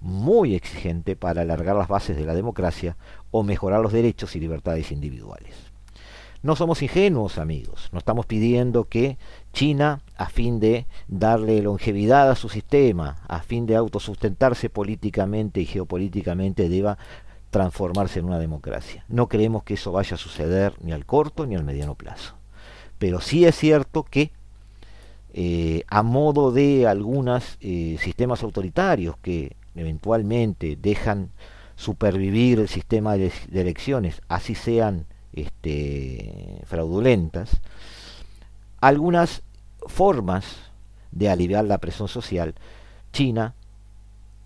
muy 0.00 0.54
exigente 0.54 1.16
para 1.16 1.42
alargar 1.42 1.76
las 1.76 1.88
bases 1.88 2.16
de 2.16 2.26
la 2.26 2.34
democracia 2.34 2.96
o 3.30 3.44
mejorar 3.44 3.80
los 3.80 3.92
derechos 3.92 4.36
y 4.36 4.40
libertades 4.40 4.90
individuales. 4.92 5.71
No 6.42 6.56
somos 6.56 6.82
ingenuos, 6.82 7.38
amigos. 7.38 7.88
No 7.92 7.98
estamos 7.98 8.26
pidiendo 8.26 8.84
que 8.84 9.16
China, 9.52 10.00
a 10.16 10.28
fin 10.28 10.58
de 10.58 10.86
darle 11.06 11.62
longevidad 11.62 12.30
a 12.30 12.34
su 12.34 12.48
sistema, 12.48 13.18
a 13.28 13.42
fin 13.42 13.66
de 13.66 13.76
autosustentarse 13.76 14.68
políticamente 14.68 15.60
y 15.60 15.66
geopolíticamente, 15.66 16.68
deba 16.68 16.98
transformarse 17.50 18.18
en 18.18 18.24
una 18.24 18.38
democracia. 18.38 19.04
No 19.08 19.28
creemos 19.28 19.62
que 19.62 19.74
eso 19.74 19.92
vaya 19.92 20.14
a 20.14 20.18
suceder 20.18 20.74
ni 20.80 20.92
al 20.92 21.06
corto 21.06 21.46
ni 21.46 21.54
al 21.54 21.64
mediano 21.64 21.94
plazo. 21.94 22.34
Pero 22.98 23.20
sí 23.20 23.44
es 23.44 23.56
cierto 23.56 24.02
que 24.02 24.32
eh, 25.34 25.84
a 25.88 26.02
modo 26.02 26.50
de 26.50 26.86
algunos 26.86 27.56
eh, 27.60 27.98
sistemas 28.00 28.42
autoritarios 28.42 29.16
que 29.18 29.56
eventualmente 29.74 30.76
dejan 30.76 31.30
supervivir 31.76 32.58
el 32.58 32.68
sistema 32.68 33.16
de, 33.16 33.32
elecciones, 33.52 34.20
así 34.28 34.54
sean 34.54 35.06
este, 35.32 36.62
fraudulentas, 36.66 37.60
algunas 38.80 39.42
formas 39.86 40.56
de 41.10 41.28
aliviar 41.28 41.64
la 41.64 41.78
presión 41.78 42.08
social, 42.08 42.54
China, 43.12 43.54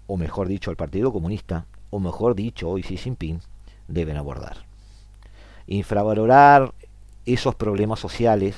o 0.07 0.17
mejor 0.17 0.49
dicho 0.49 0.71
el 0.71 0.77
Partido 0.77 1.13
Comunista, 1.13 1.67
o 1.91 2.01
mejor 2.01 2.35
dicho 2.35 2.69
hoy 2.69 2.83
Xi 2.83 2.97
Jinping, 2.97 3.41
deben 3.89 4.17
abordar. 4.17 4.59
Infravalorar 5.67 6.75
esos 7.25 7.55
problemas 7.55 7.99
sociales, 7.99 8.55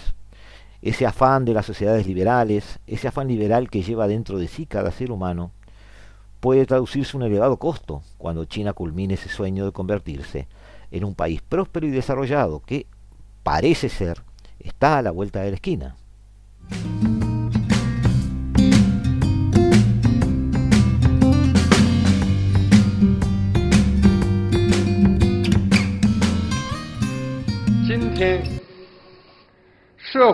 ese 0.83 1.07
afán 1.07 1.45
de 1.45 1.55
las 1.55 1.67
sociedades 1.67 2.07
liberales, 2.07 2.79
ese 2.87 3.09
afán 3.09 3.29
liberal 3.29 3.71
que 3.71 3.83
lleva 3.83 4.09
dentro 4.09 4.39
de 4.39 4.49
sí 4.49 4.67
cada 4.67 4.91
ser 4.91 5.11
humano, 5.11 5.51
puede 6.41 6.67
traducirse 6.67 7.17
un 7.17 7.23
elevado 7.23 7.57
costo 7.57 8.03
cuando 8.17 8.45
China 8.45 8.73
culmine 8.73 9.15
ese 9.15 9.29
sueño 9.29 9.65
de 9.65 9.73
convertirse 9.73 10.47
en 10.91 11.05
un 11.05 11.15
país 11.15 11.43
próspero 11.43 11.87
y 11.87 11.91
desarrollado 11.91 12.61
que 12.61 12.87
parece 13.43 13.89
ser 13.89 14.23
está 14.59 14.99
a 14.99 15.03
la 15.03 15.11
vuelta 15.11 15.41
de 15.41 15.51
la 15.51 15.55
esquina. 15.55 15.97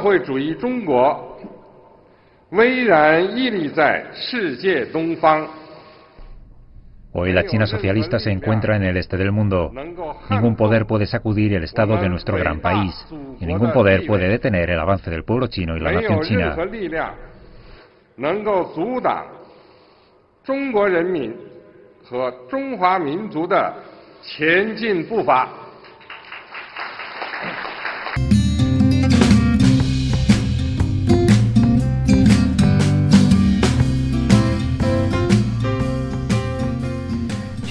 Hoy 0.06 0.24
la 7.22 7.46
China 7.46 7.66
socialista 7.66 8.18
se 8.18 8.30
encuentra 8.30 8.76
en 8.76 8.82
el 8.82 8.96
este 8.96 9.16
del 9.16 9.30
mundo. 9.30 9.72
Ningún 10.30 10.56
poder 10.56 10.86
puede 10.86 11.06
sacudir 11.06 11.54
el 11.54 11.64
estado 11.64 11.96
de 11.96 12.08
nuestro 12.08 12.36
gran 12.36 12.60
país 12.60 12.92
y 13.40 13.46
ningún 13.46 13.72
poder 13.72 14.06
puede 14.06 14.28
detener 14.28 14.70
el 14.70 14.80
avance 14.80 15.10
del 15.10 15.24
pueblo 15.24 15.46
chino 15.46 15.76
y 15.76 15.80
la 15.80 15.92
nación 15.92 16.20
china. 16.22 16.56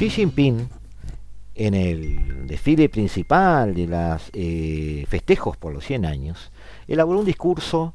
Xi 0.03 0.09
Jinping, 0.09 0.67
en 1.55 1.73
el 1.73 2.45
desfile 2.45 2.89
principal 2.89 3.73
de 3.73 3.87
los 3.87 4.29
eh, 4.33 5.05
festejos 5.07 5.55
por 5.55 5.73
los 5.73 5.85
100 5.85 6.05
años, 6.05 6.51
elaboró 6.89 7.19
un 7.19 7.25
discurso 7.25 7.93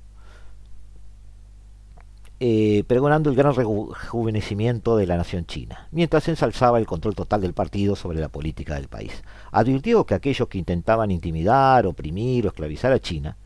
eh, 2.40 2.82
pregonando 2.86 3.28
el 3.28 3.36
gran 3.36 3.54
rejuvenecimiento 3.54 4.96
de 4.96 5.06
la 5.06 5.18
nación 5.18 5.44
china, 5.44 5.86
mientras 5.90 6.28
ensalzaba 6.28 6.78
el 6.78 6.86
control 6.86 7.14
total 7.14 7.42
del 7.42 7.52
partido 7.52 7.94
sobre 7.94 8.20
la 8.20 8.30
política 8.30 8.76
del 8.76 8.88
país. 8.88 9.12
Advirtió 9.52 10.06
que 10.06 10.14
aquellos 10.14 10.48
que 10.48 10.56
intentaban 10.56 11.10
intimidar, 11.10 11.86
oprimir 11.86 12.46
o 12.46 12.48
esclavizar 12.48 12.90
a 12.90 13.00
China 13.00 13.36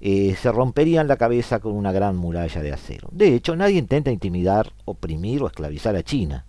eh, 0.00 0.34
se 0.34 0.50
romperían 0.50 1.06
la 1.06 1.16
cabeza 1.16 1.60
con 1.60 1.74
una 1.74 1.92
gran 1.92 2.16
muralla 2.16 2.60
de 2.60 2.72
acero. 2.72 3.08
De 3.12 3.36
hecho, 3.36 3.54
nadie 3.54 3.78
intenta 3.78 4.10
intimidar, 4.10 4.72
oprimir 4.84 5.44
o 5.44 5.46
esclavizar 5.46 5.94
a 5.94 6.02
China 6.02 6.44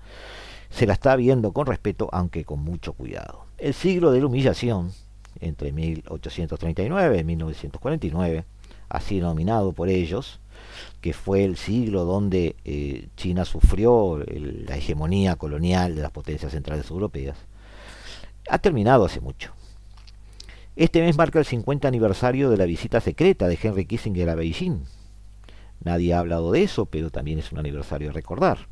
se 0.69 0.85
la 0.85 0.93
está 0.93 1.15
viendo 1.15 1.51
con 1.51 1.67
respeto, 1.67 2.09
aunque 2.11 2.45
con 2.45 2.59
mucho 2.59 2.93
cuidado. 2.93 3.45
El 3.57 3.73
siglo 3.73 4.11
de 4.11 4.19
la 4.19 4.27
humillación, 4.27 4.91
entre 5.39 5.71
1839 5.71 7.19
y 7.19 7.23
1949, 7.23 8.45
así 8.89 9.15
denominado 9.15 9.73
por 9.73 9.89
ellos, 9.89 10.39
que 11.01 11.13
fue 11.13 11.43
el 11.43 11.57
siglo 11.57 12.05
donde 12.05 12.55
eh, 12.65 13.07
China 13.15 13.45
sufrió 13.45 14.23
la 14.27 14.77
hegemonía 14.77 15.35
colonial 15.35 15.95
de 15.95 16.01
las 16.01 16.11
potencias 16.11 16.51
centrales 16.51 16.89
europeas, 16.89 17.37
ha 18.49 18.59
terminado 18.59 19.05
hace 19.05 19.21
mucho. 19.21 19.53
Este 20.75 21.01
mes 21.01 21.17
marca 21.17 21.39
el 21.39 21.45
50 21.45 21.87
aniversario 21.87 22.49
de 22.49 22.57
la 22.57 22.65
visita 22.65 22.99
secreta 22.99 23.47
de 23.47 23.57
Henry 23.61 23.85
Kissinger 23.85 24.29
a 24.29 24.35
Beijing. 24.35 24.83
Nadie 25.83 26.13
ha 26.13 26.19
hablado 26.19 26.51
de 26.51 26.63
eso, 26.63 26.85
pero 26.85 27.09
también 27.09 27.39
es 27.39 27.51
un 27.51 27.59
aniversario 27.59 28.11
recordar. 28.11 28.67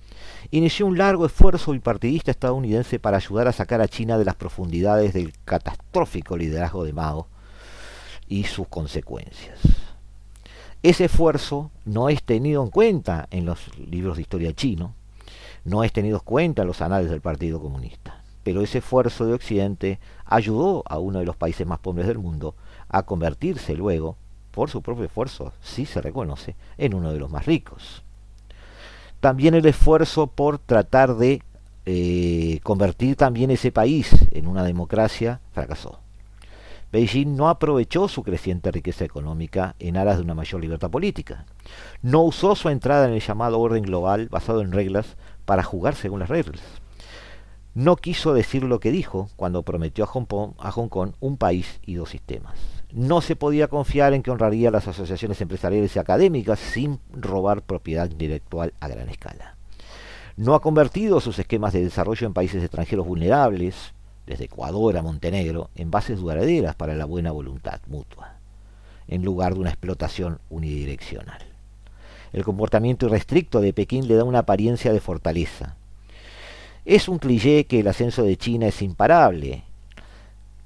Inició 0.51 0.86
un 0.86 0.97
largo 0.97 1.26
esfuerzo 1.26 1.72
bipartidista 1.72 2.32
estadounidense 2.32 2.99
para 2.99 3.18
ayudar 3.18 3.47
a 3.47 3.54
sacar 3.54 3.82
a 3.82 3.88
China 3.88 4.18
de 4.18 4.26
las 4.26 4.36
profundidades 4.36 5.14
del 5.14 5.34
catastrófico 5.45 6.38
liderazgo 6.38 6.84
de 6.84 6.93
Mao 6.93 7.28
y 8.28 8.45
sus 8.45 8.68
consecuencias. 8.68 9.60
Ese 10.82 11.06
esfuerzo 11.06 11.72
no 11.86 12.10
es 12.10 12.24
tenido 12.24 12.62
en 12.64 12.70
cuenta 12.70 13.28
en 13.32 13.45
los 13.45 13.78
libros 13.78 14.18
de 14.18 14.24
historia 14.24 14.54
chino, 14.54 14.95
no 15.64 15.84
es 15.84 15.93
tenido 15.93 16.18
en 16.18 16.26
cuenta 16.26 16.64
en 16.64 16.68
los 16.68 16.82
anales 16.82 17.10
del 17.10 17.22
Partido 17.22 17.62
Comunista, 17.62 18.22
pero 18.43 18.62
ese 18.62 18.80
esfuerzo 18.80 19.26
de 19.26 19.34
Occidente 19.34 19.99
ayudó 20.26 20.84
a 20.86 20.99
uno 20.99 21.20
de 21.20 21.26
los 21.26 21.38
países 21.38 21.66
más 21.66 21.80
pobres 21.80 22.06
del 22.06 22.20
mundo 22.20 22.56
a 22.89 23.04
convertirse 23.04 23.76
luego, 23.76 24.18
por 24.54 24.70
su 24.70 24.82
propio 24.82 25.06
esfuerzo, 25.06 25.51
si 25.62 25.86
se 25.86 25.99
reconoce, 25.99 26.56
en 26.78 26.93
uno 26.93 27.12
de 27.12 27.20
los 27.20 27.30
más 27.30 27.45
ricos. 27.45 28.04
También 29.20 29.56
el 29.56 29.66
esfuerzo 29.66 30.28
por 30.28 30.60
tratar 30.60 31.16
de 31.16 31.41
eh, 31.86 32.60
convertir 32.62 33.16
también 33.16 33.49
ese 33.51 33.72
país 33.72 34.14
en 34.32 34.47
una 34.47 34.64
democracia 34.64 35.41
fracasó. 35.54 35.99
Beijing 36.91 37.36
no 37.36 37.49
aprovechó 37.49 38.08
su 38.08 38.22
creciente 38.22 38.70
riqueza 38.70 39.04
económica 39.04 39.76
en 39.80 39.97
aras 39.97 40.18
de 40.18 40.24
una 40.24 40.36
mayor 40.36 40.62
libertad 40.62 40.91
política. 40.91 41.45
No 42.04 42.22
usó 42.22 42.56
su 42.56 42.70
entrada 42.70 43.08
en 43.08 43.14
el 43.14 43.22
llamado 43.22 43.60
orden 43.60 43.84
global 43.84 44.30
basado 44.30 44.62
en 44.62 44.72
reglas 44.72 45.18
para 45.45 45.64
jugar 45.64 45.95
según 45.95 46.20
las 46.20 46.30
reglas. 46.30 46.62
No 47.74 47.95
quiso 47.95 48.36
decir 48.36 48.64
lo 48.64 48.80
que 48.80 48.91
dijo 48.91 49.30
cuando 49.36 49.64
prometió 49.64 50.04
a 50.04 50.08
Hong 50.72 50.89
Kong 50.89 51.14
un 51.20 51.38
país 51.38 51.80
y 51.88 51.95
dos 51.95 52.12
sistemas. 52.12 52.72
No 52.94 53.22
se 53.22 53.36
podía 53.36 53.70
confiar 53.70 54.14
en 54.14 54.22
que 54.22 54.30
honraría 54.30 54.70
las 54.70 54.88
asociaciones 54.88 55.41
empresariales 55.41 55.96
y 55.96 56.00
académicas 56.00 56.60
sin 56.60 57.00
robar 57.12 57.64
propiedad 57.64 58.08
intelectual 58.10 58.72
a 58.80 58.88
gran 58.88 59.10
escala. 59.10 59.56
No 60.38 60.54
ha 60.54 60.62
convertido 60.62 61.20
sus 61.20 61.39
esquemas 61.39 61.74
de 61.74 61.84
desarrollo 61.84 62.28
en 62.28 62.34
países 62.34 62.62
extranjeros 62.62 63.08
vulnerables, 63.08 63.94
desde 64.28 64.46
Ecuador 64.46 64.96
a 64.96 65.02
Montenegro, 65.02 65.72
en 65.74 65.89
bases 65.89 66.20
duraderas 66.20 66.76
para 66.76 66.94
la 66.94 67.06
buena 67.06 67.32
voluntad 67.32 67.82
mutua, 67.88 68.36
en 69.08 69.26
lugar 69.26 69.56
de 69.56 69.62
una 69.62 69.72
explotación 69.72 70.38
unidireccional. 70.52 71.41
El 72.32 72.44
comportamiento 72.44 73.08
irrestricto 73.08 73.60
de 73.60 73.74
Pekín 73.74 74.08
le 74.08 74.16
da 74.16 74.24
una 74.24 74.39
apariencia 74.39 74.94
de 74.94 75.00
fortaleza. 75.00 75.78
Es 76.86 77.08
un 77.08 77.18
cliché 77.18 77.66
que 77.66 77.80
el 77.80 77.88
ascenso 77.88 78.22
de 78.22 78.38
China 78.38 78.68
es 78.68 78.84
imparable. 78.84 79.64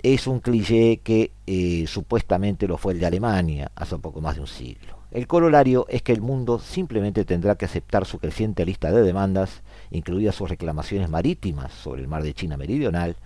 Es 0.10 0.26
un 0.26 0.40
cliché 0.40 1.02
que 1.04 1.34
eh, 1.48 1.84
supuestamente 1.86 2.66
lo 2.66 2.78
fue 2.78 2.94
el 2.94 3.00
de 3.02 3.08
Alemania 3.08 3.74
hace 3.76 3.98
poco 3.98 4.22
más 4.22 4.36
de 4.36 4.42
un 4.42 4.48
siglo. 4.48 5.00
El 5.12 5.28
corolario 5.28 5.86
es 5.90 6.02
que 6.02 6.14
el 6.14 6.22
mundo 6.22 6.60
simplemente 6.60 7.26
tendrá 7.26 7.56
que 7.56 7.66
aceptar 7.66 8.06
su 8.06 8.18
creciente 8.18 8.66
lista 8.66 8.90
de 8.90 9.04
demandas, 9.04 9.64
incluidas 9.92 10.36
sus 10.36 10.50
reclamaciones 10.50 11.10
marítimas 11.10 11.74
sobre 11.74 12.04
el 12.04 12.08
mar 12.08 12.24
de 12.24 12.34
China 12.34 12.56
Meridional, 12.56 13.18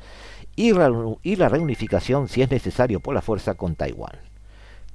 y, 0.56 0.74
la 0.74 1.50
reunificación, 1.50 2.28
si 2.28 2.42
es 2.42 2.50
necesario 2.50 3.00
por 3.00 3.14
la 3.14 3.22
fuerza, 3.22 3.54
con 3.54 3.76
Taiwán. 3.76 4.18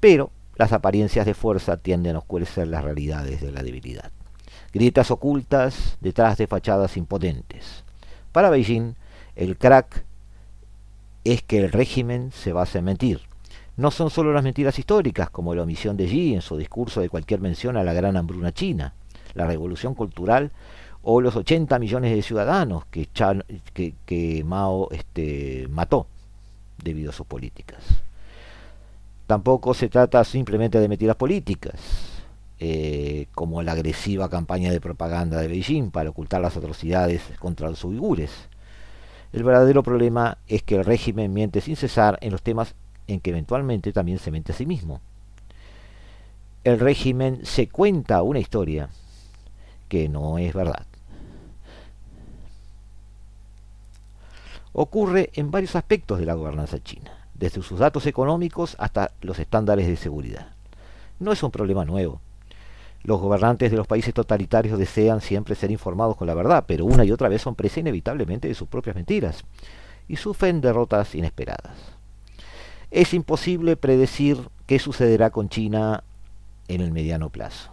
Pero 0.01 0.33
las 0.57 0.73
apariencias 0.73 1.25
de 1.25 1.35
fuerza 1.35 1.77
tienden 1.77 2.17
a 2.17 2.19
oscurecer 2.19 2.67
las 2.67 2.83
realidades 2.83 3.41
de 3.41 3.53
la 3.53 3.63
debilidad. 3.63 4.11
Grietas 4.73 5.13
ocultas 5.13 5.99
detrás 6.01 6.37
de 6.37 6.49
fachadas 6.49 6.97
impotentes. 6.97 7.85
Para 8.33 8.51
Beijing, 8.51 8.97
el 9.37 9.57
crack 9.57 10.06
es 11.33 11.43
que 11.43 11.59
el 11.59 11.73
régimen 11.73 12.33
se 12.33 12.53
basa 12.53 12.79
en 12.79 12.85
mentir 12.87 13.21
no 13.77 13.91
son 13.91 14.11
solo 14.11 14.33
las 14.33 14.43
mentiras 14.43 14.79
históricas, 14.79 15.31
como 15.31 15.55
la 15.55 15.63
omisión 15.63 15.97
de 15.97 16.07
Xi 16.07 16.35
en 16.35 16.41
su 16.41 16.57
discurso 16.57 17.01
de 17.01 17.11
cualquier 17.11 17.41
mención 17.41 17.77
a 17.77 17.85
la 17.85 17.93
gran 17.93 18.17
hambruna 18.17 18.53
china, 18.53 18.95
la 19.35 19.47
revolución 19.47 19.95
cultural 19.95 20.51
o 21.03 21.21
los 21.21 21.37
80 21.37 21.79
millones 21.79 22.15
de 22.15 22.23
ciudadanos 22.23 22.85
que, 22.87 24.43
Mao 24.45 24.89
este, 24.91 25.69
mató 25.71 26.07
debido 26.83 27.11
a 27.11 27.13
sus 27.13 27.27
políticas. 27.27 27.85
Tampoco 29.27 29.75
se 29.75 29.89
trata 29.89 30.25
simplemente 30.25 30.81
de 30.81 30.89
mentiras 30.89 31.17
políticas, 31.17 31.75
eh, 32.59 33.27
como 33.35 33.63
la 33.63 33.73
agresiva 33.73 34.31
campaña 34.31 34.73
de 34.73 34.81
propaganda 34.81 35.39
de 35.39 35.49
Beijing 35.49 35.91
para 35.91 36.11
ocultar 36.11 36.41
las 36.41 36.57
atrocidades 36.57 37.23
contra 37.39 37.69
los 37.69 37.85
uigures. 37.85 38.31
El 39.37 39.45
verdadero 39.45 39.83
problema 39.83 40.39
es 40.49 40.63
que 40.63 40.77
el 40.77 40.85
régimen 40.87 41.31
miente 41.31 41.61
sin 41.61 41.77
cesar 41.77 42.17
en 42.23 42.33
los 42.33 42.41
temas 42.41 42.75
en 43.07 43.21
que 43.21 43.29
eventualmente 43.29 43.93
también 43.93 44.19
se 44.19 44.31
mente 44.31 44.53
a 44.53 44.55
sí 44.55 44.65
mismo. 44.65 45.03
El 46.65 46.81
régimen 46.81 47.45
se 47.45 47.69
cuenta 47.69 48.23
una 48.23 48.39
historia 48.39 48.89
que 49.91 50.09
no 50.09 50.39
es 50.39 50.55
verdad. 50.55 50.87
Ocurre 54.73 55.29
en 55.35 55.51
varios 55.51 55.77
aspectos 55.77 56.19
de 56.19 56.25
la 56.25 56.33
gobernanza 56.33 56.83
china, 56.83 57.29
desde 57.35 57.61
sus 57.61 57.79
datos 57.79 58.07
económicos 58.07 58.75
hasta 58.79 59.13
los 59.21 59.39
estándares 59.39 59.87
de 59.87 59.97
seguridad. 59.97 60.49
No 61.21 61.31
es 61.33 61.43
un 61.43 61.51
problema 61.51 61.85
nuevo. 61.85 62.23
Los 63.07 63.21
gobernantes 63.21 63.71
de 63.71 63.77
los 63.77 63.87
países 63.87 64.13
totalitarios 64.13 64.81
desean 64.81 65.21
siempre 65.21 65.55
ser 65.55 65.71
informados 65.71 66.17
con 66.17 66.27
la 66.27 66.35
verdad, 66.35 66.65
pero 66.67 66.85
una 66.85 67.05
y 67.05 67.13
otra 67.13 67.29
vez 67.29 67.41
son 67.41 67.55
presa 67.55 67.79
inevitablemente 67.79 68.49
de 68.49 68.55
sus 68.55 68.67
propias 68.67 68.97
mentiras 68.97 69.45
y 70.09 70.17
sufren 70.17 70.61
derrotas 70.61 71.15
inesperadas. 71.15 71.77
Es 72.91 73.15
imposible 73.15 73.77
predecir 73.77 74.49
qué 74.67 74.81
sucederá 74.81 75.31
con 75.31 75.49
China 75.49 76.03
en 76.67 76.81
el 76.81 76.91
mediano 76.91 77.31
plazo. 77.31 77.71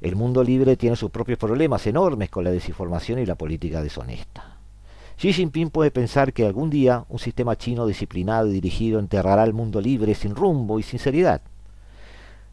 El 0.00 0.16
mundo 0.16 0.42
libre 0.42 0.76
tiene 0.76 0.96
sus 0.96 1.12
propios 1.12 1.38
problemas 1.38 1.86
enormes 1.86 2.28
con 2.28 2.42
la 2.42 2.50
desinformación 2.50 3.20
y 3.20 3.26
la 3.26 3.36
política 3.36 3.84
deshonesta. 3.84 4.56
Xi 5.16 5.32
Jinping 5.32 5.70
puede 5.70 5.92
pensar 5.92 6.32
que 6.32 6.44
algún 6.44 6.70
día 6.70 7.04
un 7.08 7.20
sistema 7.20 7.56
chino 7.56 7.86
disciplinado 7.86 8.48
y 8.48 8.54
dirigido 8.54 8.98
enterrará 8.98 9.44
al 9.44 9.52
mundo 9.52 9.80
libre 9.80 10.16
sin 10.16 10.34
rumbo 10.34 10.80
y 10.80 10.82
sin 10.82 10.98
seriedad. 10.98 11.40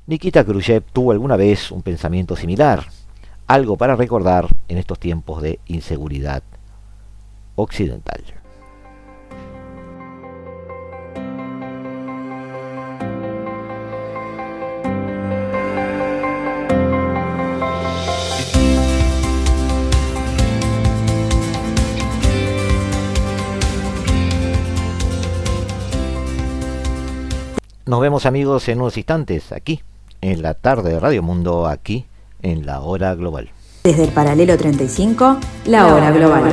Nikita 0.10 0.45
Khrushchev 0.45 0.86
tuvo 0.93 1.12
alguna 1.12 1.36
vez 1.36 1.70
un 1.70 1.82
pensamiento 1.82 2.38
similar, 2.38 2.86
algo 3.45 3.76
para 3.76 3.97
recordar 3.97 4.47
en 4.70 4.78
estos 4.78 4.97
tiempos 4.99 5.41
de 5.41 5.60
inseguridad 5.66 6.43
occidental. 7.55 8.24
Nos 27.86 27.99
vemos 27.99 28.26
amigos 28.26 28.70
en 28.70 28.80
unos 28.80 28.95
instantes 28.95 29.51
aquí, 29.51 29.82
en 30.22 30.41
la 30.41 30.53
tarde 30.53 30.91
de 30.91 30.99
Radio 30.99 31.24
Mundo, 31.24 31.68
aquí 31.68 32.05
en 32.41 32.65
la 32.65 32.82
hora 32.82 33.15
global. 33.15 33.49
Desde 33.84 34.03
el 34.03 34.11
paralelo 34.11 34.57
35, 34.57 35.38
la, 35.65 35.88
hora, 35.88 36.11
global. 36.11 36.43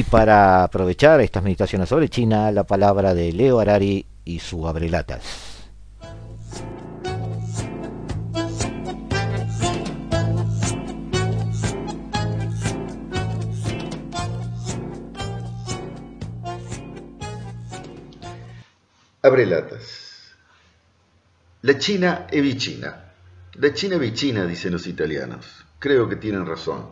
Y 0.00 0.02
para 0.02 0.62
aprovechar 0.64 1.20
estas 1.20 1.42
meditaciones 1.42 1.86
sobre 1.86 2.08
China, 2.08 2.50
la 2.52 2.64
palabra 2.64 3.12
de 3.12 3.34
Leo 3.34 3.60
Arari 3.60 4.06
y 4.24 4.38
su 4.38 4.66
abrelatas. 4.66 5.68
Abrelatas. 19.20 20.34
La 21.60 21.76
China 21.76 22.26
è 22.26 22.40
vicina. 22.40 23.12
La 23.52 23.70
China 23.74 23.96
è 23.96 23.98
vicina, 23.98 24.46
dicen 24.46 24.72
los 24.72 24.86
italianos. 24.86 25.66
Creo 25.78 26.08
que 26.08 26.16
tienen 26.16 26.46
razón. 26.46 26.86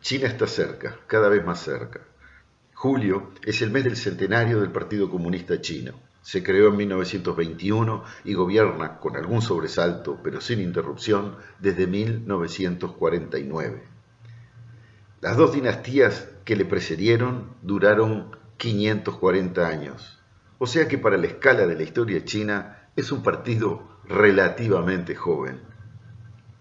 China 0.00 0.28
está 0.28 0.46
cerca, 0.46 0.96
cada 1.06 1.28
vez 1.28 1.44
más 1.44 1.62
cerca. 1.62 2.00
Julio 2.80 3.32
es 3.44 3.60
el 3.60 3.72
mes 3.72 3.82
del 3.82 3.96
centenario 3.96 4.60
del 4.60 4.70
Partido 4.70 5.10
Comunista 5.10 5.60
Chino. 5.60 5.94
Se 6.22 6.44
creó 6.44 6.68
en 6.68 6.76
1921 6.76 8.04
y 8.22 8.34
gobierna 8.34 9.00
con 9.00 9.16
algún 9.16 9.42
sobresalto, 9.42 10.20
pero 10.22 10.40
sin 10.40 10.60
interrupción, 10.60 11.34
desde 11.58 11.88
1949. 11.88 13.82
Las 15.20 15.36
dos 15.36 15.54
dinastías 15.54 16.28
que 16.44 16.54
le 16.54 16.64
precedieron 16.66 17.56
duraron 17.62 18.36
540 18.58 19.66
años, 19.66 20.20
o 20.58 20.68
sea 20.68 20.86
que 20.86 20.98
para 20.98 21.16
la 21.16 21.26
escala 21.26 21.66
de 21.66 21.74
la 21.74 21.82
historia 21.82 22.24
china 22.24 22.90
es 22.94 23.10
un 23.10 23.24
partido 23.24 23.88
relativamente 24.04 25.16
joven. 25.16 25.62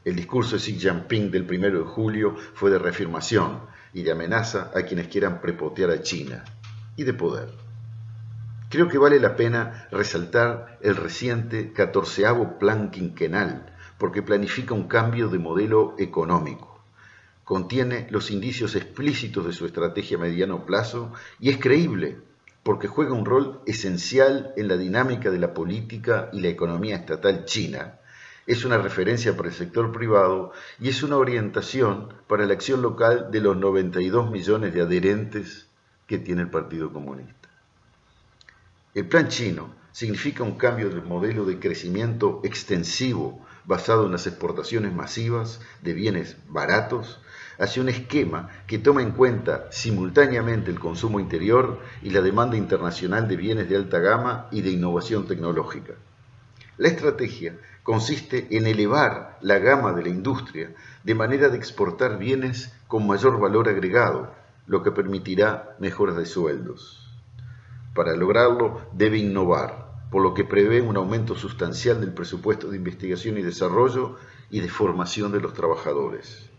El 0.04 0.16
discurso 0.16 0.56
de 0.56 0.64
Xi 0.64 0.80
Jinping 0.80 1.30
del 1.30 1.44
1 1.44 1.78
de 1.78 1.86
julio 1.86 2.36
fue 2.56 2.72
de 2.72 2.80
reafirmación 2.80 3.77
y 3.94 4.04
de 4.04 4.12
amenaza 4.12 4.72
a 4.76 4.84
quienes 4.84 5.08
quieran 5.08 5.42
prepotear 5.42 5.92
a 5.92 6.02
China 6.02 6.44
y 6.96 7.04
de 7.04 7.14
poder. 7.14 7.50
Creo 8.70 8.90
que 8.90 8.98
vale 8.98 9.20
la 9.20 9.36
pena 9.36 9.88
resaltar 9.92 10.78
el 10.82 10.98
reciente 10.98 11.72
catorceavo 11.72 12.60
plan 12.60 12.92
quinquenal, 12.92 13.74
porque 13.98 14.22
planifica 14.22 14.74
un 14.74 14.88
cambio 14.88 15.30
de 15.30 15.40
modelo 15.40 15.96
económico. 15.98 16.84
Contiene 17.46 18.08
los 18.10 18.30
indicios 18.30 18.76
explícitos 18.76 19.46
de 19.46 19.54
su 19.54 19.66
estrategia 19.66 20.18
a 20.18 20.20
mediano 20.20 20.66
plazo 20.66 21.14
y 21.40 21.50
es 21.50 21.58
creíble, 21.58 22.20
porque 22.62 22.90
juega 22.90 23.14
un 23.14 23.24
rol 23.24 23.62
esencial 23.66 24.52
en 24.58 24.68
la 24.68 24.76
dinámica 24.76 25.32
de 25.32 25.40
la 25.40 25.54
política 25.54 26.30
y 26.34 26.42
la 26.42 26.50
economía 26.50 26.98
estatal 26.98 27.46
china. 27.46 28.00
Es 28.48 28.64
una 28.64 28.78
referencia 28.78 29.36
para 29.36 29.50
el 29.50 29.56
sector 29.56 29.92
privado 29.92 30.54
y 30.80 30.88
es 30.88 31.04
una 31.04 31.18
orientación 31.18 32.14
para 32.28 32.46
la 32.46 32.54
acción 32.54 32.82
local 32.82 33.28
de 33.30 33.42
los 33.42 33.58
92 33.58 34.32
millones 34.32 34.74
de 34.74 34.82
adherentes 34.82 35.68
que 36.08 36.18
tiene 36.18 36.44
el 36.44 36.50
Partido 36.50 36.94
Comunista. 36.94 37.50
El 38.94 39.06
plan 39.06 39.28
chino 39.28 39.76
significa 39.92 40.44
un 40.44 40.58
cambio 40.58 40.88
del 40.90 41.04
modelo 41.04 41.44
de 41.44 41.60
crecimiento 41.60 42.40
extensivo 42.46 43.46
basado 43.66 44.06
en 44.06 44.14
las 44.14 44.28
exportaciones 44.28 44.94
masivas 44.94 45.60
de 45.82 45.94
bienes 45.94 46.38
baratos 46.48 47.20
hacia 47.60 47.82
un 47.82 47.90
esquema 47.90 48.50
que 48.66 48.80
toma 48.80 49.02
en 49.02 49.12
cuenta 49.12 49.70
simultáneamente 49.74 50.72
el 50.72 50.80
consumo 50.80 51.20
interior 51.20 51.82
y 52.02 52.12
la 52.12 52.22
demanda 52.22 52.56
internacional 52.56 53.28
de 53.28 53.36
bienes 53.36 53.68
de 53.68 53.76
alta 53.76 54.00
gama 54.00 54.48
y 54.52 54.62
de 54.62 54.72
innovación 54.72 55.28
tecnológica. 55.28 55.96
La 56.78 56.88
estrategia 56.88 57.58
consiste 57.88 58.50
en 58.52 58.68
elevar 58.68 59.38
la 59.40 59.60
gama 59.60 59.94
de 59.94 60.04
la 60.04 60.10
industria 60.10 60.76
de 61.06 61.16
manera 61.16 61.48
de 61.48 61.56
exportar 61.56 62.18
bienes 62.18 62.74
con 62.90 63.08
mayor 63.08 63.40
valor 63.40 63.70
agregado, 63.70 64.34
lo 64.66 64.84
que 64.84 64.92
permitirá 64.92 65.78
mejoras 65.80 66.18
de 66.18 66.26
sueldos. 66.26 67.10
Para 67.96 68.14
lograrlo 68.18 68.82
debe 68.92 69.20
innovar, 69.20 69.88
por 70.12 70.22
lo 70.22 70.34
que 70.34 70.44
prevé 70.44 70.82
un 70.82 70.98
aumento 70.98 71.34
sustancial 71.36 72.02
del 72.02 72.12
presupuesto 72.12 72.68
de 72.68 72.76
investigación 72.76 73.38
y 73.38 73.42
desarrollo 73.42 74.18
y 74.50 74.60
de 74.60 74.68
formación 74.68 75.32
de 75.32 75.40
los 75.40 75.54
trabajadores. 75.54 76.50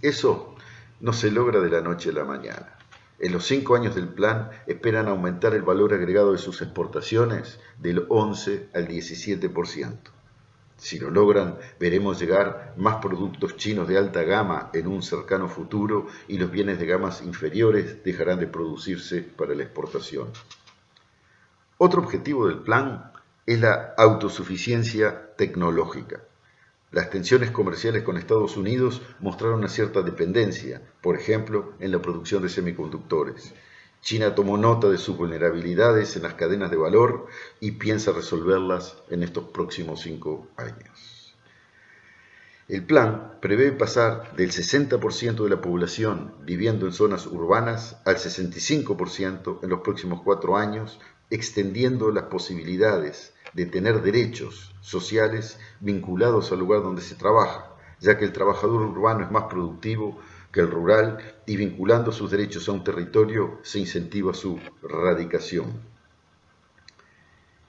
Eso 0.00 0.54
no 1.00 1.12
se 1.12 1.32
logra 1.32 1.58
de 1.58 1.70
la 1.70 1.80
noche 1.80 2.10
a 2.10 2.12
la 2.12 2.24
mañana. 2.24 2.78
En 3.18 3.32
los 3.32 3.44
cinco 3.44 3.74
años 3.74 3.96
del 3.96 4.06
plan 4.06 4.50
esperan 4.68 5.08
aumentar 5.08 5.54
el 5.54 5.62
valor 5.62 5.92
agregado 5.92 6.30
de 6.30 6.38
sus 6.38 6.62
exportaciones 6.62 7.58
del 7.80 8.06
11 8.08 8.68
al 8.74 8.86
17%. 8.86 10.17
Si 10.78 10.98
lo 10.98 11.10
logran, 11.10 11.58
veremos 11.80 12.20
llegar 12.20 12.72
más 12.76 12.96
productos 12.96 13.56
chinos 13.56 13.88
de 13.88 13.98
alta 13.98 14.22
gama 14.22 14.70
en 14.72 14.86
un 14.86 15.02
cercano 15.02 15.48
futuro 15.48 16.06
y 16.28 16.38
los 16.38 16.52
bienes 16.52 16.78
de 16.78 16.86
gamas 16.86 17.20
inferiores 17.20 18.04
dejarán 18.04 18.38
de 18.38 18.46
producirse 18.46 19.22
para 19.22 19.56
la 19.56 19.64
exportación. 19.64 20.28
Otro 21.78 22.00
objetivo 22.00 22.46
del 22.46 22.60
plan 22.60 23.10
es 23.44 23.60
la 23.60 23.94
autosuficiencia 23.96 25.34
tecnológica. 25.36 26.22
Las 26.92 27.10
tensiones 27.10 27.50
comerciales 27.50 28.04
con 28.04 28.16
Estados 28.16 28.56
Unidos 28.56 29.02
mostraron 29.18 29.58
una 29.58 29.68
cierta 29.68 30.02
dependencia, 30.02 30.80
por 31.02 31.16
ejemplo, 31.16 31.74
en 31.80 31.90
la 31.90 32.00
producción 32.00 32.42
de 32.42 32.48
semiconductores. 32.48 33.52
China 34.08 34.34
tomó 34.34 34.56
nota 34.56 34.88
de 34.88 34.96
sus 34.96 35.18
vulnerabilidades 35.18 36.16
en 36.16 36.22
las 36.22 36.32
cadenas 36.32 36.70
de 36.70 36.78
valor 36.78 37.26
y 37.60 37.72
piensa 37.72 38.10
resolverlas 38.10 38.96
en 39.10 39.22
estos 39.22 39.44
próximos 39.50 40.00
cinco 40.00 40.46
años. 40.56 41.36
El 42.68 42.86
plan 42.86 43.34
prevé 43.42 43.70
pasar 43.70 44.34
del 44.34 44.50
60% 44.50 45.44
de 45.44 45.50
la 45.50 45.60
población 45.60 46.32
viviendo 46.40 46.86
en 46.86 46.94
zonas 46.94 47.26
urbanas 47.26 47.98
al 48.06 48.16
65% 48.16 49.58
en 49.62 49.68
los 49.68 49.80
próximos 49.80 50.22
cuatro 50.22 50.56
años 50.56 50.98
extendiendo 51.28 52.10
las 52.10 52.24
posibilidades 52.24 53.34
de 53.52 53.66
tener 53.66 54.00
derechos 54.00 54.74
sociales 54.80 55.58
vinculados 55.80 56.50
al 56.50 56.60
lugar 56.60 56.82
donde 56.82 57.02
se 57.02 57.14
trabaja, 57.14 57.76
ya 58.00 58.16
que 58.16 58.24
el 58.24 58.32
trabajador 58.32 58.80
urbano 58.80 59.22
es 59.22 59.30
más 59.30 59.44
productivo 59.50 60.18
que 60.52 60.60
el 60.60 60.70
rural 60.70 61.18
y 61.46 61.56
vinculando 61.56 62.12
sus 62.12 62.30
derechos 62.30 62.68
a 62.68 62.72
un 62.72 62.84
territorio 62.84 63.58
se 63.62 63.78
incentiva 63.78 64.32
su 64.34 64.58
radicación. 64.82 65.80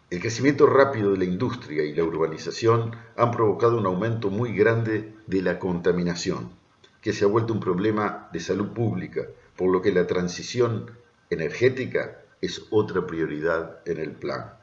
El 0.09 0.21
crecimiento 0.21 0.65
rápido 0.65 1.11
de 1.11 1.19
la 1.19 1.25
industria 1.25 1.83
y 1.83 1.93
la 1.93 2.03
urbanización 2.03 2.95
han 3.15 3.31
provocado 3.31 3.77
un 3.77 3.85
aumento 3.85 4.31
muy 4.31 4.55
grande 4.55 5.13
de 5.27 5.41
la 5.41 5.59
contaminación, 5.59 6.49
que 7.01 7.13
se 7.13 7.25
ha 7.25 7.27
vuelto 7.27 7.53
un 7.53 7.59
problema 7.59 8.27
de 8.33 8.39
salud 8.39 8.69
pública, 8.69 9.27
por 9.55 9.71
lo 9.71 9.81
que 9.81 9.91
la 9.91 10.07
transición 10.07 10.89
energética 11.29 12.21
es 12.41 12.65
otra 12.71 13.05
prioridad 13.05 13.81
en 13.85 13.99
el 13.99 14.13
plan. 14.13 14.53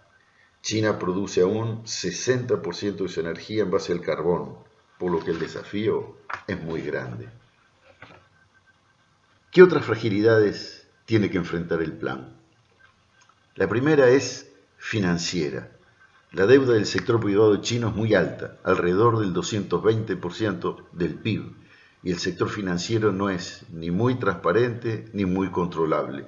China 0.63 0.99
produce 0.99 1.43
aún 1.43 1.85
60% 1.85 2.97
de 2.97 3.09
su 3.09 3.21
energía 3.21 3.63
en 3.63 3.71
base 3.71 3.93
al 3.93 4.01
carbón, 4.01 4.57
por 4.99 5.13
lo 5.13 5.21
que 5.21 5.31
el 5.31 5.39
desafío 5.39 6.17
es 6.49 6.61
muy 6.61 6.81
grande. 6.81 7.29
¿Qué 9.57 9.63
otras 9.63 9.87
fragilidades 9.87 10.87
tiene 11.07 11.31
que 11.31 11.39
enfrentar 11.39 11.81
el 11.81 11.95
plan? 11.95 12.37
La 13.55 13.67
primera 13.67 14.11
es 14.11 14.53
financiera. 14.77 15.71
La 16.33 16.45
deuda 16.45 16.75
del 16.75 16.85
sector 16.85 17.19
privado 17.19 17.57
chino 17.63 17.89
es 17.89 17.95
muy 17.95 18.13
alta, 18.13 18.59
alrededor 18.65 19.19
del 19.19 19.33
220% 19.33 20.85
del 20.93 21.15
PIB, 21.15 21.55
y 22.03 22.11
el 22.11 22.19
sector 22.19 22.51
financiero 22.51 23.13
no 23.13 23.31
es 23.31 23.63
ni 23.73 23.91
muy 23.91 24.17
transparente 24.17 25.09
ni 25.15 25.25
muy 25.25 25.49
controlable 25.49 26.27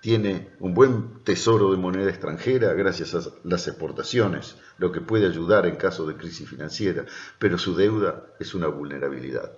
tiene 0.00 0.50
un 0.60 0.72
buen 0.72 1.24
tesoro 1.24 1.72
de 1.72 1.78
moneda 1.78 2.08
extranjera 2.10 2.74
gracias 2.74 3.14
a 3.16 3.22
las 3.42 3.66
exportaciones, 3.66 4.56
lo 4.78 4.92
que 4.92 5.00
puede 5.00 5.26
ayudar 5.26 5.66
en 5.66 5.74
caso 5.74 6.06
de 6.06 6.16
crisis 6.16 6.48
financiera, 6.48 7.06
pero 7.40 7.58
su 7.58 7.74
deuda 7.74 8.24
es 8.38 8.54
una 8.54 8.68
vulnerabilidad. 8.68 9.50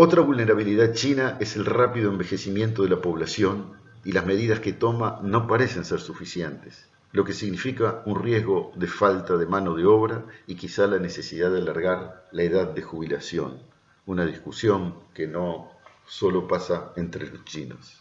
Otra 0.00 0.22
vulnerabilidad 0.22 0.92
china 0.92 1.36
es 1.40 1.56
el 1.56 1.64
rápido 1.64 2.12
envejecimiento 2.12 2.84
de 2.84 2.88
la 2.88 3.02
población 3.02 3.72
y 4.04 4.12
las 4.12 4.24
medidas 4.24 4.60
que 4.60 4.72
toma 4.72 5.18
no 5.24 5.48
parecen 5.48 5.84
ser 5.84 5.98
suficientes, 5.98 6.86
lo 7.10 7.24
que 7.24 7.32
significa 7.32 8.04
un 8.06 8.22
riesgo 8.22 8.70
de 8.76 8.86
falta 8.86 9.36
de 9.36 9.46
mano 9.46 9.74
de 9.74 9.86
obra 9.86 10.24
y 10.46 10.54
quizá 10.54 10.86
la 10.86 11.00
necesidad 11.00 11.50
de 11.50 11.58
alargar 11.58 12.28
la 12.30 12.44
edad 12.44 12.68
de 12.68 12.82
jubilación, 12.82 13.58
una 14.06 14.24
discusión 14.24 14.94
que 15.14 15.26
no 15.26 15.72
solo 16.06 16.46
pasa 16.46 16.92
entre 16.94 17.28
los 17.28 17.44
chinos. 17.44 18.00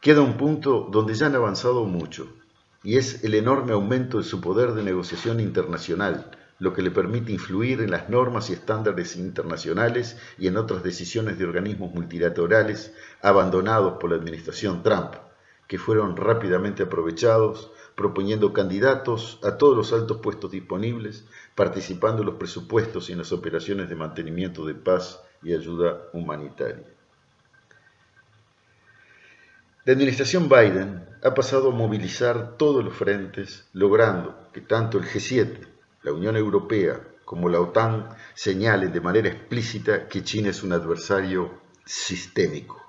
Queda 0.00 0.22
un 0.22 0.38
punto 0.38 0.88
donde 0.90 1.12
ya 1.12 1.26
han 1.26 1.34
avanzado 1.34 1.84
mucho, 1.84 2.32
y 2.82 2.96
es 2.96 3.24
el 3.24 3.34
enorme 3.34 3.74
aumento 3.74 4.16
de 4.16 4.24
su 4.24 4.40
poder 4.40 4.72
de 4.72 4.84
negociación 4.84 5.38
internacional, 5.38 6.30
lo 6.60 6.74
que 6.74 6.82
le 6.82 6.90
permite 6.90 7.32
influir 7.32 7.80
en 7.80 7.90
las 7.90 8.08
normas 8.08 8.50
y 8.50 8.52
estándares 8.52 9.16
internacionales 9.16 10.16
y 10.38 10.46
en 10.46 10.58
otras 10.58 10.82
decisiones 10.82 11.38
de 11.38 11.46
organismos 11.46 11.92
multilaterales 11.92 12.94
abandonados 13.22 13.94
por 13.98 14.10
la 14.10 14.16
administración 14.16 14.82
Trump, 14.82 15.14
que 15.66 15.78
fueron 15.78 16.16
rápidamente 16.16 16.82
aprovechados, 16.82 17.72
proponiendo 17.96 18.52
candidatos 18.52 19.40
a 19.42 19.56
todos 19.56 19.76
los 19.76 19.92
altos 19.92 20.18
puestos 20.18 20.50
disponibles, 20.50 21.24
participando 21.54 22.22
en 22.22 22.26
los 22.26 22.36
presupuestos 22.36 23.08
y 23.08 23.12
en 23.12 23.18
las 23.18 23.32
operaciones 23.32 23.88
de 23.88 23.96
mantenimiento 23.96 24.66
de 24.66 24.74
paz 24.74 25.20
y 25.42 25.54
ayuda 25.54 26.08
humanitaria. 26.12 26.84
La 29.86 29.94
administración 29.94 30.46
Biden 30.48 31.06
ha 31.22 31.32
pasado 31.32 31.70
a 31.70 31.74
movilizar 31.74 32.58
todos 32.58 32.84
los 32.84 32.94
frentes, 32.94 33.66
logrando 33.72 34.50
que 34.52 34.60
tanto 34.60 34.98
el 34.98 35.04
G7, 35.04 35.79
la 36.02 36.12
Unión 36.12 36.36
Europea, 36.36 37.00
como 37.26 37.48
la 37.48 37.60
OTAN 37.60 38.08
señalen 38.34 38.92
de 38.92 39.00
manera 39.00 39.28
explícita 39.28 40.08
que 40.08 40.24
China 40.24 40.48
es 40.48 40.62
un 40.62 40.72
adversario 40.72 41.50
sistémico. 41.84 42.80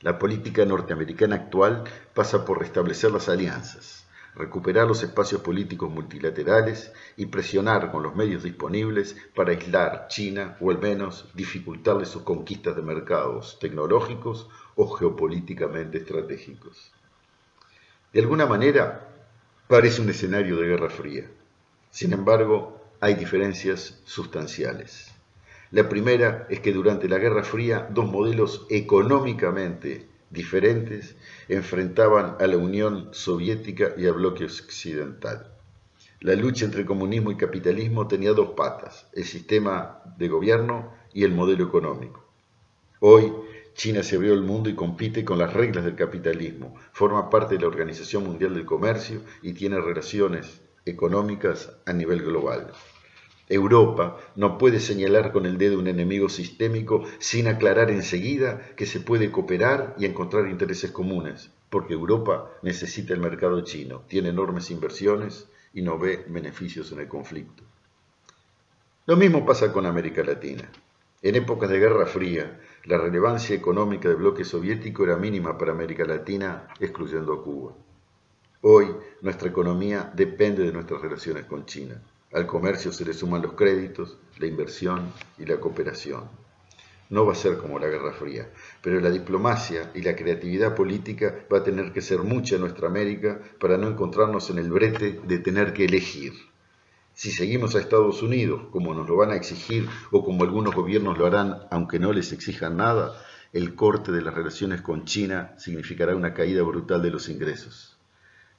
La 0.00 0.18
política 0.18 0.64
norteamericana 0.64 1.36
actual 1.36 1.84
pasa 2.14 2.46
por 2.46 2.58
restablecer 2.58 3.10
las 3.10 3.28
alianzas, 3.28 4.06
recuperar 4.34 4.86
los 4.86 5.02
espacios 5.02 5.42
políticos 5.42 5.90
multilaterales 5.90 6.90
y 7.18 7.26
presionar 7.26 7.90
con 7.90 8.02
los 8.02 8.16
medios 8.16 8.44
disponibles 8.44 9.14
para 9.34 9.52
aislar 9.52 10.08
China 10.08 10.56
o 10.58 10.70
al 10.70 10.78
menos 10.78 11.28
dificultarle 11.34 12.06
sus 12.06 12.22
conquistas 12.22 12.76
de 12.76 12.82
mercados 12.82 13.58
tecnológicos 13.60 14.48
o 14.74 14.88
geopolíticamente 14.88 15.98
estratégicos. 15.98 16.92
De 18.14 18.20
alguna 18.20 18.46
manera, 18.46 19.06
parece 19.68 20.00
un 20.00 20.08
escenario 20.08 20.56
de 20.56 20.66
guerra 20.66 20.88
fría. 20.88 21.30
Sin 21.90 22.12
embargo, 22.12 22.80
hay 23.00 23.14
diferencias 23.14 24.00
sustanciales. 24.04 25.10
La 25.72 25.88
primera 25.88 26.46
es 26.50 26.60
que 26.60 26.72
durante 26.72 27.08
la 27.08 27.18
Guerra 27.18 27.42
Fría 27.42 27.88
dos 27.90 28.10
modelos 28.10 28.66
económicamente 28.70 30.06
diferentes 30.30 31.16
enfrentaban 31.48 32.36
a 32.38 32.46
la 32.46 32.56
Unión 32.56 33.08
Soviética 33.12 33.94
y 33.96 34.06
al 34.06 34.14
bloque 34.14 34.44
occidental. 34.44 35.46
La 36.20 36.34
lucha 36.34 36.64
entre 36.64 36.84
comunismo 36.84 37.32
y 37.32 37.36
capitalismo 37.36 38.06
tenía 38.06 38.32
dos 38.32 38.50
patas, 38.50 39.06
el 39.12 39.24
sistema 39.24 40.02
de 40.18 40.28
gobierno 40.28 40.92
y 41.12 41.24
el 41.24 41.32
modelo 41.32 41.64
económico. 41.64 42.24
Hoy, 43.00 43.32
China 43.74 44.02
se 44.02 44.16
abrió 44.16 44.34
al 44.34 44.42
mundo 44.42 44.68
y 44.68 44.74
compite 44.74 45.24
con 45.24 45.38
las 45.38 45.54
reglas 45.54 45.84
del 45.84 45.94
capitalismo, 45.96 46.74
forma 46.92 47.30
parte 47.30 47.54
de 47.54 47.62
la 47.62 47.68
Organización 47.68 48.24
Mundial 48.24 48.54
del 48.54 48.66
Comercio 48.66 49.22
y 49.42 49.54
tiene 49.54 49.80
relaciones 49.80 50.60
económicas 50.84 51.72
a 51.86 51.92
nivel 51.92 52.22
global. 52.22 52.72
Europa 53.50 54.16
no 54.36 54.58
puede 54.58 54.78
señalar 54.78 55.32
con 55.32 55.44
el 55.44 55.58
dedo 55.58 55.78
un 55.78 55.88
enemigo 55.88 56.28
sistémico 56.28 57.02
sin 57.18 57.48
aclarar 57.48 57.90
enseguida 57.90 58.60
que 58.76 58.86
se 58.86 59.00
puede 59.00 59.32
cooperar 59.32 59.96
y 59.98 60.06
encontrar 60.06 60.46
intereses 60.48 60.92
comunes, 60.92 61.50
porque 61.68 61.94
Europa 61.94 62.48
necesita 62.62 63.12
el 63.12 63.20
mercado 63.20 63.60
chino, 63.62 64.02
tiene 64.06 64.28
enormes 64.28 64.70
inversiones 64.70 65.48
y 65.74 65.82
no 65.82 65.98
ve 65.98 66.24
beneficios 66.28 66.92
en 66.92 67.00
el 67.00 67.08
conflicto. 67.08 67.64
Lo 69.06 69.16
mismo 69.16 69.44
pasa 69.44 69.72
con 69.72 69.84
América 69.84 70.22
Latina. 70.22 70.70
En 71.20 71.34
épocas 71.34 71.68
de 71.70 71.80
Guerra 71.80 72.06
Fría, 72.06 72.60
la 72.84 72.98
relevancia 72.98 73.56
económica 73.56 74.08
del 74.08 74.18
bloque 74.18 74.44
soviético 74.44 75.04
era 75.04 75.16
mínima 75.16 75.58
para 75.58 75.72
América 75.72 76.04
Latina, 76.04 76.68
excluyendo 76.78 77.32
a 77.32 77.42
Cuba. 77.42 77.74
Hoy, 78.62 78.88
nuestra 79.22 79.48
economía 79.48 80.12
depende 80.14 80.62
de 80.64 80.72
nuestras 80.72 81.00
relaciones 81.00 81.46
con 81.46 81.64
China. 81.64 81.98
Al 82.30 82.46
comercio 82.46 82.92
se 82.92 83.06
le 83.06 83.14
suman 83.14 83.40
los 83.40 83.54
créditos, 83.54 84.18
la 84.36 84.46
inversión 84.46 85.14
y 85.38 85.46
la 85.46 85.58
cooperación. 85.58 86.24
No 87.08 87.24
va 87.24 87.32
a 87.32 87.36
ser 87.36 87.56
como 87.56 87.78
la 87.78 87.86
Guerra 87.86 88.12
Fría, 88.12 88.50
pero 88.82 89.00
la 89.00 89.08
diplomacia 89.08 89.90
y 89.94 90.02
la 90.02 90.14
creatividad 90.14 90.74
política 90.74 91.46
va 91.50 91.58
a 91.58 91.64
tener 91.64 91.90
que 91.90 92.02
ser 92.02 92.18
mucha 92.18 92.56
en 92.56 92.60
nuestra 92.60 92.88
América 92.88 93.40
para 93.58 93.78
no 93.78 93.88
encontrarnos 93.88 94.50
en 94.50 94.58
el 94.58 94.70
brete 94.70 95.18
de 95.24 95.38
tener 95.38 95.72
que 95.72 95.86
elegir. 95.86 96.34
Si 97.14 97.30
seguimos 97.30 97.74
a 97.74 97.80
Estados 97.80 98.22
Unidos, 98.22 98.64
como 98.72 98.92
nos 98.92 99.08
lo 99.08 99.16
van 99.16 99.30
a 99.30 99.36
exigir 99.36 99.88
o 100.10 100.22
como 100.22 100.44
algunos 100.44 100.74
gobiernos 100.74 101.16
lo 101.16 101.24
harán 101.24 101.62
aunque 101.70 101.98
no 101.98 102.12
les 102.12 102.30
exijan 102.32 102.76
nada, 102.76 103.18
el 103.54 103.74
corte 103.74 104.12
de 104.12 104.20
las 104.20 104.34
relaciones 104.34 104.82
con 104.82 105.06
China 105.06 105.54
significará 105.56 106.14
una 106.14 106.34
caída 106.34 106.62
brutal 106.62 107.00
de 107.00 107.10
los 107.10 107.30
ingresos. 107.30 107.96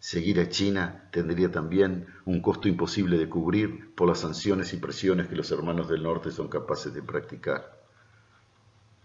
Seguir 0.01 0.39
a 0.39 0.49
China 0.49 1.07
tendría 1.11 1.51
también 1.51 2.07
un 2.25 2.41
costo 2.41 2.67
imposible 2.67 3.19
de 3.19 3.29
cubrir 3.29 3.93
por 3.93 4.07
las 4.07 4.21
sanciones 4.21 4.73
y 4.73 4.77
presiones 4.77 5.27
que 5.27 5.35
los 5.35 5.51
hermanos 5.51 5.87
del 5.89 6.01
norte 6.01 6.31
son 6.31 6.47
capaces 6.47 6.91
de 6.91 7.03
practicar. 7.03 7.79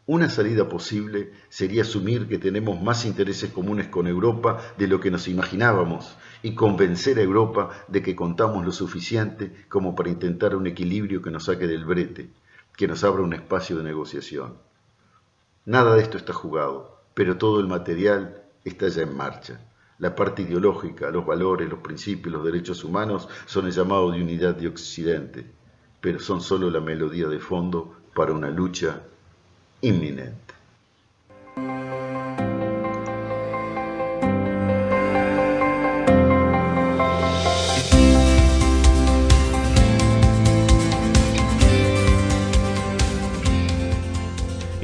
Una 0.07 0.31
salida 0.31 0.71
posible 0.71 1.33
sería 1.51 1.83
asumir 1.83 2.29
que 2.29 2.39
tenemos 2.39 2.81
más 2.81 3.05
intereses 3.05 3.51
comunes 3.51 3.89
con 3.89 4.07
Europa 4.07 4.59
de 4.79 4.89
lo 4.89 4.99
que 4.99 5.11
nos 5.11 5.29
imaginábamos 5.29 6.17
y 6.43 6.55
convencer 6.55 7.19
a 7.19 7.23
Europa 7.23 7.73
de 7.89 8.01
que 8.01 8.17
contamos 8.17 8.65
lo 8.65 8.73
suficiente 8.73 9.67
como 9.69 9.95
para 9.95 10.09
intentar 10.09 10.57
un 10.57 10.67
equilibrio 10.67 11.21
que 11.21 11.31
nos 11.31 11.45
saque 11.45 11.67
del 11.67 11.85
brete, 11.85 12.31
que 12.75 12.89
nos 12.89 13.05
abra 13.05 13.23
un 13.23 13.35
espacio 13.35 13.77
de 13.77 13.85
negociación. 13.85 14.57
Nada 15.67 15.95
de 15.95 16.01
esto 16.01 16.17
está 16.17 16.33
jugado, 16.33 17.03
pero 17.13 17.37
todo 17.37 17.61
el 17.61 17.67
material 17.67 18.45
está 18.65 18.89
ya 18.89 19.03
en 19.03 19.15
marcha. 19.15 19.61
La 19.99 20.15
parte 20.15 20.43
ideológica, 20.43 21.11
los 21.11 21.25
valores, 21.25 21.69
los 21.69 21.79
principios, 21.79 22.35
los 22.35 22.45
derechos 22.45 22.85
humanos 22.85 23.29
son 23.47 23.67
el 23.67 23.73
llamado 23.73 24.11
de 24.11 24.23
unidad 24.23 24.55
de 24.55 24.69
Occidente, 24.69 25.47
pero 26.01 26.21
son 26.21 26.43
solo 26.43 26.71
la 26.71 26.81
melodía 26.81 27.29
de 27.29 27.39
fondo 27.39 27.97
para 28.15 28.33
una 28.33 28.51
lucha 28.51 29.03
inminente. 29.81 30.46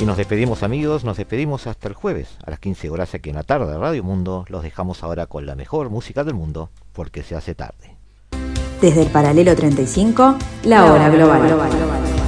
Y 0.02 0.04
nos 0.04 0.16
despedimos 0.16 0.64
amigos, 0.64 1.04
nos 1.04 1.16
despedimos 1.16 1.68
hasta 1.68 1.86
el 1.86 1.94
jueves 1.94 2.26
a 2.44 2.50
las 2.50 2.58
15 2.58 2.90
horas 2.90 3.14
aquí 3.14 3.30
en 3.30 3.36
la 3.36 3.44
tarde 3.44 3.70
de 3.70 3.78
Radio 3.78 4.02
Mundo. 4.02 4.44
Los 4.48 4.64
dejamos 4.64 5.04
ahora 5.04 5.26
con 5.26 5.46
la 5.46 5.54
mejor 5.54 5.90
música 5.90 6.24
del 6.24 6.34
mundo 6.34 6.70
porque 6.92 7.22
se 7.22 7.36
hace 7.36 7.54
tarde. 7.54 7.94
Desde 8.80 9.02
el 9.02 9.10
paralelo 9.10 9.54
35, 9.54 10.38
la 10.64 10.92
hora 10.92 11.08
global. 11.08 12.21